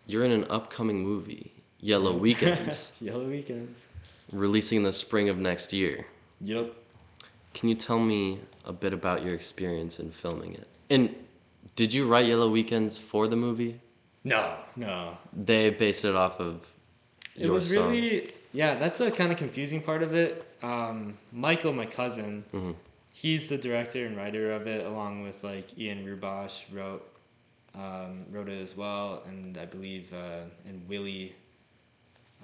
You're 0.07 0.23
in 0.25 0.31
an 0.31 0.45
upcoming 0.49 1.01
movie, 1.03 1.51
Yellow 1.79 2.13
Weekends, 2.25 2.91
Yellow 3.01 3.25
Weekends. 3.27 3.87
releasing 4.31 4.77
in 4.79 4.83
the 4.83 4.93
spring 4.93 5.29
of 5.29 5.37
next 5.37 5.73
year. 5.73 6.05
Yep. 6.41 6.73
Can 7.53 7.69
you 7.69 7.75
tell 7.75 7.99
me 7.99 8.39
a 8.65 8.73
bit 8.73 8.93
about 8.93 9.23
your 9.23 9.33
experience 9.33 9.99
in 9.99 10.11
filming 10.11 10.53
it? 10.55 10.67
And 10.89 11.15
did 11.75 11.93
you 11.93 12.05
write 12.07 12.27
Yellow 12.27 12.49
Weekends 12.49 12.97
for 12.97 13.27
the 13.27 13.35
movie? 13.35 13.79
No, 14.23 14.57
no. 14.75 15.17
They 15.33 15.69
based 15.69 16.05
it 16.05 16.15
off 16.15 16.39
of 16.39 16.65
It 17.35 17.49
was 17.49 17.71
song. 17.73 17.91
really 17.91 18.31
yeah. 18.55 18.75
That's 18.75 18.99
a 19.01 19.11
kind 19.11 19.31
of 19.31 19.37
confusing 19.37 19.81
part 19.81 20.01
of 20.03 20.13
it. 20.15 20.43
Um, 20.63 21.17
Michael, 21.31 21.73
my 21.73 21.85
cousin, 21.85 22.43
Mhm. 22.53 22.75
he's 23.13 23.47
the 23.49 23.57
director 23.57 24.05
and 24.05 24.15
writer 24.17 24.51
of 24.51 24.67
it, 24.67 24.85
along 24.85 25.23
with 25.23 25.43
like 25.43 25.77
Ian 25.77 26.05
Rubosh 26.05 26.65
wrote 26.73 27.03
um, 27.75 28.25
wrote 28.31 28.47
it 28.47 28.61
as 28.61 28.77
well, 28.77 29.21
and 29.27 29.57
I 29.57 29.65
believe 29.65 30.11
uh, 30.13 30.43
and 30.65 30.87
Willie 30.87 31.35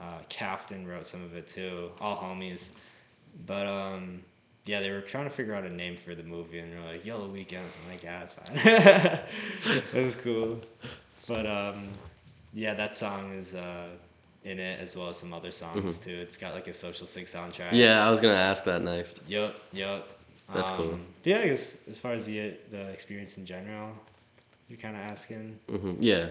uh, 0.01 0.19
Cafton 0.27 0.85
wrote 0.85 1.05
some 1.07 1.23
of 1.23 1.35
it 1.35 1.47
too. 1.47 1.91
All 2.01 2.17
homies, 2.17 2.71
but 3.45 3.65
um, 3.67 4.21
yeah, 4.65 4.81
they 4.81 4.91
were 4.91 4.99
trying 5.01 5.23
to 5.23 5.29
figure 5.29 5.53
out 5.53 5.63
a 5.63 5.69
name 5.69 5.95
for 5.95 6.15
the 6.15 6.23
movie, 6.23 6.59
and 6.59 6.73
they're 6.73 6.85
like 6.93 7.05
Yellow 7.05 7.27
Weekends. 7.29 7.77
I'm 7.81 7.91
like, 7.93 8.03
yeah, 8.03 8.23
it's 8.23 8.33
fine. 8.33 8.57
it 9.95 10.03
was 10.03 10.15
cool, 10.17 10.59
but 11.27 11.45
um, 11.47 11.87
yeah, 12.53 12.73
that 12.73 12.93
song 12.95 13.31
is. 13.31 13.55
Uh, 13.55 13.87
in 14.43 14.59
it 14.59 14.79
as 14.79 14.95
well 14.95 15.09
as 15.09 15.17
some 15.17 15.33
other 15.33 15.51
songs 15.51 15.97
too. 15.97 16.15
It's 16.15 16.37
got 16.37 16.53
like 16.53 16.67
a 16.67 16.73
Social 16.73 17.05
Cig 17.07 17.25
soundtrack. 17.25 17.69
Mm-hmm. 17.69 17.75
Yeah, 17.75 18.05
I 18.05 18.09
was 18.11 18.19
gonna 18.19 18.33
ask 18.33 18.63
that 18.65 18.81
next. 18.81 19.21
Yep. 19.27 19.55
Yep. 19.73 20.07
That's 20.53 20.69
cool. 20.69 20.99
but 21.23 21.29
yeah, 21.29 21.39
I 21.39 21.47
guess 21.47 21.87
as 21.87 21.99
far 21.99 22.13
as 22.13 22.25
the 22.25 22.53
the 22.69 22.89
experience 22.89 23.37
in 23.37 23.45
general, 23.45 23.91
you're 24.67 24.79
kind 24.79 24.95
of 24.95 25.01
asking. 25.03 25.59
hmm 25.69 25.93
Yeah. 25.99 26.29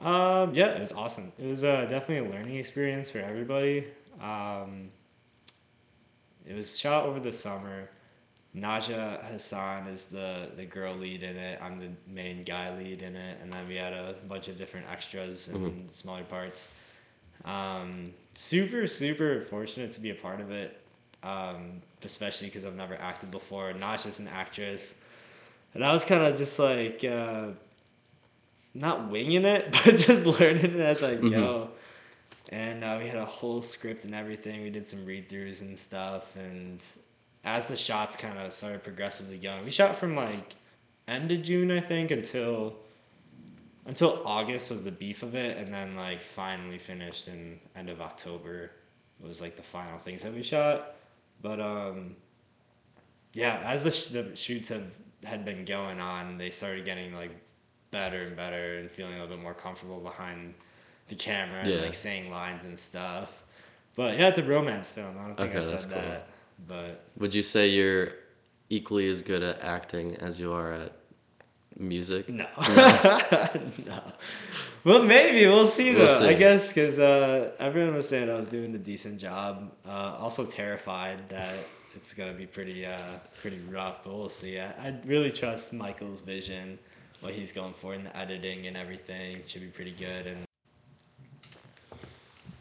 Um, 0.00 0.54
yeah, 0.54 0.68
it 0.74 0.80
was 0.80 0.92
awesome. 0.92 1.32
It 1.38 1.46
was 1.48 1.64
uh, 1.64 1.86
definitely 1.86 2.28
a 2.28 2.32
learning 2.32 2.56
experience 2.56 3.10
for 3.10 3.18
everybody. 3.18 3.84
Um, 4.20 4.90
it 6.46 6.54
was 6.54 6.78
shot 6.78 7.04
over 7.06 7.20
the 7.20 7.32
summer. 7.32 7.88
Naja 8.56 9.22
Hassan 9.24 9.86
is 9.88 10.04
the, 10.04 10.50
the 10.56 10.64
girl 10.64 10.94
lead 10.94 11.22
in 11.22 11.36
it. 11.36 11.58
I'm 11.62 11.78
the 11.78 11.90
main 12.06 12.42
guy 12.42 12.76
lead 12.76 13.02
in 13.02 13.16
it, 13.16 13.38
and 13.42 13.52
then 13.52 13.66
we 13.68 13.76
had 13.76 13.92
a 13.92 14.14
bunch 14.28 14.48
of 14.48 14.56
different 14.56 14.86
extras 14.90 15.48
and 15.48 15.90
smaller 15.90 16.22
parts. 16.24 16.68
Um, 17.44 18.12
super 18.34 18.86
super 18.86 19.42
fortunate 19.42 19.92
to 19.92 20.00
be 20.00 20.10
a 20.10 20.14
part 20.14 20.40
of 20.40 20.50
it, 20.50 20.80
um, 21.22 21.82
especially 22.02 22.48
because 22.48 22.64
I've 22.64 22.76
never 22.76 22.94
acted 23.00 23.30
before. 23.30 23.72
Not 23.72 24.02
just 24.02 24.20
an 24.20 24.28
actress, 24.28 24.96
and 25.74 25.84
I 25.84 25.92
was 25.92 26.04
kind 26.04 26.24
of 26.24 26.36
just 26.36 26.58
like. 26.58 27.04
Uh, 27.04 27.48
not 28.74 29.08
winging 29.08 29.44
it, 29.44 29.70
but 29.84 29.96
just 29.96 30.26
learning 30.26 30.64
it 30.74 30.80
as 30.80 31.02
I 31.02 31.14
go. 31.14 31.70
And 32.50 32.84
uh, 32.84 32.98
we 33.00 33.08
had 33.08 33.16
a 33.16 33.24
whole 33.24 33.62
script 33.62 34.04
and 34.04 34.14
everything. 34.14 34.62
We 34.62 34.70
did 34.70 34.86
some 34.86 35.04
read 35.06 35.28
throughs 35.28 35.60
and 35.60 35.78
stuff. 35.78 36.36
And 36.36 36.82
as 37.44 37.68
the 37.68 37.76
shots 37.76 38.16
kind 38.16 38.38
of 38.38 38.52
started 38.52 38.82
progressively 38.82 39.38
going, 39.38 39.64
we 39.64 39.70
shot 39.70 39.96
from 39.96 40.14
like 40.14 40.54
end 41.08 41.32
of 41.32 41.42
June, 41.42 41.70
I 41.70 41.80
think, 41.80 42.10
until 42.10 42.76
until 43.86 44.22
August 44.24 44.70
was 44.70 44.82
the 44.82 44.90
beef 44.92 45.22
of 45.22 45.34
it, 45.34 45.58
and 45.58 45.72
then 45.72 45.94
like 45.96 46.20
finally 46.20 46.78
finished 46.78 47.28
in 47.28 47.58
end 47.76 47.88
of 47.90 48.00
October 48.00 48.70
was 49.20 49.40
like 49.40 49.56
the 49.56 49.62
final 49.62 49.98
things 49.98 50.22
that 50.22 50.32
we 50.34 50.42
shot. 50.42 50.94
But 51.42 51.60
um, 51.60 52.16
yeah, 53.32 53.60
as 53.64 53.82
the, 53.84 53.90
sh- 53.90 54.06
the 54.08 54.34
shoots 54.36 54.68
have 54.68 54.84
had 55.24 55.44
been 55.44 55.64
going 55.64 56.00
on, 56.00 56.38
they 56.38 56.50
started 56.50 56.84
getting 56.84 57.14
like 57.14 57.30
better 57.90 58.18
and 58.18 58.36
better 58.36 58.78
and 58.78 58.90
feeling 58.90 59.14
a 59.14 59.20
little 59.20 59.36
bit 59.36 59.42
more 59.42 59.54
comfortable 59.54 60.00
behind 60.00 60.54
the 61.08 61.14
camera 61.14 61.66
Yeah. 61.66 61.74
and 61.76 61.82
like 61.86 61.94
saying 61.94 62.30
lines 62.30 62.64
and 62.64 62.78
stuff. 62.78 63.42
But 63.96 64.18
yeah, 64.18 64.28
it's 64.28 64.38
a 64.38 64.42
romance 64.42 64.90
film. 64.90 65.16
I 65.18 65.26
don't 65.26 65.36
think 65.36 65.50
Okay, 65.50 65.58
I 65.58 65.62
said 65.62 65.72
that's 65.72 65.84
cool. 65.84 65.94
that, 66.02 66.28
but 66.66 67.04
Would 67.18 67.34
you 67.34 67.42
say 67.42 67.68
you're 67.68 68.08
equally 68.70 69.08
as 69.08 69.22
good 69.22 69.42
at 69.42 69.60
acting 69.60 70.16
as 70.16 70.40
you 70.40 70.52
are 70.52 70.72
at 70.72 70.92
music? 71.78 72.28
no, 72.28 72.46
no. 73.86 74.02
Well, 74.84 75.02
maybe 75.02 75.46
we'll 75.46 75.66
see 75.66 75.94
We'll 75.94 76.20
though. 76.20 76.28
I 76.28 76.34
guess 76.34 76.68
because 76.68 76.98
uh, 76.98 77.52
everyone 77.58 77.94
was 77.94 78.08
saying 78.08 78.28
I 78.28 78.34
was 78.34 78.48
doing 78.48 78.74
a 78.74 78.78
decent 78.78 79.18
job. 79.18 79.72
Uh, 79.86 80.16
also 80.18 80.44
terrified 80.44 81.26
that 81.28 81.56
it's 81.96 82.12
gonna 82.12 82.34
be 82.34 82.46
pretty 82.46 82.84
uh, 82.84 82.98
pretty 83.40 83.60
rough, 83.70 84.04
but 84.04 84.14
we'll 84.14 84.28
see. 84.28 84.58
I, 84.58 84.66
I 84.66 85.00
really 85.06 85.32
trust 85.32 85.72
Michael's 85.72 86.20
vision, 86.20 86.78
what 87.20 87.32
he's 87.32 87.50
going 87.50 87.72
for 87.72 87.94
in 87.94 88.04
the 88.04 88.14
editing 88.16 88.66
and 88.66 88.76
everything. 88.76 89.40
Should 89.46 89.62
be 89.62 89.68
pretty 89.68 89.92
good. 89.92 90.26
And 90.26 90.44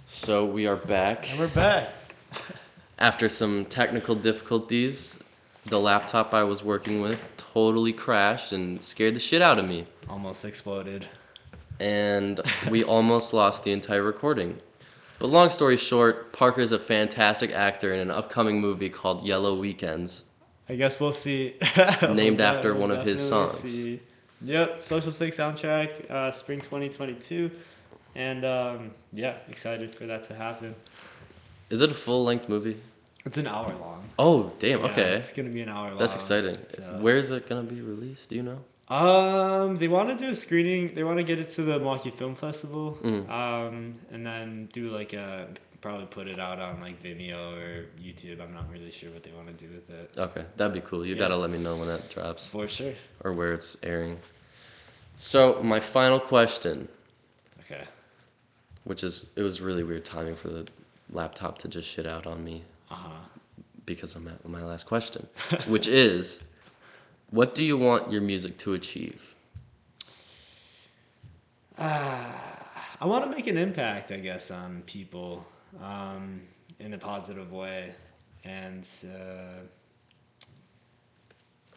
So 0.08 0.46
we 0.46 0.66
are 0.66 0.78
back. 0.78 1.30
And 1.30 1.40
we're 1.40 1.48
back. 1.50 1.90
After 3.00 3.28
some 3.28 3.66
technical 3.66 4.16
difficulties, 4.16 5.20
the 5.66 5.80
laptop 5.80 6.34
I 6.34 6.44
was 6.44 6.64
working 6.64 7.02
with 7.02 7.33
totally 7.54 7.94
crashed 7.94 8.52
and 8.52 8.82
scared 8.82 9.14
the 9.14 9.20
shit 9.20 9.42
out 9.42 9.60
of 9.60 9.68
me. 9.68 9.86
Almost 10.10 10.44
exploded. 10.46 11.08
And 11.80 12.42
we 12.70 12.84
almost 12.96 13.34
lost 13.34 13.64
the 13.64 13.72
entire 13.72 14.04
recording. 14.04 14.60
But 15.20 15.28
long 15.28 15.50
story 15.50 15.78
short, 15.78 16.34
Parker 16.34 16.62
is 16.62 16.72
a 16.72 16.80
fantastic 16.80 17.52
actor 17.52 17.94
in 17.94 18.00
an 18.00 18.12
upcoming 18.12 18.60
movie 18.60 18.90
called 18.90 19.24
Yellow 19.24 19.58
Weekends. 19.58 20.24
I 20.68 20.76
guess 20.76 21.00
we'll 21.00 21.12
see. 21.12 21.56
Named 22.02 22.38
We'll 22.40 22.48
after 22.48 22.76
one 22.76 22.90
of 22.92 23.06
his 23.06 23.26
songs. 23.26 23.54
see. 23.54 24.00
Yep, 24.42 24.82
Social 24.84 25.12
Cig 25.12 25.32
soundtrack, 25.32 26.10
uh, 26.12 26.32
spring 26.32 26.60
2022, 26.60 27.50
and 28.16 28.44
um, 28.44 28.92
yeah, 29.14 29.36
excited 29.48 29.96
for 29.96 30.06
that 30.06 30.24
to 30.24 30.34
happen. 30.36 30.76
Is 31.70 31.82
it 31.82 31.92
a 31.92 31.94
full 31.94 32.26
length 32.26 32.50
movie? 32.50 32.78
It's 33.26 33.38
an 33.38 33.48
hour 33.48 33.74
long. 33.80 34.04
Oh, 34.20 34.52
damn, 34.60 34.80
Yeah, 34.82 34.86
okay. 34.88 35.16
it's 35.16 35.32
gonna 35.34 35.50
be 35.50 35.62
an 35.62 35.70
hour 35.70 35.90
long. 35.90 36.00
That's 36.00 36.14
exciting. 36.16 36.58
so- 36.70 36.84
Where 37.00 37.18
is 37.18 37.32
it 37.32 37.48
going 37.48 37.66
to 37.68 37.74
be 37.74 37.82
released? 37.82 38.30
Do 38.30 38.36
you 38.36 38.44
know? 38.44 38.60
Um, 38.94 39.78
they 39.78 39.88
want 39.88 40.10
to 40.10 40.16
do 40.16 40.30
a 40.32 40.36
screening. 40.36 40.94
They 40.94 41.04
want 41.04 41.18
to 41.18 41.24
get 41.24 41.40
it 41.40 41.50
to 41.52 41.62
the 41.64 41.80
Milwaukee 41.80 42.12
Film 42.12 42.36
Festival. 42.36 42.98
Mm. 43.02 43.30
Um, 43.30 43.96
and 44.12 44.26
then 44.26 44.70
do 44.74 44.90
like 44.90 45.14
a 45.14 45.48
probably 45.82 46.06
put 46.06 46.28
it 46.28 46.40
out 46.40 46.60
on 46.60 46.80
like 46.82 47.02
Vimeo 47.02 47.58
or 47.58 47.86
YouTube. 48.02 48.42
I'm 48.42 48.54
not 48.54 48.70
really 48.72 48.92
sure 48.92 49.10
what 49.12 49.24
they 49.24 49.32
want 49.32 49.48
to 49.48 49.54
do 49.66 49.74
with 49.74 49.90
it. 49.90 50.12
Okay, 50.18 50.46
that'd 50.58 50.74
be 50.74 50.82
cool. 50.82 51.06
You 51.06 51.14
Yeah. 51.16 51.20
gotta 51.20 51.36
let 51.38 51.50
me 51.50 51.58
know 51.58 51.76
when 51.78 51.88
that 51.88 52.10
drops 52.10 52.48
For 52.48 52.68
sure. 52.68 52.94
or 53.24 53.34
where 53.34 53.54
it's 53.54 53.76
airing. 53.84 54.18
So, 55.18 55.62
my 55.64 55.80
final 55.80 56.20
question, 56.20 56.88
Okay. 57.62 57.84
which 58.84 59.04
is 59.04 59.32
it 59.36 59.42
was 59.44 59.60
really 59.62 59.84
weird 59.84 60.06
timing 60.06 60.36
for 60.36 60.50
the 60.50 60.68
laptop 61.12 61.58
to 61.60 61.68
just 61.68 61.88
shit 61.90 62.06
out 62.06 62.26
on 62.28 62.44
me 62.44 62.64
Uh 62.94 62.96
huh. 62.96 63.10
because 63.88 64.16
I'm 64.16 64.28
at 64.28 64.48
my 64.48 64.64
last 64.64 64.86
question, 64.86 65.28
which 65.68 65.88
is 65.88 66.44
what 67.32 67.56
do 67.56 67.64
you 67.64 67.76
want 67.78 68.12
your 68.12 68.22
music 68.22 68.58
to 68.60 68.74
achieve? 68.76 69.34
I 71.78 73.06
want 73.06 73.24
to 73.26 73.30
make 73.32 73.48
an 73.48 73.58
impact, 73.58 74.12
I 74.12 74.18
guess, 74.18 74.52
on 74.52 74.84
people 74.86 75.46
um, 75.82 76.42
in 76.80 76.94
a 76.94 76.98
positive 76.98 77.52
way, 77.52 77.96
and 78.44 78.88
uh, 79.06 79.64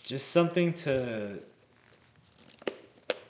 just 0.02 0.32
something 0.32 0.72
to 0.74 1.38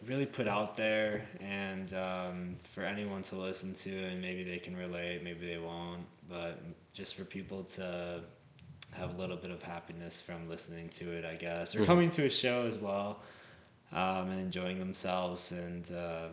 really 0.06 0.26
put 0.26 0.48
out 0.48 0.76
there, 0.76 1.22
and 1.40 1.94
um, 1.94 2.56
for 2.64 2.82
anyone 2.82 3.22
to 3.24 3.36
listen 3.36 3.74
to, 3.74 3.90
and 3.90 4.20
maybe 4.20 4.44
they 4.44 4.58
can 4.58 4.76
relate, 4.76 5.22
maybe 5.22 5.46
they 5.46 5.58
won't, 5.58 6.04
but 6.28 6.60
just 6.94 7.14
for 7.14 7.24
people 7.24 7.64
to 7.64 8.20
have 8.94 9.14
a 9.14 9.16
little 9.20 9.36
bit 9.36 9.50
of 9.50 9.62
happiness 9.62 10.20
from 10.20 10.48
listening 10.48 10.88
to 10.90 11.10
it, 11.12 11.24
I 11.24 11.36
guess, 11.36 11.74
or 11.74 11.80
Mhm. 11.80 11.86
coming 11.86 12.10
to 12.10 12.24
a 12.26 12.30
show 12.30 12.64
as 12.66 12.78
well, 12.78 13.20
um, 13.92 14.30
and 14.30 14.40
enjoying 14.40 14.78
themselves, 14.78 15.52
and 15.52 15.90
uh, 15.92 16.28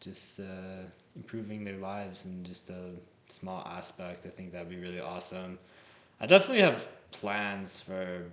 just 0.00 0.40
uh, 0.40 0.84
improving 1.16 1.64
their 1.64 1.76
lives 1.78 2.26
in 2.26 2.44
just 2.44 2.70
a 2.70 2.90
small 3.28 3.62
aspect. 3.66 4.26
I 4.26 4.30
think 4.30 4.52
that'd 4.52 4.68
be 4.68 4.76
really 4.78 5.00
awesome. 5.00 5.58
I 6.20 6.26
definitely 6.26 6.62
have 6.62 6.88
plans 7.12 7.80
for 7.80 8.24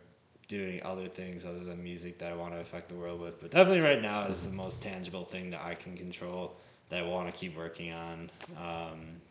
doing 0.47 0.81
other 0.83 1.07
things 1.07 1.45
other 1.45 1.63
than 1.63 1.81
music 1.83 2.19
that 2.19 2.31
I 2.31 2.35
want 2.35 2.53
to 2.53 2.59
affect 2.59 2.89
the 2.89 2.95
world 2.95 3.19
with, 3.21 3.39
but 3.41 3.51
definitely 3.51 3.81
right 3.81 4.01
now 4.01 4.25
is 4.25 4.45
the 4.45 4.51
most 4.53 4.81
tangible 4.81 5.23
thing 5.25 5.49
that 5.51 5.63
I 5.63 5.75
can 5.75 5.95
control 5.97 6.57
that 6.89 6.99
I 7.03 7.07
want 7.07 7.27
to 7.33 7.37
keep 7.39 7.55
working 7.55 7.93
on. 7.93 8.29
Um, 8.57 9.21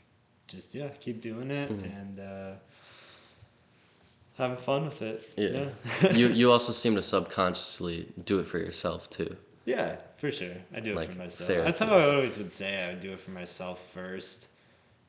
just 0.51 0.75
yeah, 0.75 0.89
keep 1.01 1.21
doing 1.21 1.51
it 1.51 1.71
Mhm. 1.71 2.01
and 2.01 2.21
uh, 2.21 2.53
having 4.37 4.57
fun 4.57 4.85
with 4.87 5.03
it. 5.03 5.29
Yeah. 5.37 5.69
yeah. 6.03 6.13
you 6.21 6.29
you 6.29 6.51
also 6.53 6.73
seem 6.73 6.95
to 6.97 7.03
subconsciously 7.03 8.07
do 8.25 8.39
it 8.41 8.47
for 8.47 8.59
yourself 8.59 9.09
too. 9.11 9.37
Yeah, 9.67 9.97
for 10.17 10.33
sure. 10.33 10.55
I 10.75 10.81
do 10.81 10.93
it 10.93 10.97
Like 10.97 11.13
for 11.13 11.19
myself. 11.19 11.49
therapy. 11.49 11.65
That's 11.65 11.79
how 11.79 11.97
I 11.97 12.15
always 12.15 12.37
would 12.39 12.51
say 12.51 12.83
I 12.83 12.89
would 12.91 13.01
do 13.01 13.13
it 13.13 13.21
for 13.21 13.31
myself 13.31 13.87
first, 13.93 14.49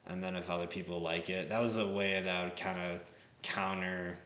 and 0.08 0.24
then 0.24 0.36
if 0.36 0.50
other 0.50 0.68
people 0.68 1.00
like 1.02 1.30
it, 1.30 1.50
that 1.50 1.62
was 1.62 1.78
a 1.78 1.88
way 1.88 2.22
that 2.22 2.36
I 2.36 2.44
would 2.44 2.56
kind 2.56 2.80
of 2.92 3.00
counter, 3.42 4.18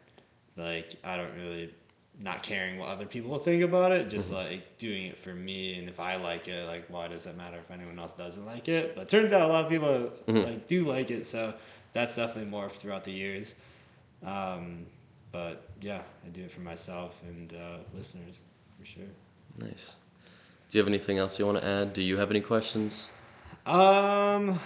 like 0.58 0.96
I 1.04 1.16
don't 1.18 1.34
really 1.36 1.74
not 2.20 2.42
caring 2.44 2.80
what 2.80 2.90
other 2.90 3.06
people 3.06 3.38
think 3.38 3.62
about 3.64 3.92
it, 3.92 4.10
just 4.10 4.32
Mhm. 4.32 4.36
like 4.36 4.78
doing 4.78 5.08
it 5.08 5.18
for 5.18 5.34
me. 5.34 5.78
And 5.80 5.90
if 5.90 6.00
I 6.00 6.16
like 6.16 6.48
it, 6.48 6.66
like 6.66 6.86
why 6.90 7.08
does 7.08 7.26
it 7.26 7.36
matter 7.36 7.58
if 7.58 7.70
anyone 7.72 8.00
else 8.00 8.14
doesn't 8.14 8.46
like 8.46 8.70
it? 8.70 8.96
But 8.96 9.10
turns 9.10 9.34
out 9.34 9.42
a 9.50 9.52
lot 9.52 9.66
of 9.66 9.70
people 9.70 10.12
Mhm. 10.28 10.46
like 10.46 10.68
do 10.68 10.86
like 10.88 11.12
it, 11.12 11.28
so 11.28 11.54
that's 11.94 12.16
definitely 12.16 12.50
morphed 12.52 12.74
throughout 12.78 13.04
the 13.04 13.12
years. 13.12 13.56
Um, 14.24 14.86
but 15.32 15.64
yeah, 15.82 16.02
I 16.26 16.30
do 16.30 16.44
it 16.44 16.52
for 16.52 16.62
myself 16.62 17.20
and 17.24 17.54
uh, 17.54 17.78
listeners 17.94 18.40
for 18.80 18.86
sure. 18.86 19.04
Nice. 19.60 19.96
Do 20.70 20.78
you 20.78 20.82
have 20.82 20.88
anything 20.88 21.18
else 21.18 21.38
you 21.38 21.46
want 21.46 21.60
to 21.60 21.66
add? 21.66 21.94
Do 21.94 22.02
you 22.02 22.18
have 22.18 22.32
any 22.32 22.42
questions? 22.42 23.10
Um, 23.66 24.60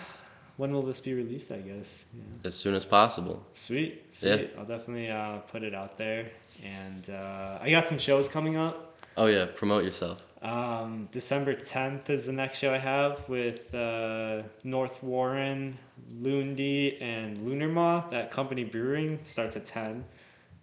when 0.60 0.72
will 0.74 0.82
this 0.84 0.99
be 1.01 1.14
released? 1.14 1.51
I 1.51 1.60
guess. 1.70 2.05
Yeah. 2.14 2.47
As 2.49 2.53
soon 2.53 2.76
as 2.76 2.86
possible. 2.86 3.38
Sweet, 3.53 3.93
Yeah. 4.22 4.36
sweet. 4.36 4.49
I'll 4.57 4.66
definitely 4.76 5.10
uh, 5.10 5.38
put 5.53 5.64
it 5.64 5.74
out 5.74 5.97
there, 5.97 6.24
and 6.64 7.10
uh, 7.10 7.60
I 7.64 7.72
got 7.72 7.88
some 7.88 7.97
shows 7.97 8.28
coming 8.28 8.55
up. 8.57 8.76
Oh 9.16 9.28
yeah, 9.28 9.45
promote 9.62 9.84
yourself. 9.86 10.18
Um, 10.41 11.07
December 11.12 11.53
tenth 11.53 12.10
is 12.10 12.26
the 12.26 12.32
next 12.34 12.60
show 12.60 12.74
I 12.74 12.78
have 12.78 13.28
with 13.28 13.74
uh, 13.74 14.43
North 14.64 15.01
Warren, 15.03 15.78
Lundy, 16.26 16.97
and 17.01 17.38
Lunar 17.45 17.68
Moth 17.68 18.14
at 18.14 18.30
Company 18.32 18.64
Brewing. 18.66 19.20
Starts 19.24 19.55
at 19.55 19.66
ten, 19.66 20.03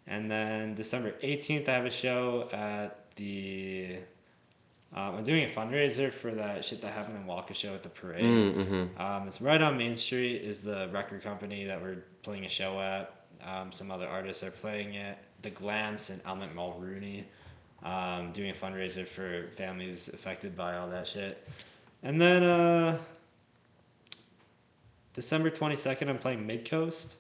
and 0.06 0.30
then 0.30 0.74
December 0.74 1.14
eighteenth 1.22 1.68
I 1.68 1.72
have 1.72 1.86
a 1.86 1.90
show 2.04 2.48
at 2.52 2.90
the. 3.16 3.96
Um, 4.94 5.16
I'm 5.16 5.24
doing 5.24 5.44
a 5.44 5.48
fundraiser 5.48 6.12
for 6.12 6.30
that 6.30 6.64
shit 6.64 6.80
that 6.80 6.92
happened 6.92 7.16
in 7.16 7.24
Waukesha 7.24 7.74
at 7.74 7.82
the 7.82 7.88
parade. 7.88 8.24
Mm-hmm. 8.24 9.00
Um, 9.00 9.28
it's 9.28 9.40
right 9.40 9.60
on 9.60 9.76
Main 9.76 9.96
Street. 9.96 10.42
Is 10.42 10.62
the 10.62 10.88
record 10.92 11.22
company 11.22 11.64
that 11.64 11.80
we're 11.80 12.04
playing 12.22 12.44
a 12.44 12.48
show 12.48 12.80
at. 12.80 13.12
Um, 13.44 13.72
some 13.72 13.90
other 13.90 14.06
artists 14.08 14.42
are 14.42 14.50
playing 14.50 14.94
it. 14.94 15.18
The 15.42 15.50
Glams 15.50 16.10
and 16.10 16.22
Elmet 16.24 16.54
Mulrooney, 16.54 17.26
um, 17.82 18.32
doing 18.32 18.50
a 18.50 18.54
fundraiser 18.54 19.06
for 19.06 19.48
families 19.56 20.08
affected 20.08 20.56
by 20.56 20.76
all 20.76 20.88
that 20.88 21.06
shit. 21.06 21.46
And 22.02 22.20
then 22.20 22.42
uh, 22.42 22.98
December 25.12 25.50
twenty 25.50 25.76
second, 25.76 26.08
I'm 26.08 26.18
playing 26.18 26.46
Mid 26.46 26.68
Coast, 26.68 27.16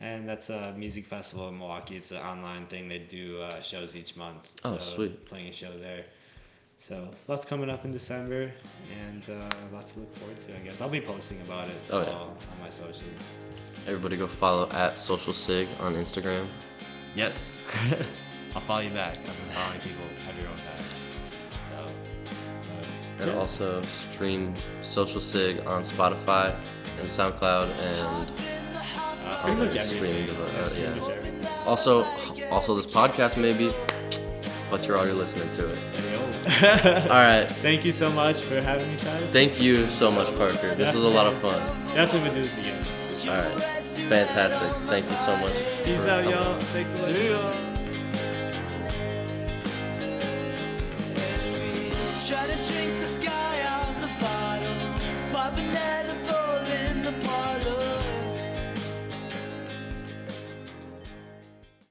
and 0.00 0.28
that's 0.28 0.50
a 0.50 0.72
music 0.76 1.06
festival 1.06 1.48
in 1.48 1.58
Milwaukee. 1.58 1.96
It's 1.96 2.12
an 2.12 2.18
online 2.18 2.66
thing. 2.66 2.88
They 2.88 2.98
do 3.00 3.40
uh, 3.40 3.60
shows 3.60 3.96
each 3.96 4.16
month. 4.16 4.52
Oh, 4.64 4.78
so 4.78 4.96
sweet. 4.96 5.26
Playing 5.26 5.48
a 5.48 5.52
show 5.52 5.76
there. 5.78 6.04
So 6.78 7.08
lots 7.26 7.44
coming 7.44 7.68
up 7.70 7.84
in 7.84 7.92
December, 7.92 8.50
and 9.08 9.28
uh, 9.28 9.48
lots 9.72 9.94
to 9.94 10.00
look 10.00 10.16
forward 10.16 10.40
to. 10.40 10.56
I 10.56 10.60
guess 10.60 10.80
I'll 10.80 10.88
be 10.88 11.00
posting 11.00 11.40
about 11.42 11.68
it 11.68 11.74
Oh, 11.90 12.00
yeah. 12.02 12.10
all 12.10 12.28
on 12.52 12.60
my 12.62 12.70
socials. 12.70 13.32
Everybody 13.86 14.16
go 14.16 14.26
follow 14.26 14.68
at 14.70 14.96
Social 14.96 15.32
Cig 15.32 15.68
on 15.80 15.94
Instagram. 15.94 16.46
Yes, 17.14 17.58
I'll 18.54 18.60
follow 18.62 18.80
you 18.80 18.90
back. 18.90 19.18
I've 19.18 19.24
been 19.26 19.54
following 19.54 19.80
people 19.80 20.04
everywhere 20.28 20.56
back. 20.56 20.84
So, 21.68 21.88
but, 22.78 23.22
And 23.22 23.30
yeah. 23.32 23.38
also 23.38 23.82
stream 23.82 24.54
Social 24.82 25.20
Cig 25.20 25.60
on 25.66 25.82
Spotify 25.82 26.54
and 27.00 27.08
SoundCloud 27.08 27.68
and 27.70 28.28
uh, 29.26 29.42
pretty 29.42 29.56
much 29.60 29.82
streaming 29.84 30.28
everything. 30.28 30.72
devi- 30.74 30.86
uh, 30.86 30.94
yeah. 31.42 31.48
also 31.66 32.04
also 32.50 32.72
this 32.74 32.86
podcast 32.86 33.36
maybe. 33.36 33.74
But 34.70 34.86
you're 34.86 34.96
already 34.96 35.12
listening 35.12 35.50
to 35.50 35.64
it. 35.70 35.78
All 37.10 37.16
right. 37.16 37.46
Thank 37.50 37.84
you 37.84 37.92
so 37.92 38.10
much 38.10 38.40
for 38.40 38.60
having 38.60 38.88
me, 38.90 38.96
guys. 38.96 39.30
Thank 39.32 39.60
you 39.60 39.88
so 39.88 40.10
much, 40.10 40.26
Parker. 40.36 40.74
This 40.74 40.94
was 40.94 41.04
a 41.04 41.08
lot 41.08 41.26
of 41.26 41.34
fun. 41.38 41.60
Definitely 41.94 42.30
do 42.30 42.42
this 42.42 42.58
again. 42.58 42.84
All 43.28 43.36
right. 43.36 43.62
Fantastic. 43.62 44.70
Thank 44.88 45.10
you 45.10 45.16
so 45.16 45.36
much. 45.36 45.54
Peace 45.84 46.06
out, 46.06 46.24
y'all. 46.24 46.60
Thanks. 46.60 46.96
See 46.96 47.30
ya. 47.30 47.67